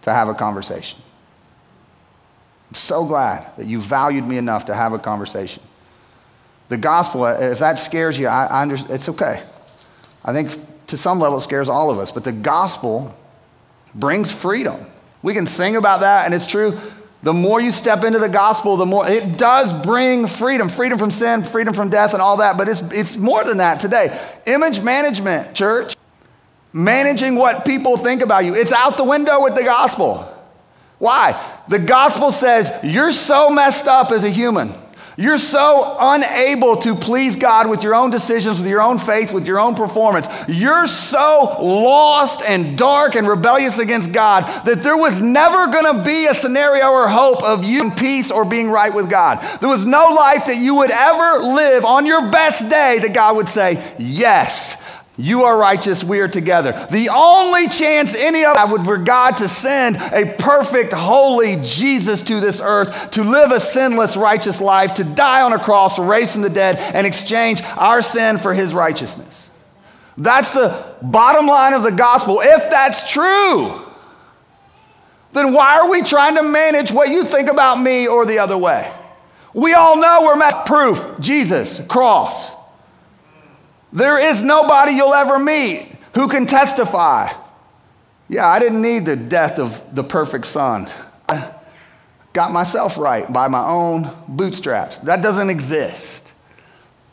to 0.00 0.12
have 0.12 0.28
a 0.28 0.34
conversation. 0.34 0.98
I'm 2.70 2.74
so 2.74 3.04
glad 3.04 3.54
that 3.58 3.66
you 3.66 3.80
valued 3.80 4.26
me 4.26 4.38
enough 4.38 4.64
to 4.64 4.74
have 4.74 4.94
a 4.94 4.98
conversation. 4.98 5.62
The 6.70 6.78
gospel, 6.78 7.26
if 7.26 7.58
that 7.58 7.78
scares 7.78 8.18
you, 8.18 8.28
I, 8.28 8.46
I 8.46 8.62
understand. 8.62 8.94
It's 8.94 9.10
okay. 9.10 9.42
I 10.24 10.32
think 10.32 10.52
to 10.92 10.96
some 10.96 11.18
level, 11.18 11.40
scares 11.40 11.68
all 11.68 11.90
of 11.90 11.98
us. 11.98 12.12
But 12.12 12.22
the 12.22 12.32
gospel 12.32 13.14
brings 13.94 14.30
freedom. 14.30 14.86
We 15.22 15.34
can 15.34 15.46
sing 15.46 15.76
about 15.76 16.00
that, 16.00 16.26
and 16.26 16.34
it's 16.34 16.46
true. 16.46 16.78
The 17.22 17.32
more 17.32 17.60
you 17.60 17.70
step 17.70 18.04
into 18.04 18.18
the 18.18 18.28
gospel, 18.28 18.76
the 18.76 18.86
more 18.86 19.08
it 19.08 19.38
does 19.38 19.72
bring 19.72 20.26
freedom 20.26 20.68
freedom 20.68 20.98
from 20.98 21.10
sin, 21.10 21.44
freedom 21.44 21.72
from 21.72 21.88
death, 21.88 22.12
and 22.12 22.22
all 22.22 22.38
that. 22.38 22.58
But 22.58 22.68
it's, 22.68 22.80
it's 22.92 23.16
more 23.16 23.44
than 23.44 23.58
that 23.58 23.80
today. 23.80 24.18
Image 24.46 24.80
management, 24.80 25.54
church, 25.54 25.96
managing 26.72 27.36
what 27.36 27.64
people 27.64 27.96
think 27.96 28.22
about 28.22 28.44
you, 28.44 28.54
it's 28.54 28.72
out 28.72 28.96
the 28.96 29.04
window 29.04 29.42
with 29.42 29.54
the 29.54 29.62
gospel. 29.62 30.28
Why? 30.98 31.40
The 31.68 31.78
gospel 31.78 32.30
says 32.30 32.70
you're 32.82 33.12
so 33.12 33.50
messed 33.50 33.86
up 33.86 34.12
as 34.12 34.24
a 34.24 34.30
human. 34.30 34.74
You're 35.16 35.38
so 35.38 35.96
unable 36.00 36.76
to 36.78 36.94
please 36.94 37.36
God 37.36 37.68
with 37.68 37.82
your 37.82 37.94
own 37.94 38.10
decisions, 38.10 38.58
with 38.58 38.66
your 38.66 38.80
own 38.80 38.98
faith, 38.98 39.32
with 39.32 39.46
your 39.46 39.60
own 39.60 39.74
performance. 39.74 40.26
You're 40.48 40.86
so 40.86 41.58
lost 41.60 42.42
and 42.48 42.78
dark 42.78 43.14
and 43.14 43.28
rebellious 43.28 43.78
against 43.78 44.12
God 44.12 44.64
that 44.64 44.82
there 44.82 44.96
was 44.96 45.20
never 45.20 45.66
going 45.66 45.96
to 45.96 46.02
be 46.02 46.26
a 46.26 46.34
scenario 46.34 46.86
or 46.86 47.08
hope 47.08 47.42
of 47.42 47.62
you 47.62 47.82
in 47.82 47.90
peace 47.90 48.30
or 48.30 48.44
being 48.46 48.70
right 48.70 48.94
with 48.94 49.10
God. 49.10 49.42
There 49.60 49.68
was 49.68 49.84
no 49.84 50.08
life 50.08 50.46
that 50.46 50.56
you 50.56 50.76
would 50.76 50.90
ever 50.90 51.44
live 51.44 51.84
on 51.84 52.06
your 52.06 52.30
best 52.30 52.68
day 52.70 52.98
that 53.00 53.12
God 53.12 53.36
would 53.36 53.48
say, 53.48 53.94
Yes, 53.98 54.76
you 55.18 55.44
are 55.44 55.56
righteous, 55.56 56.02
we 56.02 56.20
are 56.20 56.28
together. 56.28 56.88
The 56.90 57.10
only 57.10 57.68
chance 57.68 58.14
any 58.14 58.44
of 58.46 58.56
us 58.56 58.70
would 58.70 58.84
for 58.84 58.96
God 58.96 59.36
to 59.38 59.48
send 59.48 59.96
a 59.96 60.34
perfect, 60.38 60.92
holy 60.92 61.56
Jesus 61.62 62.22
to 62.22 62.40
this 62.40 62.60
earth 62.62 63.10
to 63.10 63.22
live 63.22 63.52
a 63.52 63.60
sinless, 63.60 64.16
righteous 64.16 64.60
life, 64.60 64.94
to 64.94 65.04
die 65.04 65.42
on 65.42 65.52
a 65.52 65.58
cross, 65.58 65.98
raise 65.98 66.32
from 66.32 66.40
the 66.40 66.48
dead, 66.48 66.76
and 66.76 67.06
exchange 67.06 67.60
our 67.62 68.00
sin 68.00 68.38
for 68.38 68.54
his 68.54 68.72
righteousness. 68.72 69.50
That's 70.16 70.52
the 70.52 70.94
bottom 71.02 71.46
line 71.46 71.74
of 71.74 71.82
the 71.82 71.92
gospel. 71.92 72.40
If 72.42 72.70
that's 72.70 73.10
true, 73.10 73.82
then 75.34 75.52
why 75.52 75.78
are 75.78 75.90
we 75.90 76.02
trying 76.02 76.36
to 76.36 76.42
manage 76.42 76.90
what 76.90 77.08
you 77.08 77.24
think 77.24 77.50
about 77.50 77.80
me 77.80 78.06
or 78.06 78.24
the 78.24 78.38
other 78.38 78.56
way? 78.56 78.90
We 79.52 79.74
all 79.74 79.98
know 79.98 80.22
we're 80.24 80.64
proof 80.64 81.20
Jesus, 81.20 81.80
cross. 81.86 82.50
There 83.92 84.18
is 84.18 84.42
nobody 84.42 84.92
you'll 84.92 85.14
ever 85.14 85.38
meet 85.38 85.96
who 86.14 86.28
can 86.28 86.46
testify. 86.46 87.32
Yeah, 88.28 88.46
I 88.46 88.58
didn't 88.58 88.80
need 88.80 89.04
the 89.04 89.16
death 89.16 89.58
of 89.58 89.82
the 89.94 90.02
perfect 90.02 90.46
son. 90.46 90.88
I 91.28 91.52
got 92.32 92.52
myself 92.52 92.96
right 92.96 93.30
by 93.30 93.48
my 93.48 93.66
own 93.66 94.10
bootstraps. 94.28 94.98
That 94.98 95.22
doesn't 95.22 95.50
exist. 95.50 96.32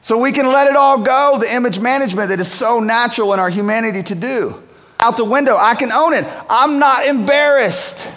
So 0.02 0.18
we 0.18 0.32
can 0.32 0.48
let 0.48 0.68
it 0.68 0.78
all 0.78 1.00
go, 1.00 1.38
the 1.40 1.54
image 1.54 1.80
management 1.80 2.30
that 2.30 2.40
is 2.40 2.50
so 2.50 2.80
natural 2.80 3.34
in 3.34 3.40
our 3.40 3.50
humanity 3.50 4.02
to 4.04 4.16
do. 4.16 4.64
Out 5.02 5.18
the 5.18 5.26
window, 5.26 5.56
I 5.58 5.76
can 5.76 5.92
own 5.92 6.14
it. 6.14 6.26
I'm 6.50 6.80
not 6.80 7.06
embarrassed. 7.06 8.08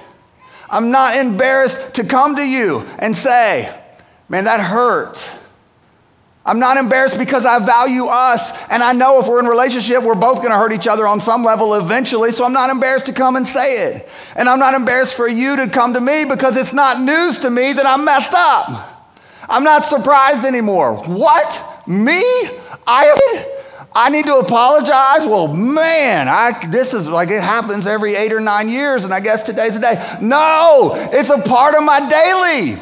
I'm 0.71 0.91
not 0.91 1.17
embarrassed 1.17 1.95
to 1.95 2.05
come 2.05 2.37
to 2.37 2.43
you 2.43 2.81
and 2.99 3.17
say, 3.17 3.77
man, 4.29 4.45
that 4.45 4.61
hurt. 4.61 5.31
I'm 6.45 6.59
not 6.59 6.77
embarrassed 6.77 7.19
because 7.19 7.47
I 7.47 7.61
value 7.61 8.07
us 8.07 8.53
and 8.69 8.83
I 8.83 8.93
know 8.93 9.21
if 9.21 9.29
we're 9.29 9.39
in 9.39 9.47
relationship, 9.47 10.03
we're 10.03 10.17
both 10.17 10.39
going 10.39 10.51
to 10.51 10.57
hurt 10.57 10.73
each 10.73 10.89
other 10.89 11.07
on 11.07 11.21
some 11.21 11.45
level 11.45 11.75
eventually. 11.75 12.33
So 12.33 12.45
I'm 12.45 12.53
not 12.53 12.69
embarrassed 12.69 13.07
to 13.07 13.13
come 13.13 13.37
and 13.37 13.47
say 13.47 13.87
it. 13.87 14.09
And 14.35 14.49
I'm 14.49 14.59
not 14.59 14.75
embarrassed 14.75 15.15
for 15.15 15.29
you 15.29 15.57
to 15.57 15.69
come 15.69 15.93
to 15.93 16.01
me 16.01 16.25
because 16.25 16.57
it's 16.57 16.73
not 16.73 17.01
news 17.01 17.39
to 17.41 17.51
me 17.51 17.73
that 17.73 17.87
I'm 17.87 18.05
messed 18.05 18.33
up. 18.35 19.09
I'm 19.49 19.63
not 19.63 19.85
surprised 19.85 20.45
anymore. 20.45 20.97
What? 21.05 21.87
Me? 21.87 22.23
I 22.87 23.47
I 23.95 24.09
need 24.09 24.25
to 24.27 24.37
apologize? 24.37 25.27
Well, 25.27 25.49
man, 25.49 26.29
I, 26.29 26.67
this 26.69 26.95
is 26.95 27.09
like 27.09 27.29
it 27.29 27.43
happens 27.43 27.87
every 27.87 28.15
eight 28.15 28.33
or 28.33 28.41
nine 28.41 28.69
years, 28.71 29.05
and 29.05 29.13
I 29.13 29.21
guess 29.21 29.43
today's 29.43 29.75
the 29.75 29.81
day. 29.81 30.19
No, 30.23 30.93
it's 31.13 31.29
a 31.29 31.39
part 31.39 31.75
of 31.75 31.83
my 31.83 32.09
daily. 32.09 32.81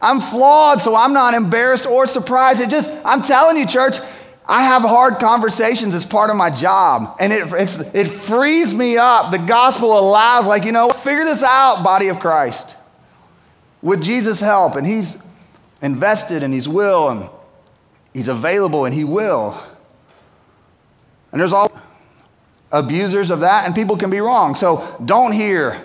I'm 0.00 0.20
flawed, 0.20 0.82
so 0.82 0.94
I'm 0.94 1.12
not 1.12 1.34
embarrassed 1.34 1.86
or 1.86 2.06
surprised. 2.06 2.60
It 2.60 2.70
just, 2.70 2.90
I'm 3.04 3.22
telling 3.22 3.56
you, 3.56 3.66
church, 3.66 3.98
I 4.48 4.62
have 4.62 4.82
hard 4.82 5.18
conversations 5.18 5.94
as 5.94 6.06
part 6.06 6.30
of 6.30 6.36
my 6.36 6.50
job, 6.50 7.16
and 7.18 7.32
it, 7.32 7.50
it 7.94 8.06
frees 8.06 8.72
me 8.72 8.96
up. 8.96 9.32
The 9.32 9.38
gospel 9.38 9.98
allows, 9.98 10.46
like, 10.46 10.64
you 10.64 10.72
know, 10.72 10.90
figure 10.90 11.24
this 11.24 11.42
out, 11.42 11.82
body 11.82 12.08
of 12.08 12.20
Christ. 12.20 12.74
With 13.82 14.02
Jesus' 14.02 14.40
help, 14.40 14.76
and 14.76 14.86
He's 14.86 15.16
invested 15.82 16.42
and 16.42 16.54
He's 16.54 16.68
will, 16.68 17.08
and 17.08 17.28
He's 18.12 18.28
available, 18.28 18.84
and 18.84 18.94
He 18.94 19.04
will. 19.04 19.60
And 21.32 21.40
there's 21.40 21.52
all 21.52 21.70
abusers 22.70 23.30
of 23.30 23.40
that, 23.40 23.66
and 23.66 23.74
people 23.74 23.96
can 23.96 24.10
be 24.10 24.20
wrong. 24.20 24.54
So 24.54 24.96
don't 25.04 25.32
hear, 25.32 25.82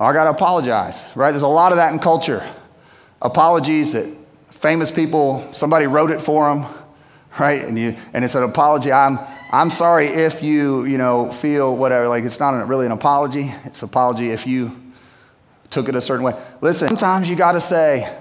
oh, 0.00 0.04
I 0.04 0.12
got 0.12 0.24
to 0.24 0.30
apologize, 0.30 1.02
right? 1.14 1.30
There's 1.30 1.42
a 1.42 1.46
lot 1.46 1.72
of 1.72 1.76
that 1.76 1.92
in 1.92 1.98
culture. 1.98 2.48
Apologies 3.22 3.92
that 3.92 4.12
famous 4.50 4.90
people, 4.90 5.48
somebody 5.52 5.86
wrote 5.86 6.10
it 6.10 6.20
for 6.20 6.54
them 6.54 6.66
right? 7.38 7.62
And, 7.62 7.78
you, 7.78 7.96
and 8.12 8.24
it's 8.24 8.34
an 8.34 8.42
apology. 8.42 8.92
I'm, 8.92 9.18
I'm 9.52 9.70
sorry 9.70 10.06
if 10.06 10.42
you, 10.42 10.84
you 10.84 10.98
know, 10.98 11.30
feel 11.30 11.76
whatever. 11.76 12.08
Like 12.08 12.24
it's 12.24 12.40
not 12.40 12.66
really 12.68 12.86
an 12.86 12.92
apology. 12.92 13.52
It's 13.64 13.82
an 13.82 13.88
apology 13.88 14.30
if 14.30 14.46
you 14.46 14.72
took 15.70 15.88
it 15.88 15.94
a 15.94 16.00
certain 16.00 16.24
way. 16.24 16.34
Listen, 16.60 16.88
sometimes 16.88 17.28
you 17.28 17.36
got 17.36 17.52
to 17.52 17.60
say, 17.60 18.12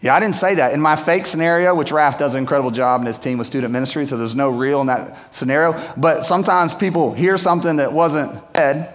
yeah, 0.00 0.14
I 0.14 0.20
didn't 0.20 0.36
say 0.36 0.56
that. 0.56 0.74
In 0.74 0.80
my 0.80 0.94
fake 0.94 1.26
scenario, 1.26 1.74
which 1.74 1.90
Raf 1.90 2.18
does 2.18 2.34
an 2.34 2.38
incredible 2.38 2.70
job 2.70 3.00
in 3.00 3.06
his 3.06 3.18
team 3.18 3.38
with 3.38 3.48
student 3.48 3.72
ministry, 3.72 4.06
so 4.06 4.16
there's 4.16 4.34
no 4.34 4.48
real 4.48 4.80
in 4.80 4.86
that 4.86 5.34
scenario. 5.34 5.92
But 5.96 6.24
sometimes 6.24 6.72
people 6.72 7.14
hear 7.14 7.36
something 7.36 7.76
that 7.76 7.92
wasn't 7.92 8.40
said, 8.54 8.94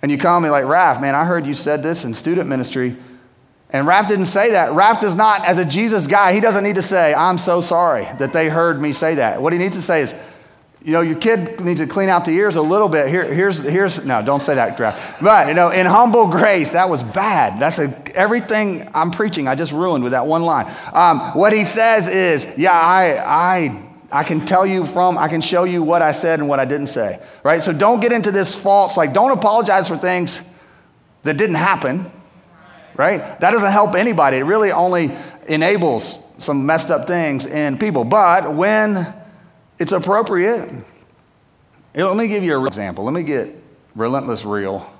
and 0.00 0.10
you 0.10 0.16
call 0.16 0.40
me 0.40 0.48
like, 0.48 0.64
Raf, 0.64 1.00
man, 1.00 1.14
I 1.14 1.26
heard 1.26 1.46
you 1.46 1.54
said 1.54 1.82
this 1.82 2.06
in 2.06 2.14
student 2.14 2.48
ministry. 2.48 2.96
And 3.72 3.86
Raf 3.86 4.06
didn't 4.06 4.26
say 4.26 4.50
that. 4.50 4.72
Raf 4.72 5.00
does 5.00 5.14
not, 5.14 5.46
as 5.46 5.58
a 5.58 5.64
Jesus 5.64 6.06
guy, 6.06 6.34
he 6.34 6.40
doesn't 6.40 6.62
need 6.62 6.74
to 6.74 6.82
say, 6.82 7.14
I'm 7.14 7.38
so 7.38 7.62
sorry 7.62 8.06
that 8.18 8.32
they 8.32 8.50
heard 8.50 8.80
me 8.80 8.92
say 8.92 9.14
that. 9.14 9.40
What 9.40 9.54
he 9.54 9.58
needs 9.58 9.76
to 9.76 9.82
say 9.82 10.02
is, 10.02 10.14
you 10.84 10.92
know, 10.92 11.00
your 11.00 11.16
kid 11.16 11.60
needs 11.60 11.80
to 11.80 11.86
clean 11.86 12.08
out 12.08 12.24
the 12.24 12.32
ears 12.32 12.56
a 12.56 12.62
little 12.62 12.88
bit. 12.88 13.08
Here, 13.08 13.32
here's, 13.32 13.56
here's, 13.58 14.04
no, 14.04 14.20
don't 14.20 14.42
say 14.42 14.56
that, 14.56 14.78
Raf. 14.78 15.20
But, 15.22 15.48
you 15.48 15.54
know, 15.54 15.70
in 15.70 15.86
humble 15.86 16.26
grace, 16.26 16.70
that 16.70 16.88
was 16.88 17.02
bad. 17.02 17.60
That's 17.60 17.78
a, 17.78 18.16
everything 18.16 18.90
I'm 18.92 19.10
preaching, 19.10 19.48
I 19.48 19.54
just 19.54 19.72
ruined 19.72 20.04
with 20.04 20.12
that 20.12 20.26
one 20.26 20.42
line. 20.42 20.70
Um, 20.92 21.20
what 21.34 21.52
he 21.52 21.64
says 21.64 22.08
is, 22.08 22.46
yeah, 22.58 22.72
I, 22.72 23.22
I, 23.24 23.88
I 24.10 24.24
can 24.24 24.44
tell 24.44 24.66
you 24.66 24.84
from, 24.84 25.16
I 25.16 25.28
can 25.28 25.40
show 25.40 25.64
you 25.64 25.82
what 25.82 26.02
I 26.02 26.12
said 26.12 26.40
and 26.40 26.48
what 26.48 26.60
I 26.60 26.66
didn't 26.66 26.88
say, 26.88 27.22
right? 27.42 27.62
So 27.62 27.72
don't 27.72 28.00
get 28.00 28.12
into 28.12 28.32
this 28.32 28.54
false, 28.54 28.98
like, 28.98 29.14
don't 29.14 29.30
apologize 29.30 29.88
for 29.88 29.96
things 29.96 30.42
that 31.22 31.38
didn't 31.38 31.56
happen 31.56 32.10
right? 32.96 33.18
That 33.40 33.50
doesn't 33.50 33.72
help 33.72 33.94
anybody. 33.94 34.38
It 34.38 34.44
really 34.44 34.72
only 34.72 35.10
enables 35.48 36.18
some 36.38 36.66
messed 36.66 36.90
up 36.90 37.06
things 37.06 37.46
in 37.46 37.78
people. 37.78 38.04
But 38.04 38.54
when 38.54 39.12
it's 39.78 39.92
appropriate, 39.92 40.72
let 41.94 42.16
me 42.16 42.28
give 42.28 42.42
you 42.42 42.58
an 42.58 42.66
example. 42.66 43.04
Let 43.04 43.14
me 43.14 43.22
get 43.22 43.54
relentless 43.94 44.44
real 44.44 44.90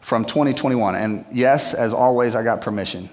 from 0.00 0.24
2021. 0.24 0.96
And 0.96 1.24
yes, 1.32 1.74
as 1.74 1.94
always, 1.94 2.34
I 2.34 2.42
got 2.42 2.60
permission 2.60 3.08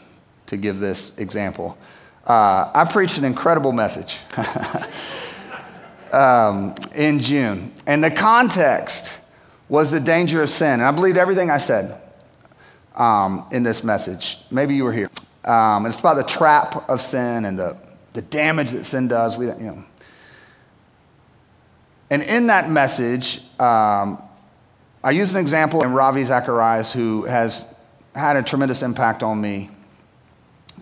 to 0.48 0.58
give 0.58 0.80
this 0.80 1.14
example. 1.18 1.78
Uh, 2.26 2.70
I 2.74 2.86
preached 2.86 3.18
an 3.18 3.24
incredible 3.24 3.72
message 3.72 4.20
um, 6.12 6.76
in 6.94 7.20
June, 7.20 7.72
and 7.88 8.04
the 8.04 8.12
context 8.12 9.12
was 9.70 9.90
the 9.90 10.00
danger 10.00 10.42
of 10.44 10.50
sin. 10.50 10.74
And 10.74 10.84
I 10.84 10.92
believed 10.92 11.18
everything 11.18 11.50
I 11.50 11.58
said 11.58 12.01
um, 12.96 13.46
in 13.52 13.64
this 13.64 13.84
message. 13.84 14.40
Maybe 14.50 14.76
you 14.76 14.84
were 14.84 14.94
here. 14.94 15.10
Um, 15.46 15.86
it's 15.86 16.00
about 16.00 16.16
the 16.16 16.24
trap 16.24 16.90
of 16.90 17.02
sin 17.02 17.46
and 17.46 17.58
the, 17.58 17.78
the 18.14 18.22
damage 18.22 18.72
that 18.72 18.86
sin 18.86 19.08
does. 19.08 19.38
We, 19.38 19.48
you 19.48 19.56
know. 19.56 19.86
And 22.10 22.22
in 22.24 22.48
that 22.48 22.70
message, 22.70 23.42
um, 23.60 24.22
I 25.04 25.12
used 25.12 25.34
an 25.34 25.40
example 25.40 25.84
in 25.84 25.94
Ravi 25.94 26.24
Zacharias, 26.24 26.92
who 26.92 27.24
has 27.24 27.64
had 28.14 28.36
a 28.36 28.44
tremendous 28.44 28.84
impact 28.84 29.24
on 29.24 29.40
me 29.40 29.70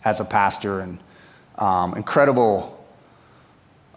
as 0.04 0.20
a 0.20 0.26
pastor 0.26 0.80
and 0.82 1.00
um, 1.58 1.94
incredible 1.94 2.79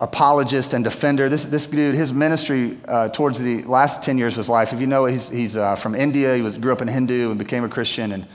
apologist 0.03 0.74
and 0.74 0.82
defender. 0.82 1.28
This, 1.28 1.44
this 1.44 1.68
dude, 1.68 1.94
his 1.94 2.12
ministry 2.12 2.76
uh, 2.88 3.09
towards 3.11 3.38
the 3.38 3.62
last 3.62 4.03
10 4.03 4.18
years 4.18 4.32
of 4.32 4.38
his 4.38 4.48
life, 4.48 4.72
if 4.72 4.80
you 4.80 4.88
know, 4.88 5.05
he's, 5.07 5.28
he's 5.28 5.57
uh, 5.57 5.76
from 5.76 5.94
India. 5.94 6.34
He 6.34 6.42
was, 6.42 6.59
grew 6.59 6.72
up 6.72 6.82
in 6.82 6.88
Hindu 6.88 7.30
and 7.30 7.38
became 7.38 7.62
a 7.62 7.68
Christian 7.68 8.11
and 8.11 8.26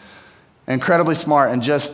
incredibly 0.66 1.14
smart 1.14 1.52
and 1.52 1.62
just 1.62 1.94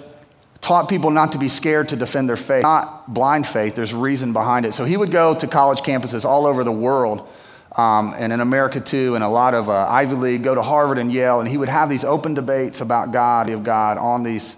taught 0.62 0.88
people 0.88 1.10
not 1.10 1.32
to 1.32 1.40
be 1.40 1.50
scared 1.50 1.90
to 1.90 1.96
defend 1.96 2.30
their 2.30 2.38
faith. 2.38 2.62
Not 2.62 3.12
blind 3.12 3.48
faith, 3.48 3.76
there's 3.76 3.96
reason 3.96 4.32
behind 4.32 4.68
it. 4.68 4.76
So 4.76 4.86
he 4.86 4.96
would 4.96 5.12
go 5.12 5.34
to 5.34 5.48
college 5.48 5.80
campuses 5.80 6.24
all 6.24 6.46
over 6.46 6.64
the 6.64 6.72
world. 6.72 7.28
Um, 7.76 8.14
and 8.16 8.32
in 8.32 8.42
America 8.42 8.80
too, 8.80 9.16
and 9.16 9.24
a 9.24 9.28
lot 9.28 9.56
of 9.56 9.72
uh, 9.72 9.88
Ivy 9.90 10.14
League, 10.14 10.44
go 10.44 10.54
to 10.54 10.62
Harvard 10.62 11.00
and 11.00 11.12
Yale, 11.12 11.40
and 11.40 11.50
he 11.50 11.58
would 11.58 11.70
have 11.70 11.90
these 11.90 12.04
open 12.04 12.36
debates 12.36 12.82
about 12.82 13.12
God, 13.12 13.50
of 13.50 13.64
God, 13.64 13.98
on 13.98 14.22
these 14.22 14.56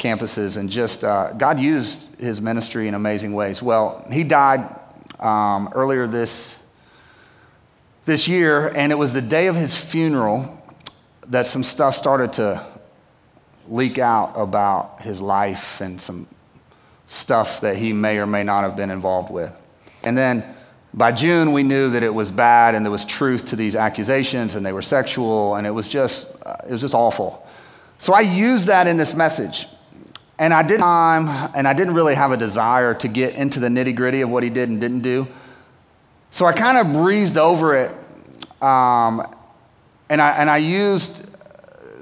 campuses, 0.00 0.56
and 0.56 0.68
just 0.68 1.04
uh, 1.04 1.32
God 1.34 1.60
used 1.60 1.98
his 2.18 2.40
ministry 2.40 2.88
in 2.88 2.94
amazing 2.94 3.34
ways. 3.34 3.62
Well, 3.62 4.04
he 4.10 4.24
died 4.24 4.74
um, 5.20 5.70
earlier 5.74 6.06
this 6.08 6.56
this 8.06 8.26
year, 8.26 8.68
and 8.68 8.90
it 8.90 8.96
was 8.96 9.12
the 9.12 9.22
day 9.22 9.46
of 9.46 9.54
his 9.54 9.76
funeral 9.76 10.60
that 11.28 11.46
some 11.46 11.62
stuff 11.62 11.94
started 11.94 12.32
to 12.32 12.66
leak 13.68 13.98
out 13.98 14.32
about 14.34 15.00
his 15.02 15.20
life 15.20 15.80
and 15.80 16.00
some 16.00 16.26
stuff 17.06 17.60
that 17.60 17.76
he 17.76 17.92
may 17.92 18.18
or 18.18 18.26
may 18.26 18.42
not 18.42 18.64
have 18.64 18.74
been 18.74 18.90
involved 18.90 19.30
with. 19.30 19.52
And 20.02 20.18
then 20.18 20.44
by 20.92 21.12
June, 21.12 21.52
we 21.52 21.62
knew 21.62 21.90
that 21.90 22.02
it 22.02 22.12
was 22.12 22.32
bad 22.32 22.74
and 22.74 22.84
there 22.84 22.90
was 22.90 23.04
truth 23.04 23.46
to 23.46 23.56
these 23.56 23.76
accusations 23.76 24.56
and 24.56 24.66
they 24.66 24.72
were 24.72 24.82
sexual 24.82 25.54
and 25.54 25.66
it 25.66 25.70
was 25.70 25.86
just, 25.86 26.26
uh, 26.44 26.56
it 26.66 26.72
was 26.72 26.80
just 26.80 26.94
awful. 26.94 27.46
So 27.98 28.12
I 28.12 28.22
used 28.22 28.66
that 28.66 28.86
in 28.86 28.96
this 28.96 29.14
message. 29.14 29.66
And 30.40 30.52
I 30.52 30.62
didn't 30.62 30.80
time, 30.80 31.52
and 31.54 31.68
I 31.68 31.74
didn't 31.74 31.94
really 31.94 32.16
have 32.16 32.32
a 32.32 32.36
desire 32.36 32.94
to 32.94 33.08
get 33.08 33.34
into 33.34 33.60
the 33.60 33.68
nitty 33.68 33.94
gritty 33.94 34.22
of 34.22 34.30
what 34.30 34.42
he 34.42 34.50
did 34.50 34.70
and 34.70 34.80
didn't 34.80 35.02
do. 35.02 35.28
So 36.30 36.46
I 36.46 36.52
kind 36.52 36.78
of 36.78 36.94
breezed 36.94 37.36
over 37.36 37.76
it, 37.76 37.90
um, 38.62 39.22
and, 40.08 40.20
I, 40.20 40.30
and 40.30 40.48
I 40.48 40.56
used 40.56 41.22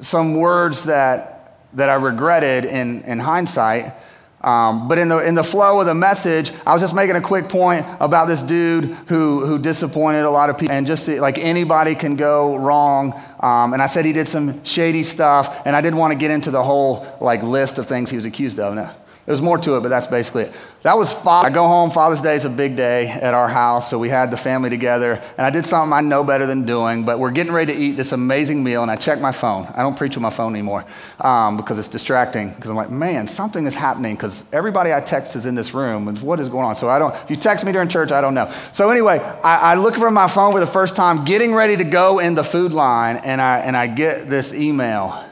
some 0.01 0.37
words 0.37 0.85
that, 0.85 1.67
that 1.73 1.89
I 1.89 1.95
regretted 1.95 2.65
in, 2.65 3.03
in 3.03 3.19
hindsight. 3.19 3.93
Um, 4.41 4.87
but 4.87 4.99
in 4.99 5.09
the, 5.09 5.19
in 5.19 5.35
the 5.35 5.43
flow 5.43 5.81
of 5.81 5.87
the 5.87 5.95
message, 5.95 6.53
I 6.65 6.73
was 6.73 6.81
just 6.81 6.95
making 6.95 7.17
a 7.17 7.21
quick 7.21 7.49
point 7.49 7.85
about 7.99 8.29
this 8.29 8.41
dude 8.41 8.85
who, 9.09 9.45
who 9.45 9.59
disappointed 9.59 10.25
a 10.25 10.31
lot 10.31 10.49
of 10.49 10.57
people. 10.59 10.77
And 10.77 10.87
just 10.87 11.09
like 11.09 11.39
anybody 11.39 11.97
can 11.97 12.15
go 12.15 12.57
wrong. 12.57 13.21
Um, 13.41 13.73
and 13.73 13.81
I 13.81 13.87
said 13.87 14.05
he 14.05 14.13
did 14.13 14.29
some 14.29 14.65
shady 14.65 15.03
stuff. 15.03 15.63
And 15.65 15.77
I 15.77 15.81
didn't 15.81 15.99
want 15.99 16.13
to 16.13 16.19
get 16.19 16.31
into 16.31 16.51
the 16.51 16.63
whole 16.63 17.07
like 17.21 17.43
list 17.43 17.79
of 17.79 17.87
things 17.87 18.11
he 18.11 18.17
was 18.17 18.25
accused 18.25 18.59
of. 18.59 18.95
There's 19.29 19.43
more 19.43 19.59
to 19.59 19.77
it, 19.77 19.83
but 19.83 19.91
that's 19.91 20.07
basically 20.07 20.45
it. 20.45 20.55
That 20.85 20.97
was 20.97 21.13
Father. 21.13 21.49
I 21.49 21.53
go 21.53 21.67
home. 21.67 21.91
Father's 21.91 22.23
Day 22.23 22.35
is 22.35 22.47
a 22.47 22.49
big 22.49 22.77
day 22.77 23.09
at 23.09 23.35
our 23.35 23.47
house, 23.47 23.91
so 23.91 23.99
we 23.99 24.09
had 24.09 24.31
the 24.31 24.39
family 24.39 24.71
together, 24.71 25.23
and 25.37 25.47
I 25.47 25.51
did 25.51 25.67
something 25.67 25.93
I 25.93 26.01
know 26.01 26.25
better 26.25 26.47
than 26.47 26.65
doing. 26.65 27.05
But 27.05 27.19
we're 27.19 27.31
getting 27.31 27.53
ready 27.53 27.75
to 27.75 27.79
eat 27.79 27.99
this 27.99 28.13
amazing 28.13 28.65
meal, 28.65 28.81
and 28.81 28.91
I 28.91 28.97
check 28.97 29.21
my 29.21 29.31
phone. 29.31 29.67
I 29.75 29.83
don't 29.83 29.99
preach 29.99 30.17
with 30.17 30.23
my 30.23 30.31
phone 30.31 30.55
anymore 30.55 30.87
um, 31.21 31.59
because 31.59 31.79
it's 31.79 31.89
distracting. 31.89 32.55
Because 32.55 32.71
I'm 32.71 32.77
like, 32.77 32.89
man, 32.89 33.27
something 33.27 33.67
is 33.67 33.75
happening. 33.75 34.17
Because 34.17 34.47
everybody 34.51 34.95
I 34.95 35.03
text 35.03 35.37
is 35.37 35.45
in 35.45 35.55
this 35.55 35.75
room, 35.75 36.09
and 36.09 36.19
what 36.23 36.41
is 36.41 36.49
going 36.49 36.65
on? 36.65 36.75
So 36.75 36.89
I 36.89 36.99
don't. 36.99 37.15
If 37.15 37.29
you 37.29 37.37
text 37.37 37.67
me 37.67 37.73
during 37.73 37.91
church, 37.91 38.13
I 38.13 38.23
don't 38.23 38.35
know. 38.35 38.51
So 38.73 38.89
anyway, 38.89 39.19
I, 39.45 39.73
I 39.73 39.75
look 39.75 39.95
for 39.97 40.11
my 40.11 40.29
phone 40.29 40.53
for 40.53 40.61
the 40.61 40.67
first 40.67 40.97
time, 40.97 41.27
getting 41.27 41.53
ready 41.53 41.77
to 41.77 41.85
go 41.85 42.19
in 42.19 42.35
the 42.35 42.45
food 42.45 42.73
line, 42.73 43.19
and 43.19 43.43
I 43.43 43.59
and 43.59 43.77
I 43.77 43.89
get 43.89 44.31
this 44.31 44.55
email 44.55 45.23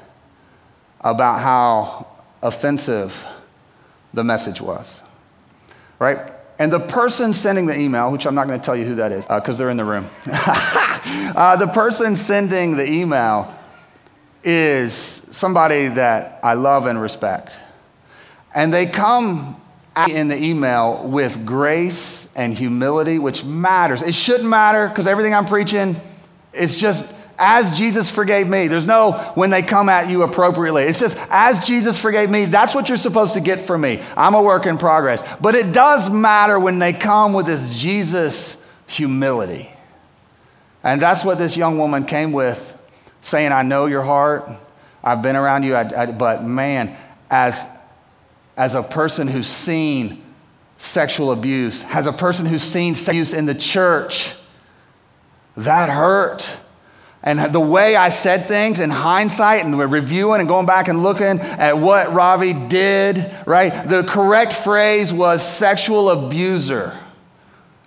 about 1.00 1.40
how 1.40 2.08
offensive 2.42 3.24
the 4.14 4.24
message 4.24 4.60
was. 4.60 5.00
Right? 5.98 6.18
And 6.58 6.72
the 6.72 6.80
person 6.80 7.32
sending 7.32 7.66
the 7.66 7.78
email, 7.78 8.10
which 8.10 8.26
I'm 8.26 8.34
not 8.34 8.46
going 8.46 8.58
to 8.58 8.64
tell 8.64 8.76
you 8.76 8.84
who 8.84 8.94
that 8.96 9.12
is 9.12 9.26
because 9.26 9.56
uh, 9.56 9.58
they're 9.58 9.70
in 9.70 9.76
the 9.76 9.84
room, 9.84 10.06
uh, 10.26 11.56
the 11.56 11.66
person 11.66 12.16
sending 12.16 12.76
the 12.76 12.90
email 12.90 13.54
is 14.42 15.22
somebody 15.30 15.88
that 15.88 16.40
I 16.42 16.54
love 16.54 16.86
and 16.86 17.00
respect. 17.00 17.58
And 18.54 18.72
they 18.72 18.86
come 18.86 19.60
in 20.08 20.28
the 20.28 20.42
email 20.42 21.06
with 21.06 21.44
grace 21.44 22.28
and 22.34 22.54
humility, 22.56 23.18
which 23.18 23.44
matters. 23.44 24.02
It 24.02 24.14
shouldn't 24.14 24.48
matter 24.48 24.88
because 24.88 25.06
everything 25.06 25.34
I'm 25.34 25.46
preaching 25.46 25.96
is 26.54 26.76
just 26.76 27.04
as 27.38 27.76
Jesus 27.76 28.10
forgave 28.10 28.48
me. 28.48 28.68
There's 28.68 28.86
no 28.86 29.12
when 29.34 29.50
they 29.50 29.62
come 29.62 29.88
at 29.88 30.08
you 30.08 30.22
appropriately. 30.22 30.84
It's 30.84 31.00
just 31.00 31.16
as 31.30 31.64
Jesus 31.64 31.98
forgave 31.98 32.30
me, 32.30 32.46
that's 32.46 32.74
what 32.74 32.88
you're 32.88 32.98
supposed 32.98 33.34
to 33.34 33.40
get 33.40 33.66
from 33.66 33.82
me. 33.82 34.02
I'm 34.16 34.34
a 34.34 34.42
work 34.42 34.66
in 34.66 34.78
progress. 34.78 35.22
But 35.40 35.54
it 35.54 35.72
does 35.72 36.08
matter 36.08 36.58
when 36.58 36.78
they 36.78 36.92
come 36.92 37.32
with 37.32 37.46
this 37.46 37.78
Jesus 37.78 38.56
humility. 38.86 39.70
And 40.82 41.02
that's 41.02 41.24
what 41.24 41.38
this 41.38 41.56
young 41.56 41.78
woman 41.78 42.04
came 42.04 42.32
with, 42.32 42.76
saying, 43.20 43.52
I 43.52 43.62
know 43.62 43.86
your 43.86 44.02
heart. 44.02 44.48
I've 45.02 45.22
been 45.22 45.36
around 45.36 45.64
you, 45.64 45.74
I, 45.74 46.02
I, 46.02 46.06
but 46.06 46.44
man, 46.44 46.96
as, 47.30 47.66
as 48.56 48.74
a 48.74 48.82
person 48.82 49.28
who's 49.28 49.48
seen 49.48 50.22
sexual 50.78 51.32
abuse, 51.32 51.82
has 51.82 52.06
a 52.06 52.12
person 52.12 52.46
who's 52.46 52.62
seen 52.62 52.94
abuse 53.06 53.32
in 53.32 53.46
the 53.46 53.54
church. 53.54 54.34
That 55.56 55.88
hurt. 55.88 56.50
And 57.26 57.52
the 57.52 57.60
way 57.60 57.96
I 57.96 58.10
said 58.10 58.46
things 58.46 58.78
in 58.78 58.88
hindsight 58.88 59.64
and 59.64 59.76
reviewing 59.76 60.38
and 60.38 60.48
going 60.48 60.64
back 60.64 60.86
and 60.86 61.02
looking 61.02 61.40
at 61.40 61.76
what 61.76 62.12
Ravi 62.14 62.54
did, 62.54 63.34
right? 63.44 63.86
The 63.86 64.04
correct 64.04 64.52
phrase 64.52 65.12
was 65.12 65.42
sexual 65.42 66.08
abuser. 66.08 66.96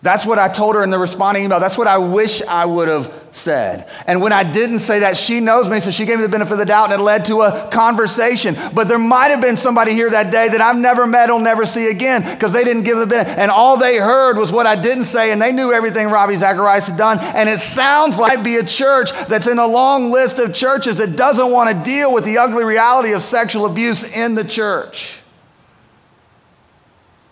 That's 0.02 0.26
what 0.26 0.39
I 0.39 0.47
told 0.47 0.76
her 0.76 0.84
in 0.84 0.91
the 0.91 0.97
responding 0.97 1.43
email. 1.43 1.60
That's 1.60 1.78
what 1.78 1.88
I 1.88 1.97
wish 1.97 2.41
I 2.43 2.66
would 2.66 2.88
have 2.88 3.14
said. 3.32 3.89
And 4.08 4.22
when 4.22 4.32
I 4.32 4.50
didn't 4.50 4.80
say 4.80 5.00
that, 5.00 5.18
she 5.18 5.41
knows 5.41 5.68
me, 5.68 5.82
so 5.82 5.91
she 5.91 6.06
gave 6.06 6.20
me 6.20 6.24
the 6.24 6.30
benefit 6.30 6.54
of 6.54 6.58
the 6.60 6.66
doubt 6.66 6.93
and 6.93 7.02
it 7.02 7.04
led 7.04 7.26
to 7.26 7.41
a 7.41 7.70
conversation. 7.70 8.56
But 8.74 8.88
there 8.88 8.97
might 8.97 9.28
have 9.28 9.41
been 9.41 9.58
somebody 9.58 9.91
here 9.91 10.10
that 10.10 10.32
day 10.32 10.47
that 10.47 10.62
I've 10.62 10.78
never 10.78 11.06
met, 11.06 11.30
will 11.30 11.39
never 11.39 11.66
see 11.66 11.89
again 11.89 12.24
because 12.24 12.54
they 12.54 12.64
didn't 12.64 12.84
give 12.84 12.97
the 12.97 13.08
benefit. 13.08 13.38
And 13.38 13.52
all 13.52 13.76
they 13.76 13.97
heard 13.97 14.38
was 14.38 14.54
what 14.54 14.66
I 14.66 14.82
didn't 14.82 15.04
say, 15.04 15.34
and 15.34 15.41
they 15.41 15.52
knew 15.52 15.74
everything 15.74 16.08
Ravi 16.08 16.36
Zacharias 16.36 16.88
had 16.88 16.97
done. 16.97 17.20
And 17.20 17.50
it 17.50 17.60
sounds 17.60 18.18
like 18.18 18.41
be 18.41 18.56
a 18.56 18.64
church 18.64 19.12
that's 19.28 19.47
in 19.47 19.60
a 19.60 19.68
long 19.68 20.12
list 20.12 20.39
of 20.39 20.54
churches 20.54 21.00
that 21.00 21.18
doesn't 21.18 21.52
want 21.52 21.76
to 21.76 21.84
deal 21.84 22.14
with 22.14 22.24
the 22.24 22.38
ugly 22.38 22.64
reality 22.64 23.12
of 23.12 23.22
sexual 23.22 23.66
abuse 23.66 24.04
in 24.04 24.36
the 24.36 24.45
church. 24.45 25.18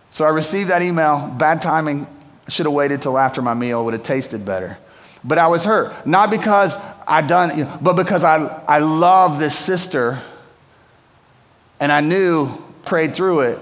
So 0.10 0.26
I 0.26 0.30
received 0.30 0.70
that 0.70 0.82
email, 0.82 1.34
bad 1.38 1.62
timing 1.62 2.08
I 2.48 2.50
should 2.50 2.66
have 2.66 2.74
waited 2.74 3.02
till 3.02 3.18
after 3.18 3.42
my 3.42 3.54
meal, 3.54 3.84
would 3.84 3.94
have 3.94 4.04
tasted 4.04 4.46
better. 4.46 4.78
But 5.24 5.38
I 5.38 5.48
was 5.48 5.66
hurt, 5.66 6.08
not 6.08 6.32
because 6.32 6.78
I 7.06 7.22
done, 7.22 7.58
you 7.58 7.66
know, 7.66 7.80
but 7.82 7.94
because 7.94 8.24
I, 8.24 8.64
I 8.68 8.80
love 8.80 9.40
this 9.40 9.56
sister 9.56 10.22
and 11.80 11.92
I 11.92 12.02
knew, 12.02 12.50
prayed 12.86 13.14
through 13.14 13.42
it, 13.42 13.60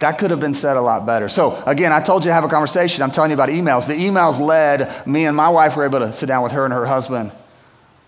that 0.00 0.18
could 0.18 0.30
have 0.30 0.38
been 0.38 0.54
said 0.54 0.76
a 0.76 0.80
lot 0.80 1.06
better. 1.06 1.28
So, 1.28 1.60
again, 1.66 1.92
I 1.92 2.00
told 2.00 2.24
you 2.24 2.30
to 2.30 2.34
have 2.34 2.44
a 2.44 2.48
conversation. 2.48 3.02
I'm 3.02 3.10
telling 3.10 3.30
you 3.30 3.34
about 3.34 3.48
emails. 3.48 3.86
The 3.86 3.94
emails 3.94 4.38
led 4.38 5.06
me 5.06 5.26
and 5.26 5.36
my 5.36 5.48
wife 5.48 5.74
were 5.74 5.84
able 5.84 6.00
to 6.00 6.12
sit 6.12 6.26
down 6.26 6.42
with 6.42 6.52
her 6.52 6.64
and 6.64 6.72
her 6.72 6.86
husband, 6.86 7.32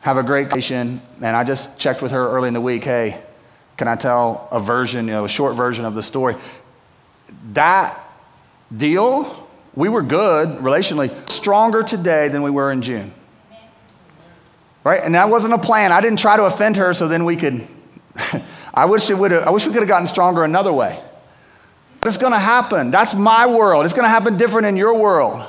have 0.01 0.19
a 0.19 0.23
great 0.23 0.51
conversation. 0.51 1.01
And 1.21 1.35
I 1.35 1.43
just 1.45 1.79
checked 1.79 2.03
with 2.03 2.13
her 2.13 2.29
early 2.31 2.49
in 2.49 2.55
the 2.55 2.61
week 2.61 2.85
hey, 2.85 3.21
can 3.77 3.89
I 3.89 3.97
tell 3.97 4.47
a 4.53 4.61
version, 4.61 5.07
you 5.07 5.13
know, 5.13 5.25
a 5.25 5.29
short 5.29 5.57
version 5.57 5.85
of 5.85 5.95
the 5.95 6.03
story? 6.03 6.37
That 7.55 7.99
deal, 8.75 9.49
we 9.75 9.89
were 9.89 10.03
good 10.03 10.59
relationally, 10.59 11.11
stronger 11.29 11.83
today 11.83 12.29
than 12.29 12.43
we 12.43 12.51
were 12.51 12.71
in 12.71 12.83
June. 12.83 13.13
Right? 14.83 15.03
And 15.03 15.15
that 15.15 15.29
wasn't 15.29 15.55
a 15.55 15.59
plan. 15.59 15.93
I 15.93 16.01
didn't 16.01 16.19
try 16.19 16.37
to 16.37 16.45
offend 16.45 16.77
her 16.77 16.95
so 16.95 17.07
then 17.07 17.25
we 17.25 17.37
could. 17.37 17.67
I 18.75 18.87
wish 18.87 19.11
it 19.11 19.15
would 19.19 19.33
I 19.33 19.51
wish 19.51 19.67
we 19.67 19.73
could 19.73 19.83
have 19.83 19.89
gotten 19.89 20.07
stronger 20.07 20.43
another 20.43 20.73
way. 20.73 21.03
But 22.01 22.09
it's 22.09 22.17
going 22.17 22.33
to 22.33 22.39
happen. 22.39 22.91
That's 22.91 23.15
my 23.15 23.47
world. 23.47 23.85
It's 23.85 23.93
going 23.93 24.05
to 24.05 24.11
happen 24.11 24.39
different 24.39 24.67
in 24.67 24.77
your 24.77 24.97
world. 24.99 25.47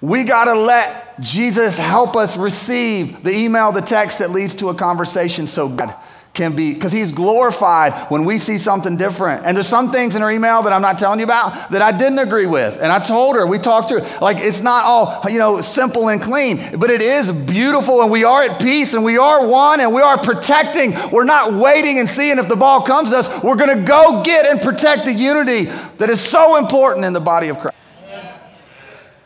We 0.00 0.24
got 0.24 0.44
to 0.44 0.54
let 0.54 1.20
Jesus 1.20 1.76
help 1.78 2.16
us 2.16 2.36
receive 2.36 3.22
the 3.22 3.34
email, 3.34 3.72
the 3.72 3.80
text 3.80 4.20
that 4.20 4.30
leads 4.30 4.54
to 4.56 4.70
a 4.70 4.74
conversation 4.74 5.46
so 5.46 5.68
God 5.68 5.94
can 6.36 6.54
be, 6.54 6.74
because 6.74 6.92
he's 6.92 7.10
glorified 7.10 8.10
when 8.10 8.24
we 8.24 8.38
see 8.38 8.58
something 8.58 8.96
different. 8.96 9.44
And 9.46 9.56
there's 9.56 9.66
some 9.66 9.90
things 9.90 10.14
in 10.14 10.22
her 10.22 10.30
email 10.30 10.62
that 10.62 10.72
I'm 10.72 10.82
not 10.82 10.98
telling 10.98 11.18
you 11.18 11.24
about 11.24 11.70
that 11.70 11.80
I 11.80 11.96
didn't 11.96 12.18
agree 12.18 12.46
with. 12.46 12.78
And 12.78 12.92
I 12.92 12.98
told 12.98 13.36
her, 13.36 13.46
we 13.46 13.58
talked 13.58 13.88
through, 13.88 14.02
like 14.20 14.36
it's 14.38 14.60
not 14.60 14.84
all, 14.84 15.22
you 15.30 15.38
know, 15.38 15.60
simple 15.62 16.10
and 16.10 16.20
clean, 16.20 16.78
but 16.78 16.90
it 16.90 17.00
is 17.00 17.32
beautiful 17.32 18.02
and 18.02 18.10
we 18.10 18.24
are 18.24 18.42
at 18.42 18.60
peace 18.60 18.92
and 18.92 19.02
we 19.02 19.16
are 19.16 19.46
one 19.46 19.80
and 19.80 19.92
we 19.94 20.02
are 20.02 20.18
protecting. 20.18 20.94
We're 21.10 21.24
not 21.24 21.54
waiting 21.54 21.98
and 21.98 22.08
seeing 22.08 22.38
if 22.38 22.48
the 22.48 22.56
ball 22.56 22.82
comes 22.82 23.10
to 23.10 23.16
us. 23.16 23.42
We're 23.42 23.56
going 23.56 23.76
to 23.76 23.84
go 23.84 24.22
get 24.22 24.44
and 24.44 24.60
protect 24.60 25.06
the 25.06 25.12
unity 25.12 25.64
that 25.96 26.10
is 26.10 26.20
so 26.20 26.56
important 26.56 27.06
in 27.06 27.14
the 27.14 27.20
body 27.20 27.48
of 27.48 27.58
Christ. 27.58 27.76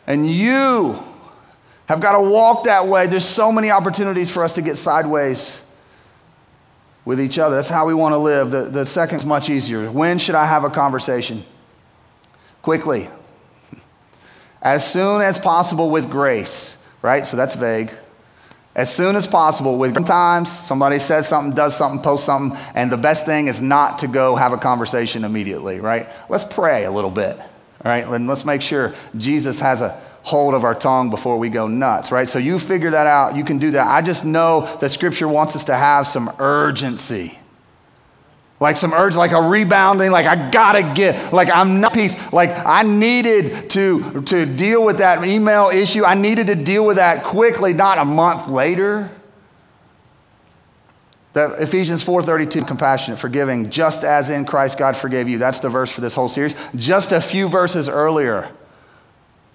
And 0.07 0.29
you 0.29 0.97
have 1.87 1.99
got 1.99 2.13
to 2.13 2.21
walk 2.21 2.63
that 2.63 2.87
way. 2.87 3.07
There's 3.07 3.25
so 3.25 3.51
many 3.51 3.69
opportunities 3.69 4.31
for 4.31 4.45
us 4.45 4.53
to 4.53 4.61
get 4.61 4.77
sideways 4.77 5.61
with 7.05 7.19
each 7.19 7.39
other. 7.39 7.55
That's 7.55 7.69
how 7.69 7.87
we 7.87 7.93
want 7.93 8.13
to 8.13 8.17
live. 8.17 8.51
The, 8.51 8.63
the 8.63 8.85
second's 8.85 9.25
much 9.25 9.49
easier. 9.49 9.89
When 9.91 10.19
should 10.19 10.35
I 10.35 10.45
have 10.45 10.63
a 10.63 10.69
conversation? 10.69 11.43
Quickly. 12.61 13.09
As 14.61 14.89
soon 14.89 15.21
as 15.21 15.37
possible 15.37 15.89
with 15.89 16.09
grace, 16.09 16.77
right? 17.01 17.25
So 17.25 17.37
that's 17.37 17.55
vague. 17.55 17.91
As 18.73 18.93
soon 18.93 19.17
as 19.17 19.27
possible 19.27 19.77
with 19.77 19.93
sometimes 19.93 20.49
somebody 20.49 20.97
says 20.97 21.27
something, 21.27 21.53
does 21.53 21.75
something, 21.75 22.01
posts 22.01 22.25
something, 22.25 22.57
and 22.73 22.89
the 22.89 22.97
best 22.97 23.25
thing 23.25 23.47
is 23.47 23.61
not 23.61 23.99
to 23.99 24.07
go 24.07 24.37
have 24.37 24.53
a 24.53 24.57
conversation 24.57 25.25
immediately, 25.25 25.81
right? 25.81 26.07
Let's 26.29 26.45
pray 26.45 26.85
a 26.85 26.91
little 26.91 27.09
bit, 27.09 27.37
all 27.37 27.45
right? 27.83 28.07
And 28.07 28.27
let's 28.27 28.45
make 28.45 28.61
sure 28.61 28.95
Jesus 29.17 29.59
has 29.59 29.81
a 29.81 30.01
hold 30.23 30.53
of 30.53 30.63
our 30.63 30.75
tongue 30.75 31.09
before 31.09 31.37
we 31.37 31.49
go 31.49 31.67
nuts, 31.67 32.11
right? 32.11 32.29
So 32.29 32.39
you 32.39 32.59
figure 32.59 32.91
that 32.91 33.07
out. 33.07 33.35
You 33.35 33.43
can 33.43 33.57
do 33.57 33.71
that. 33.71 33.87
I 33.87 34.01
just 34.01 34.23
know 34.23 34.77
that 34.79 34.89
Scripture 34.89 35.27
wants 35.27 35.55
us 35.55 35.65
to 35.65 35.75
have 35.75 36.07
some 36.07 36.31
urgency. 36.39 37.37
Like 38.59 38.77
some 38.77 38.93
urge, 38.93 39.15
like 39.15 39.31
a 39.31 39.41
rebounding, 39.41 40.11
like 40.11 40.27
I 40.27 40.51
gotta 40.51 40.93
get, 40.93 41.33
like 41.33 41.49
I'm 41.49 41.81
not 41.81 41.93
peace. 41.93 42.15
Like 42.31 42.51
I 42.51 42.83
needed 42.83 43.71
to, 43.71 44.21
to 44.21 44.45
deal 44.45 44.83
with 44.83 44.99
that 44.99 45.25
email 45.25 45.69
issue. 45.69 46.05
I 46.05 46.13
needed 46.13 46.45
to 46.47 46.55
deal 46.55 46.85
with 46.85 46.97
that 46.97 47.23
quickly, 47.23 47.73
not 47.73 47.97
a 47.97 48.05
month 48.05 48.47
later. 48.47 49.09
That 51.33 51.59
Ephesians 51.59 52.05
4:32, 52.05 52.67
compassionate, 52.67 53.17
forgiving, 53.17 53.71
just 53.71 54.03
as 54.03 54.29
in 54.29 54.45
Christ 54.45 54.77
God 54.77 54.95
forgave 54.95 55.27
you. 55.27 55.39
That's 55.39 55.61
the 55.61 55.69
verse 55.69 55.89
for 55.89 56.01
this 56.01 56.13
whole 56.13 56.29
series. 56.29 56.53
Just 56.75 57.13
a 57.13 57.21
few 57.21 57.47
verses 57.47 57.89
earlier 57.89 58.51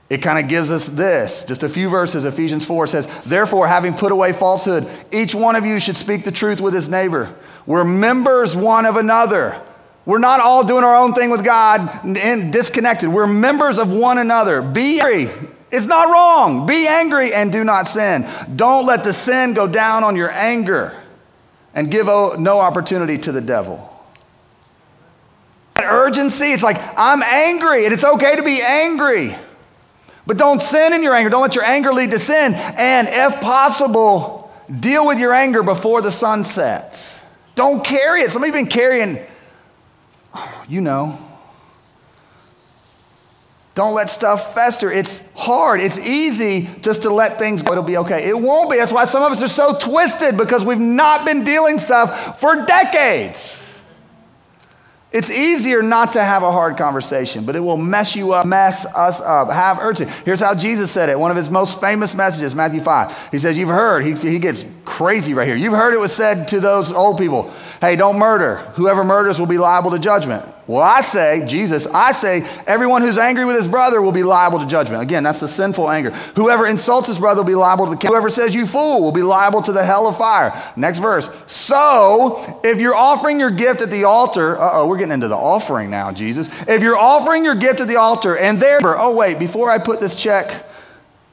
it 0.08 0.18
kind 0.18 0.38
of 0.38 0.48
gives 0.48 0.70
us 0.70 0.86
this. 0.86 1.42
Just 1.44 1.62
a 1.62 1.68
few 1.68 1.88
verses. 1.88 2.24
Ephesians 2.24 2.64
4 2.64 2.86
says, 2.86 3.08
Therefore, 3.24 3.66
having 3.66 3.92
put 3.92 4.12
away 4.12 4.32
falsehood, 4.32 4.88
each 5.12 5.34
one 5.34 5.56
of 5.56 5.66
you 5.66 5.80
should 5.80 5.96
speak 5.96 6.24
the 6.24 6.30
truth 6.30 6.60
with 6.60 6.74
his 6.74 6.88
neighbor. 6.88 7.34
We're 7.66 7.84
members 7.84 8.56
one 8.56 8.86
of 8.86 8.96
another. 8.96 9.60
We're 10.04 10.18
not 10.18 10.38
all 10.38 10.62
doing 10.62 10.84
our 10.84 10.94
own 10.94 11.14
thing 11.14 11.30
with 11.30 11.44
God 11.44 12.06
and 12.16 12.52
disconnected. 12.52 13.08
We're 13.08 13.26
members 13.26 13.78
of 13.78 13.90
one 13.90 14.18
another. 14.18 14.62
Be 14.62 15.00
angry. 15.00 15.28
It's 15.72 15.86
not 15.86 16.08
wrong. 16.08 16.64
Be 16.66 16.86
angry 16.86 17.34
and 17.34 17.50
do 17.50 17.64
not 17.64 17.88
sin. 17.88 18.24
Don't 18.54 18.86
let 18.86 19.02
the 19.02 19.12
sin 19.12 19.52
go 19.54 19.66
down 19.66 20.04
on 20.04 20.14
your 20.14 20.30
anger 20.30 20.94
and 21.74 21.90
give 21.90 22.06
no 22.06 22.60
opportunity 22.60 23.18
to 23.18 23.32
the 23.32 23.40
devil. 23.40 23.92
That 25.74 25.92
urgency, 25.92 26.52
it's 26.52 26.62
like, 26.62 26.78
I'm 26.96 27.22
angry, 27.22 27.84
and 27.84 27.92
it's 27.92 28.04
okay 28.04 28.36
to 28.36 28.42
be 28.42 28.62
angry. 28.62 29.36
But 30.26 30.38
don't 30.38 30.60
sin 30.60 30.92
in 30.92 31.02
your 31.02 31.14
anger. 31.14 31.30
Don't 31.30 31.42
let 31.42 31.54
your 31.54 31.64
anger 31.64 31.92
lead 31.92 32.10
to 32.10 32.18
sin. 32.18 32.54
And 32.54 33.08
if 33.08 33.40
possible, 33.40 34.52
deal 34.80 35.06
with 35.06 35.18
your 35.18 35.32
anger 35.32 35.62
before 35.62 36.02
the 36.02 36.10
sun 36.10 36.42
sets. 36.44 37.18
Don't 37.54 37.84
carry 37.84 38.22
it. 38.22 38.30
Some 38.32 38.42
of 38.42 38.46
you 38.48 38.52
have 38.52 38.64
been 38.64 38.70
carrying, 38.70 39.18
you 40.68 40.80
know. 40.80 41.18
Don't 43.76 43.94
let 43.94 44.08
stuff 44.08 44.54
fester. 44.54 44.90
It's 44.90 45.20
hard. 45.34 45.80
It's 45.80 45.98
easy 45.98 46.70
just 46.80 47.02
to 47.02 47.10
let 47.10 47.38
things 47.38 47.62
go. 47.62 47.72
It'll 47.72 47.84
be 47.84 47.98
okay. 47.98 48.26
It 48.26 48.38
won't 48.38 48.70
be. 48.70 48.78
That's 48.78 48.90
why 48.90 49.04
some 49.04 49.22
of 49.22 49.30
us 49.30 49.42
are 49.42 49.48
so 49.48 49.78
twisted 49.78 50.38
because 50.38 50.64
we've 50.64 50.78
not 50.78 51.26
been 51.26 51.44
dealing 51.44 51.78
stuff 51.78 52.40
for 52.40 52.64
decades. 52.64 53.60
It's 55.16 55.30
easier 55.30 55.80
not 55.80 56.12
to 56.12 56.22
have 56.22 56.42
a 56.42 56.52
hard 56.52 56.76
conversation, 56.76 57.46
but 57.46 57.56
it 57.56 57.60
will 57.60 57.78
mess 57.78 58.14
you 58.14 58.34
up, 58.34 58.44
mess 58.44 58.84
us 58.84 59.18
up. 59.22 59.48
Have 59.48 59.78
urgency. 59.78 60.12
Here's 60.26 60.40
how 60.40 60.54
Jesus 60.54 60.90
said 60.90 61.08
it. 61.08 61.18
One 61.18 61.30
of 61.30 61.38
his 61.38 61.48
most 61.48 61.80
famous 61.80 62.14
messages, 62.14 62.54
Matthew 62.54 62.80
5. 62.80 63.30
He 63.30 63.38
says, 63.38 63.56
You've 63.56 63.70
heard, 63.70 64.04
he, 64.04 64.14
he 64.14 64.38
gets 64.38 64.62
crazy 64.84 65.32
right 65.32 65.48
here. 65.48 65.56
You've 65.56 65.72
heard 65.72 65.94
it 65.94 66.00
was 66.00 66.14
said 66.14 66.48
to 66.48 66.60
those 66.60 66.92
old 66.92 67.16
people, 67.16 67.50
Hey, 67.80 67.96
don't 67.96 68.18
murder. 68.18 68.56
Whoever 68.74 69.04
murders 69.04 69.40
will 69.40 69.46
be 69.46 69.56
liable 69.56 69.90
to 69.92 69.98
judgment. 69.98 70.46
Well, 70.66 70.82
I 70.82 71.00
say, 71.00 71.46
Jesus, 71.46 71.86
I 71.86 72.10
say, 72.10 72.40
everyone 72.66 73.02
who's 73.02 73.18
angry 73.18 73.44
with 73.44 73.54
his 73.54 73.68
brother 73.68 74.02
will 74.02 74.10
be 74.10 74.24
liable 74.24 74.58
to 74.58 74.66
judgment. 74.66 75.00
Again, 75.00 75.22
that's 75.22 75.38
the 75.38 75.46
sinful 75.46 75.88
anger. 75.88 76.10
Whoever 76.34 76.66
insults 76.66 77.06
his 77.06 77.20
brother 77.20 77.42
will 77.42 77.46
be 77.46 77.54
liable 77.54 77.86
to 77.86 77.94
the 77.94 78.08
Whoever 78.08 78.30
says 78.30 78.52
you 78.52 78.66
fool 78.66 79.00
will 79.00 79.12
be 79.12 79.22
liable 79.22 79.62
to 79.62 79.70
the 79.70 79.84
hell 79.84 80.08
of 80.08 80.18
fire. 80.18 80.72
Next 80.74 80.98
verse. 80.98 81.30
So, 81.46 82.60
if 82.64 82.80
you're 82.80 82.96
offering 82.96 83.38
your 83.38 83.52
gift 83.52 83.80
at 83.80 83.90
the 83.90 84.04
altar, 84.04 84.58
uh 84.58 84.70
oh, 84.72 84.88
we're 84.88 84.96
getting 84.96 85.05
into 85.10 85.28
the 85.28 85.36
offering 85.36 85.90
now, 85.90 86.12
Jesus. 86.12 86.48
If 86.66 86.82
you're 86.82 86.96
offering 86.96 87.44
your 87.44 87.54
gift 87.54 87.80
at 87.80 87.88
the 87.88 87.96
altar 87.96 88.36
and 88.36 88.60
there, 88.60 88.80
oh, 88.82 89.14
wait, 89.14 89.38
before 89.38 89.70
I 89.70 89.78
put 89.78 90.00
this 90.00 90.14
check 90.14 90.66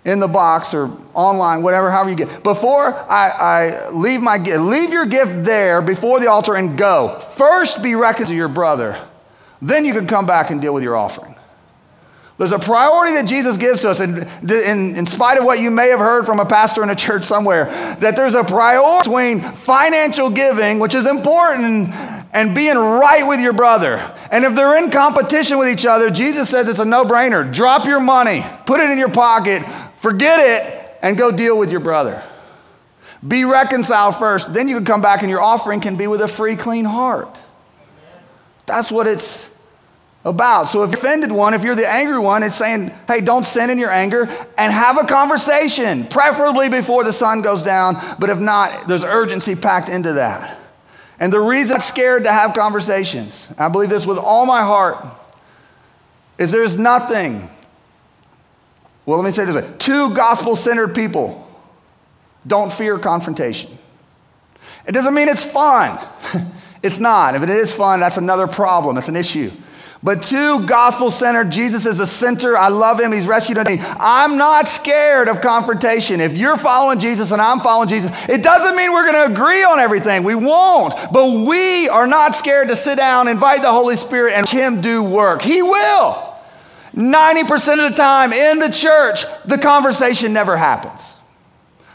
in 0.05 0.19
the 0.19 0.27
box 0.27 0.73
or 0.73 0.91
online, 1.13 1.61
whatever, 1.61 1.89
however 1.89 2.09
you 2.09 2.15
get. 2.15 2.43
Before 2.43 2.93
I, 2.93 3.29
I 3.29 3.89
leave 3.91 4.21
my 4.21 4.37
gift, 4.37 4.59
leave 4.59 4.91
your 4.91 5.05
gift 5.05 5.45
there 5.45 5.81
before 5.81 6.19
the 6.19 6.27
altar 6.27 6.55
and 6.55 6.77
go. 6.77 7.19
First 7.37 7.81
be 7.81 7.95
reconciled 7.95 8.29
to 8.29 8.35
your 8.35 8.49
brother. 8.49 8.99
Then 9.61 9.85
you 9.85 9.93
can 9.93 10.07
come 10.07 10.25
back 10.25 10.49
and 10.49 10.61
deal 10.61 10.73
with 10.73 10.83
your 10.83 10.97
offering. 10.97 11.35
There's 12.37 12.51
a 12.51 12.59
priority 12.59 13.13
that 13.13 13.27
Jesus 13.27 13.57
gives 13.57 13.81
to 13.81 13.89
us, 13.89 13.99
and 13.99 14.27
in, 14.49 14.95
in 14.95 15.05
spite 15.05 15.37
of 15.37 15.45
what 15.45 15.59
you 15.59 15.69
may 15.69 15.89
have 15.89 15.99
heard 15.99 16.25
from 16.25 16.39
a 16.39 16.45
pastor 16.45 16.81
in 16.81 16.89
a 16.89 16.95
church 16.95 17.25
somewhere, 17.25 17.65
that 17.99 18.15
there's 18.17 18.33
a 18.33 18.43
priority 18.43 19.07
between 19.07 19.41
financial 19.53 20.31
giving, 20.31 20.79
which 20.79 20.95
is 20.95 21.05
important, 21.05 21.93
and 22.33 22.55
being 22.55 22.75
right 22.75 23.27
with 23.27 23.39
your 23.39 23.53
brother. 23.53 23.97
And 24.31 24.43
if 24.43 24.55
they're 24.55 24.77
in 24.83 24.89
competition 24.89 25.57
with 25.57 25.69
each 25.69 25.85
other, 25.85 26.09
Jesus 26.09 26.49
says 26.49 26.67
it's 26.67 26.79
a 26.79 26.85
no 26.85 27.05
brainer. 27.05 27.53
Drop 27.53 27.85
your 27.85 27.99
money, 27.99 28.45
put 28.65 28.79
it 28.79 28.89
in 28.89 28.97
your 28.97 29.11
pocket, 29.11 29.63
forget 29.99 30.39
it, 30.39 30.97
and 31.01 31.17
go 31.17 31.31
deal 31.31 31.57
with 31.57 31.71
your 31.71 31.79
brother. 31.79 32.23
Be 33.25 33.45
reconciled 33.45 34.17
first. 34.17 34.53
Then 34.53 34.67
you 34.67 34.75
can 34.75 34.85
come 34.85 35.01
back 35.01 35.21
and 35.21 35.29
your 35.29 35.41
offering 35.41 35.79
can 35.79 35.95
be 35.95 36.07
with 36.07 36.21
a 36.21 36.27
free, 36.27 36.55
clean 36.55 36.85
heart. 36.85 37.39
That's 38.65 38.91
what 38.91 39.07
it's 39.07 39.49
about. 40.25 40.65
So 40.65 40.83
if 40.83 40.89
you're 40.89 40.99
offended 40.99 41.31
one, 41.31 41.53
if 41.53 41.63
you're 41.63 41.75
the 41.75 41.89
angry 41.89 42.17
one, 42.17 42.43
it's 42.43 42.55
saying, 42.55 42.91
hey, 43.07 43.21
don't 43.21 43.45
sin 43.45 43.69
in 43.69 43.77
your 43.77 43.91
anger 43.91 44.23
and 44.57 44.73
have 44.73 44.97
a 44.97 45.05
conversation, 45.05 46.05
preferably 46.07 46.69
before 46.69 47.03
the 47.03 47.13
sun 47.13 47.41
goes 47.41 47.61
down. 47.63 47.97
But 48.19 48.29
if 48.29 48.39
not, 48.39 48.87
there's 48.87 49.03
urgency 49.03 49.55
packed 49.55 49.89
into 49.89 50.13
that. 50.13 50.59
And 51.23 51.31
the 51.31 51.39
reason 51.39 51.75
I'm 51.75 51.81
scared 51.81 52.25
to 52.25 52.31
have 52.33 52.53
conversations, 52.53 53.47
I 53.57 53.69
believe 53.69 53.87
this 53.87 54.05
with 54.05 54.17
all 54.17 54.45
my 54.45 54.61
heart, 54.61 55.05
is 56.37 56.51
there's 56.51 56.77
nothing. 56.77 57.49
Well, 59.05 59.19
let 59.19 59.23
me 59.23 59.31
say 59.31 59.45
this 59.45 59.55
way 59.55 59.73
two 59.79 60.13
gospel 60.13 60.57
centered 60.57 60.93
people 60.93 61.47
don't 62.45 62.73
fear 62.73 62.99
confrontation. 62.99 63.77
It 64.85 64.91
doesn't 64.91 65.13
mean 65.13 65.29
it's 65.29 65.45
fun. 65.45 65.97
it's 66.83 66.99
not. 66.99 67.35
If 67.35 67.43
it 67.43 67.49
is 67.49 67.71
fun, 67.71 68.01
that's 68.01 68.17
another 68.17 68.45
problem, 68.45 68.97
it's 68.97 69.07
an 69.07 69.15
issue. 69.15 69.49
But 70.03 70.21
two, 70.21 70.65
gospel 70.65 71.09
centered. 71.09 71.49
Jesus 71.49 71.85
is 71.85 71.97
the 71.97 72.05
center. 72.05 72.57
I 72.57 72.67
love 72.67 72.99
him. 72.99 73.13
He's 73.13 73.25
rescued 73.25 73.57
me. 73.65 73.79
I'm 73.79 74.37
not 74.37 74.67
scared 74.67 75.29
of 75.29 75.39
confrontation. 75.39 76.19
If 76.19 76.33
you're 76.33 76.57
following 76.57 76.99
Jesus 76.99 77.31
and 77.31 77.41
I'm 77.41 77.61
following 77.61 77.87
Jesus, 77.87 78.11
it 78.27 78.43
doesn't 78.43 78.75
mean 78.75 78.91
we're 78.91 79.09
going 79.09 79.27
to 79.29 79.33
agree 79.33 79.63
on 79.63 79.79
everything. 79.79 80.25
We 80.25 80.35
won't. 80.35 80.93
But 81.13 81.27
we 81.27 81.87
are 81.87 82.05
not 82.05 82.35
scared 82.35 82.67
to 82.67 82.75
sit 82.75 82.97
down, 82.97 83.29
invite 83.29 83.61
the 83.61 83.71
Holy 83.71 83.95
Spirit, 83.95 84.33
and 84.33 84.47
him 84.47 84.81
do 84.81 85.01
work. 85.01 85.41
He 85.41 85.61
will. 85.61 86.37
90% 86.93 87.85
of 87.85 87.91
the 87.91 87.95
time 87.95 88.33
in 88.33 88.59
the 88.59 88.69
church, 88.69 89.23
the 89.45 89.57
conversation 89.57 90.33
never 90.33 90.57
happens. 90.57 91.15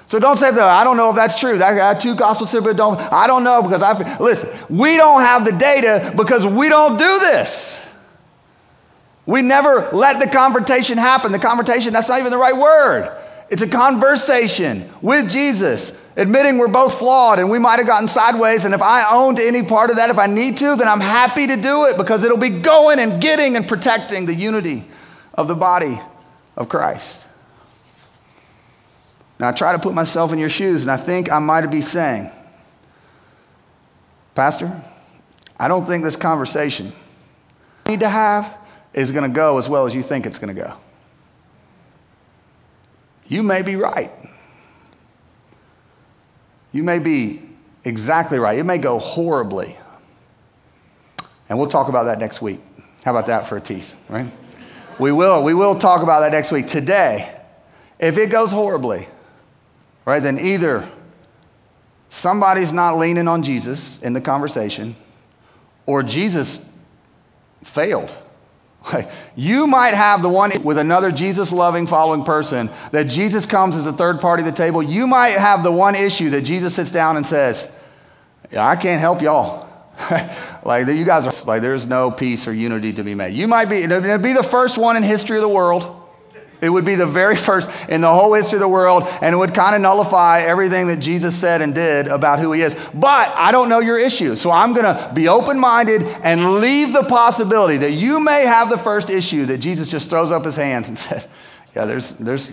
So 0.06 0.18
don't 0.18 0.38
say 0.38 0.50
that. 0.50 0.58
I 0.58 0.82
don't 0.82 0.96
know 0.96 1.10
if 1.10 1.16
that's 1.16 1.38
true. 1.38 1.56
I 1.56 1.74
got 1.74 2.00
two 2.00 2.14
gospel 2.14 2.46
centered. 2.46 2.78
Don't. 2.78 2.98
I 2.98 3.26
don't 3.26 3.44
know 3.44 3.62
because 3.62 3.82
I 3.82 4.18
listen. 4.18 4.48
We 4.70 4.96
don't 4.96 5.20
have 5.20 5.44
the 5.44 5.52
data 5.52 6.14
because 6.16 6.46
we 6.46 6.70
don't 6.70 6.96
do 6.96 7.18
this. 7.18 7.78
We 9.28 9.42
never 9.42 9.90
let 9.92 10.20
the 10.20 10.26
confrontation 10.26 10.96
happen. 10.96 11.32
The 11.32 11.38
confrontation, 11.38 11.92
that's 11.92 12.08
not 12.08 12.18
even 12.18 12.30
the 12.30 12.38
right 12.38 12.56
word. 12.56 13.14
It's 13.50 13.60
a 13.60 13.68
conversation 13.68 14.90
with 15.02 15.30
Jesus, 15.30 15.92
admitting 16.16 16.56
we're 16.56 16.68
both 16.68 16.98
flawed 16.98 17.38
and 17.38 17.50
we 17.50 17.58
might 17.58 17.78
have 17.78 17.86
gotten 17.86 18.08
sideways. 18.08 18.64
And 18.64 18.72
if 18.72 18.80
I 18.80 19.14
own 19.14 19.36
to 19.36 19.46
any 19.46 19.62
part 19.62 19.90
of 19.90 19.96
that, 19.96 20.08
if 20.08 20.18
I 20.18 20.28
need 20.28 20.56
to, 20.58 20.76
then 20.76 20.88
I'm 20.88 21.00
happy 21.00 21.46
to 21.46 21.56
do 21.58 21.84
it 21.84 21.98
because 21.98 22.24
it'll 22.24 22.38
be 22.38 22.48
going 22.48 22.98
and 22.98 23.20
getting 23.20 23.54
and 23.54 23.68
protecting 23.68 24.24
the 24.24 24.34
unity 24.34 24.86
of 25.34 25.46
the 25.46 25.54
body 25.54 26.00
of 26.56 26.70
Christ. 26.70 27.26
Now, 29.38 29.48
I 29.48 29.52
try 29.52 29.72
to 29.72 29.78
put 29.78 29.92
myself 29.92 30.32
in 30.32 30.38
your 30.38 30.48
shoes, 30.48 30.80
and 30.80 30.90
I 30.90 30.96
think 30.96 31.30
I 31.30 31.38
might 31.38 31.66
be 31.66 31.82
saying, 31.82 32.30
Pastor, 34.34 34.82
I 35.60 35.68
don't 35.68 35.84
think 35.84 36.02
this 36.02 36.16
conversation 36.16 36.94
I 37.84 37.90
need 37.90 38.00
to 38.00 38.08
have 38.08 38.57
is 38.94 39.12
going 39.12 39.28
to 39.28 39.34
go 39.34 39.58
as 39.58 39.68
well 39.68 39.86
as 39.86 39.94
you 39.94 40.02
think 40.02 40.26
it's 40.26 40.38
going 40.38 40.54
to 40.54 40.60
go. 40.60 40.74
You 43.26 43.42
may 43.42 43.62
be 43.62 43.76
right. 43.76 44.10
You 46.72 46.82
may 46.82 46.98
be 46.98 47.42
exactly 47.84 48.38
right. 48.38 48.58
It 48.58 48.64
may 48.64 48.78
go 48.78 48.98
horribly. 48.98 49.76
And 51.48 51.58
we'll 51.58 51.68
talk 51.68 51.88
about 51.88 52.04
that 52.04 52.18
next 52.18 52.42
week. 52.42 52.60
How 53.04 53.12
about 53.12 53.26
that 53.26 53.46
for 53.46 53.56
a 53.56 53.60
tease, 53.60 53.94
right? 54.08 54.26
We 54.98 55.12
will. 55.12 55.42
We 55.44 55.54
will 55.54 55.78
talk 55.78 56.02
about 56.02 56.20
that 56.20 56.32
next 56.32 56.50
week. 56.50 56.66
Today, 56.66 57.34
if 57.98 58.18
it 58.18 58.30
goes 58.30 58.50
horribly, 58.50 59.08
right, 60.04 60.22
then 60.22 60.38
either 60.38 60.88
somebody's 62.10 62.72
not 62.72 62.98
leaning 62.98 63.28
on 63.28 63.42
Jesus 63.42 64.00
in 64.02 64.12
the 64.12 64.20
conversation 64.20 64.96
or 65.86 66.02
Jesus 66.02 66.64
failed. 67.64 68.14
You 69.36 69.66
might 69.66 69.94
have 69.94 70.22
the 70.22 70.28
one 70.28 70.50
with 70.62 70.78
another 70.78 71.10
Jesus 71.10 71.52
loving, 71.52 71.86
following 71.86 72.24
person 72.24 72.70
that 72.90 73.04
Jesus 73.04 73.46
comes 73.46 73.76
as 73.76 73.86
a 73.86 73.92
third 73.92 74.20
party 74.20 74.42
at 74.42 74.46
the 74.46 74.56
table. 74.56 74.82
You 74.82 75.06
might 75.06 75.30
have 75.30 75.62
the 75.62 75.72
one 75.72 75.94
issue 75.94 76.30
that 76.30 76.42
Jesus 76.42 76.74
sits 76.74 76.90
down 76.90 77.16
and 77.16 77.24
says, 77.24 77.70
I 78.56 78.76
can't 78.76 79.00
help 79.00 79.22
y'all. 79.22 79.68
like 80.64 80.86
you 80.86 81.04
guys 81.04 81.26
are 81.26 81.46
like 81.46 81.60
there's 81.60 81.84
no 81.84 82.10
peace 82.10 82.46
or 82.46 82.52
unity 82.52 82.92
to 82.92 83.02
be 83.02 83.14
made. 83.14 83.34
You 83.34 83.48
might 83.48 83.64
be 83.64 83.86
be 83.86 84.32
the 84.32 84.46
first 84.48 84.78
one 84.78 84.96
in 84.96 85.02
history 85.02 85.36
of 85.36 85.42
the 85.42 85.48
world 85.48 85.97
it 86.60 86.68
would 86.68 86.84
be 86.84 86.94
the 86.94 87.06
very 87.06 87.36
first 87.36 87.70
in 87.88 88.00
the 88.00 88.12
whole 88.12 88.34
history 88.34 88.56
of 88.56 88.60
the 88.60 88.68
world, 88.68 89.04
and 89.20 89.34
it 89.34 89.38
would 89.38 89.54
kind 89.54 89.74
of 89.74 89.80
nullify 89.80 90.40
everything 90.40 90.88
that 90.88 91.00
Jesus 91.00 91.36
said 91.36 91.62
and 91.62 91.74
did 91.74 92.08
about 92.08 92.40
who 92.40 92.52
he 92.52 92.62
is. 92.62 92.74
But 92.94 93.28
I 93.28 93.52
don't 93.52 93.68
know 93.68 93.78
your 93.78 93.98
issue, 93.98 94.34
so 94.36 94.50
I'm 94.50 94.72
going 94.72 94.84
to 94.84 95.12
be 95.14 95.28
open 95.28 95.58
minded 95.58 96.02
and 96.02 96.60
leave 96.60 96.92
the 96.92 97.04
possibility 97.04 97.76
that 97.78 97.92
you 97.92 98.20
may 98.20 98.42
have 98.42 98.70
the 98.70 98.78
first 98.78 99.08
issue 99.10 99.46
that 99.46 99.58
Jesus 99.58 99.88
just 99.88 100.10
throws 100.10 100.30
up 100.30 100.44
his 100.44 100.56
hands 100.56 100.88
and 100.88 100.98
says, 100.98 101.28
Yeah, 101.76 101.84
there's, 101.84 102.10
there's, 102.12 102.50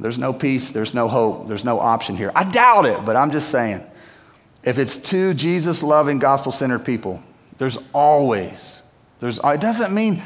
there's 0.00 0.18
no 0.18 0.32
peace, 0.32 0.72
there's 0.72 0.94
no 0.94 1.08
hope, 1.08 1.46
there's 1.48 1.64
no 1.64 1.78
option 1.78 2.16
here. 2.16 2.32
I 2.34 2.50
doubt 2.50 2.86
it, 2.86 3.04
but 3.04 3.16
I'm 3.16 3.30
just 3.30 3.50
saying. 3.50 3.84
If 4.64 4.78
it's 4.78 4.96
two 4.96 5.32
Jesus 5.32 5.80
loving, 5.84 6.18
gospel 6.18 6.50
centered 6.50 6.80
people, 6.80 7.22
there's 7.56 7.78
always, 7.94 8.82
there's, 9.20 9.38
it 9.38 9.60
doesn't 9.60 9.94
mean 9.94 10.20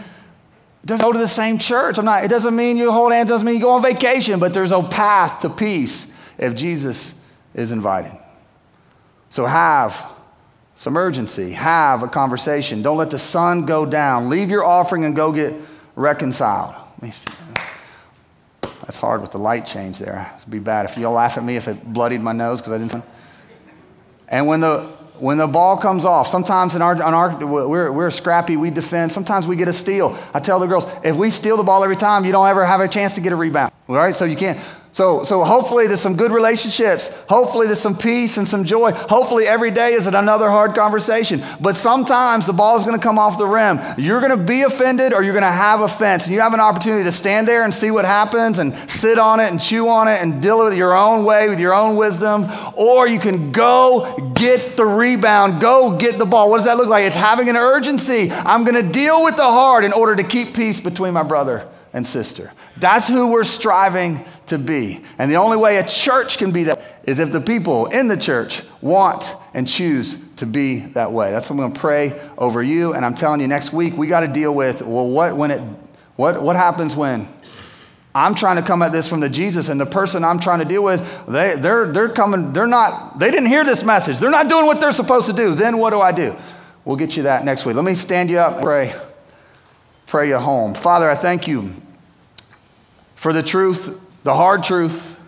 doesn't 0.85 1.05
go 1.05 1.13
to 1.13 1.19
the 1.19 1.29
same 1.29 1.59
church. 1.59 1.99
I'm 1.99 2.05
not, 2.05 2.25
it 2.25 2.29
doesn't 2.29 2.57
mean 2.57 2.77
you 2.77 2.91
hold 2.91 3.13
hands, 3.13 3.29
doesn't 3.29 3.45
mean 3.47 3.57
you 3.57 3.61
go 3.61 3.71
on 3.71 3.83
vacation, 3.83 4.41
but 4.41 4.55
there's 4.55 4.73
a 4.73 4.83
path 4.83 5.43
to 5.43 5.51
peace 5.51 6.07
if 6.39 6.55
Jesus 6.55 7.15
is 7.55 7.71
invited. 7.71 8.17
So 9.29 9.45
have 9.47 10.11
some 10.75 10.97
urgency, 10.97 11.53
have 11.53 12.03
a 12.03 12.09
conversation. 12.09 12.83
Don't 12.83 12.97
let 12.97 13.11
the 13.11 13.19
sun 13.19 13.67
go 13.67 13.85
down. 13.85 14.31
Leave 14.31 14.49
your 14.49 14.65
offering 14.65 15.05
and 15.05 15.15
go 15.15 15.33
get 15.33 15.55
reconciled. 15.95 16.75
That's 18.63 18.97
hard 18.97 19.21
with 19.21 19.31
the 19.31 19.39
light 19.39 19.67
change 19.67 19.99
there. 19.99 20.33
It'd 20.39 20.51
be 20.51 20.59
bad 20.59 20.87
if 20.87 20.97
you'll 20.97 21.13
laugh 21.13 21.37
at 21.37 21.45
me 21.45 21.57
if 21.57 21.69
it 21.69 21.93
bloodied 21.93 22.23
my 22.23 22.33
nose 22.33 22.61
because 22.61 22.73
I 22.73 22.79
didn't. 22.79 23.05
And 24.29 24.47
when 24.47 24.61
the 24.61 24.91
when 25.21 25.39
the 25.39 25.47
ball 25.47 25.77
comes 25.77 26.05
off, 26.05 26.29
sometimes 26.29 26.75
in 26.75 26.83
our, 26.83 27.01
on 27.03 27.15
our 27.15 27.47
we're, 27.47 27.93
we're 27.93 28.11
scrappy, 28.11 28.57
we 28.57 28.71
defend. 28.71 29.13
Sometimes 29.13 29.47
we 29.47 29.55
get 29.55 29.69
a 29.69 29.73
steal. 29.73 30.19
I 30.35 30.41
tell 30.41 30.59
the 30.59 30.67
girls, 30.67 30.87
if 31.05 31.15
we 31.15 31.31
steal 31.31 31.57
the 31.57 31.63
ball 31.63 31.85
every 31.85 31.97
time, 31.97 32.25
you 32.25 32.33
don't 32.33 32.49
ever 32.49 32.65
have 32.65 32.81
a 32.81 32.89
chance 32.89 33.15
to 33.17 33.21
get 33.21 33.33
a 33.33 33.37
rebound. 33.37 33.73
All 33.89 33.97
right, 33.97 34.17
so 34.17 34.25
you 34.25 34.37
can't. 34.37 34.59
So, 34.93 35.23
so 35.23 35.45
hopefully 35.45 35.87
there's 35.87 36.01
some 36.01 36.17
good 36.17 36.33
relationships. 36.33 37.09
Hopefully 37.29 37.67
there's 37.67 37.81
some 37.81 37.97
peace 37.97 38.39
and 38.39 38.49
some 38.49 38.65
joy. 38.65 38.91
Hopefully 38.93 39.47
every 39.47 39.71
day 39.71 39.93
is 39.93 40.07
another 40.07 40.51
hard 40.51 40.75
conversation. 40.75 41.45
But 41.61 41.77
sometimes 41.77 42.45
the 42.47 42.53
ball 42.53 42.77
is 42.77 42.83
going 42.83 42.99
to 42.99 43.03
come 43.03 43.17
off 43.17 43.39
the 43.39 43.47
rim. 43.47 43.79
You're 43.99 44.21
going 44.21 44.37
to 44.37 44.45
be 44.45 44.63
offended 44.63 45.13
or 45.13 45.23
you're 45.23 45.33
going 45.33 45.43
to 45.43 45.49
have 45.49 45.81
offense. 45.81 46.25
And 46.25 46.35
you 46.35 46.41
have 46.41 46.55
an 46.55 46.61
opportunity 46.61 47.05
to 47.05 47.13
stand 47.13 47.47
there 47.47 47.63
and 47.63 47.73
see 47.73 47.93
what 47.93 48.05
happens 48.05 48.59
and 48.59 48.75
sit 48.91 49.17
on 49.17 49.39
it 49.39 49.53
and 49.53 49.61
chew 49.61 49.89
on 49.89 50.09
it 50.09 50.21
and 50.21 50.43
deal 50.43 50.65
with 50.65 50.73
it 50.73 50.77
your 50.77 50.97
own 50.97 51.25
way 51.25 51.49
with 51.49 51.61
your 51.61 51.73
own 51.73 51.97
wisdom. 51.97 52.49
Or 52.75 53.07
you 53.07 53.21
can 53.21 53.53
go 53.53 54.33
get 54.35 54.77
the 54.77 54.85
rebound, 54.85 55.61
go 55.61 55.97
get 55.97 56.19
the 56.19 56.27
ball. 56.27 56.51
What 56.51 56.57
does 56.57 56.67
that 56.67 56.77
look 56.77 56.89
like? 56.89 57.05
It's 57.05 57.15
having 57.15 57.49
an 57.49 57.57
urgency. 57.57 58.33
I'm 58.33 58.65
going 58.65 58.75
to 58.75 58.93
deal 58.93 59.23
with 59.23 59.37
the 59.37 59.45
hard 59.45 59.85
in 59.85 59.93
order 59.93 60.17
to 60.17 60.25
keep 60.25 60.53
peace 60.53 60.81
between 60.81 61.13
my 61.13 61.23
brother 61.23 61.69
and 61.93 62.07
sister. 62.07 62.53
That's 62.77 63.09
who 63.09 63.29
we're 63.29 63.45
striving 63.45 64.25
to 64.51 64.59
be. 64.59 65.03
And 65.19 65.31
the 65.31 65.37
only 65.37 65.57
way 65.57 65.79
a 65.79 65.87
church 65.87 66.39
can 66.39 66.53
be 66.53 66.65
that 66.65 67.01
is 67.05 67.19
if 67.19 67.33
the 67.33 67.41
people 67.41 67.87
in 67.87 68.09
the 68.09 68.17
church 68.17 68.63
want 68.81 69.35
and 69.55 69.67
choose 69.67 70.19
to 70.37 70.47
be 70.47 70.81
that 70.81 71.13
way. 71.13 71.31
That's 71.31 71.51
what 71.51 71.55
I'm 71.55 71.59
going 71.59 71.73
to 71.73 71.81
pray 71.81 72.21
over 72.39 72.63
you. 72.63 72.95
And 72.95 73.05
I'm 73.05 73.15
telling 73.15 73.41
you, 73.41 73.49
next 73.49 73.73
week 73.73 73.97
we 73.97 74.07
got 74.07 74.21
to 74.21 74.29
deal 74.29 74.55
with 74.55 74.83
well, 74.83 75.09
what 75.09 75.37
when 75.37 75.51
it 75.51 75.61
what 76.17 76.43
what 76.43 76.57
happens 76.57 76.95
when 76.95 77.29
I'm 78.15 78.35
trying 78.35 78.57
to 78.57 78.63
come 78.63 78.83
at 78.83 78.91
this 78.91 79.09
from 79.09 79.21
the 79.21 79.29
Jesus 79.29 79.69
and 79.69 79.81
the 79.81 79.87
person 79.87 80.25
I'm 80.25 80.41
trying 80.41 80.59
to 80.59 80.65
deal 80.65 80.83
with, 80.83 81.01
they, 81.29 81.55
they're, 81.55 81.93
they're 81.93 82.09
coming, 82.09 82.53
they're 82.53 82.67
not, 82.67 83.21
they 83.21 83.31
didn't 83.31 83.49
hear 83.49 83.65
this 83.65 83.85
message. 83.85 84.19
They're 84.19 84.33
not 84.33 84.49
doing 84.49 84.67
what 84.67 84.81
they're 84.81 84.91
supposed 84.91 85.29
to 85.29 85.33
do. 85.33 85.55
Then 85.55 85.79
what 85.79 85.91
do 85.91 86.01
I 86.01 86.11
do? 86.11 86.35
We'll 86.85 86.97
get 86.97 87.17
you 87.17 87.23
that 87.25 87.45
next 87.45 87.65
week. 87.65 87.77
Let 87.77 87.85
me 87.85 87.95
stand 87.95 88.29
you 88.29 88.39
up 88.39 88.63
pray, 88.63 88.95
pray 90.09 90.29
you 90.29 90.39
home. 90.39 90.75
Father, 90.75 91.09
I 91.09 91.15
thank 91.15 91.47
you 91.47 91.73
for 93.15 93.33
the 93.33 93.45
truth 93.45 93.97
the 94.25 94.35
hard 94.35 94.65
truth. 94.65 95.19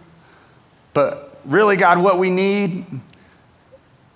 But 0.94 1.38
really, 1.44 1.76
God, 1.76 1.98
what 1.98 2.18
we 2.18 2.30
need, 2.30 2.84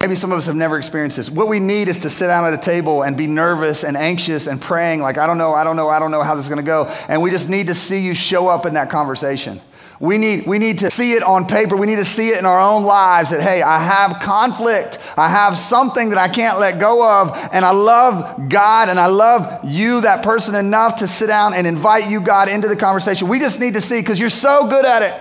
maybe 0.01 0.15
some 0.15 0.33
of 0.33 0.39
us 0.39 0.47
have 0.47 0.57
never 0.57 0.77
experienced 0.79 1.17
this. 1.17 1.31
What 1.31 1.49
we 1.49 1.61
need 1.61 1.89
is 1.89 1.99
to 2.01 2.11
sit 2.11 2.27
down 2.27 2.45
at 2.53 2.59
a 2.59 2.63
table 2.63 3.03
and 3.03 3.17
be 3.17 3.27
nervous 3.27 3.85
and 3.85 3.97
anxious 3.97 4.47
and 4.47 4.61
praying, 4.61 5.01
like, 5.01 5.19
I 5.19 5.27
don't 5.27 5.39
know, 5.39 5.55
I 5.55 5.65
don't 5.65 5.77
know, 5.77 5.89
I 5.89 5.99
don't 5.99 6.11
know 6.11 6.23
how 6.23 6.35
this 6.35 6.45
is 6.45 6.49
going 6.49 6.65
to 6.65 6.67
go. 6.67 6.85
And 7.09 7.23
we 7.23 7.31
just 7.31 7.49
need 7.49 7.69
to 7.69 7.75
see 7.75 8.01
you 8.01 8.15
show 8.15 8.49
up 8.49 8.67
in 8.67 8.75
that 8.75 8.91
conversation. 8.91 9.61
We 9.99 10.19
need, 10.19 10.47
we 10.47 10.59
need 10.59 10.81
to 10.81 10.91
see 10.91 11.15
it 11.15 11.23
on 11.23 11.47
paper. 11.47 11.77
We 11.77 11.87
need 11.87 11.97
to 11.97 12.05
see 12.05 12.29
it 12.29 12.39
in 12.39 12.45
our 12.45 12.61
own 12.61 12.85
lives 12.85 13.31
that, 13.31 13.41
hey, 13.41 13.63
I 13.63 13.79
have 13.79 14.21
conflict. 14.21 14.99
I 15.17 15.29
have 15.29 15.57
something 15.57 16.11
that 16.11 16.19
I 16.19 16.29
can't 16.29 16.61
let 16.61 16.79
go 16.79 17.03
of. 17.03 17.35
And 17.53 17.65
I 17.65 17.71
love 17.71 18.49
God 18.51 18.91
and 18.91 19.01
I 19.01 19.07
love 19.07 19.65
you, 19.65 20.03
that 20.03 20.23
person, 20.23 20.55
enough 20.55 20.97
to 20.97 21.09
sit 21.09 21.29
down 21.29 21.55
and 21.55 21.67
invite 21.67 22.11
you, 22.11 22.21
God, 22.21 22.49
into 22.51 22.69
the 22.69 22.77
conversation. 22.77 23.29
We 23.29 23.39
just 23.39 23.59
need 23.59 23.75
to 23.75 23.81
see 23.81 24.01
because 24.01 24.21
you're 24.21 24.29
so 24.29 24.69
good 24.69 24.85
at 24.85 25.03
it. 25.03 25.15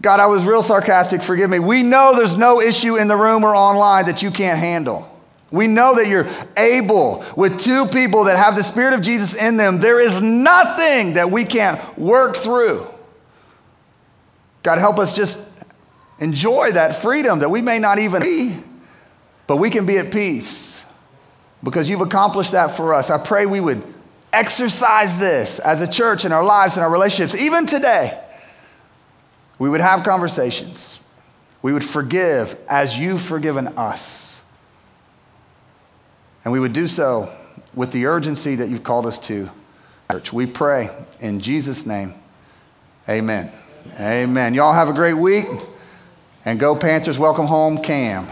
God, 0.00 0.20
I 0.20 0.26
was 0.26 0.44
real 0.44 0.62
sarcastic. 0.62 1.22
Forgive 1.22 1.50
me. 1.50 1.58
We 1.58 1.82
know 1.82 2.14
there's 2.14 2.36
no 2.36 2.60
issue 2.60 2.96
in 2.96 3.08
the 3.08 3.16
room 3.16 3.44
or 3.44 3.54
online 3.54 4.06
that 4.06 4.22
you 4.22 4.30
can't 4.30 4.58
handle. 4.58 5.08
We 5.50 5.66
know 5.66 5.96
that 5.96 6.08
you're 6.08 6.28
able 6.56 7.24
with 7.36 7.60
two 7.60 7.86
people 7.86 8.24
that 8.24 8.36
have 8.36 8.56
the 8.56 8.64
Spirit 8.64 8.94
of 8.94 9.02
Jesus 9.02 9.34
in 9.34 9.56
them. 9.56 9.80
There 9.80 10.00
is 10.00 10.20
nothing 10.20 11.14
that 11.14 11.30
we 11.30 11.44
can't 11.44 11.98
work 11.98 12.36
through. 12.36 12.86
God, 14.62 14.78
help 14.78 14.98
us 14.98 15.14
just 15.14 15.38
enjoy 16.18 16.72
that 16.72 17.02
freedom 17.02 17.40
that 17.40 17.50
we 17.50 17.60
may 17.60 17.78
not 17.78 17.98
even 17.98 18.22
be, 18.22 18.56
but 19.46 19.56
we 19.56 19.70
can 19.70 19.86
be 19.86 19.98
at 19.98 20.12
peace 20.12 20.84
because 21.62 21.88
you've 21.88 22.00
accomplished 22.00 22.52
that 22.52 22.76
for 22.76 22.94
us. 22.94 23.10
I 23.10 23.18
pray 23.18 23.46
we 23.46 23.60
would 23.60 23.82
exercise 24.32 25.18
this 25.18 25.58
as 25.58 25.80
a 25.80 25.90
church 25.90 26.24
in 26.24 26.32
our 26.32 26.44
lives 26.44 26.76
and 26.76 26.84
our 26.84 26.90
relationships, 26.90 27.40
even 27.40 27.66
today. 27.66 28.18
We 29.58 29.68
would 29.68 29.80
have 29.80 30.02
conversations. 30.04 30.98
We 31.60 31.72
would 31.72 31.84
forgive 31.84 32.58
as 32.68 32.98
you've 32.98 33.22
forgiven 33.22 33.68
us. 33.68 34.40
And 36.44 36.52
we 36.52 36.58
would 36.58 36.72
do 36.72 36.88
so 36.88 37.32
with 37.74 37.92
the 37.92 38.06
urgency 38.06 38.56
that 38.56 38.68
you've 38.68 38.82
called 38.82 39.06
us 39.06 39.18
to. 39.18 39.48
Church, 40.10 40.32
we 40.32 40.46
pray 40.46 40.90
in 41.20 41.40
Jesus' 41.40 41.86
name. 41.86 42.14
Amen. 43.08 43.52
Amen. 43.98 44.54
Y'all 44.54 44.72
have 44.72 44.88
a 44.88 44.92
great 44.92 45.14
week. 45.14 45.46
And 46.44 46.58
go 46.58 46.74
Panthers. 46.74 47.18
Welcome 47.18 47.46
home, 47.46 47.78
Cam. 47.78 48.26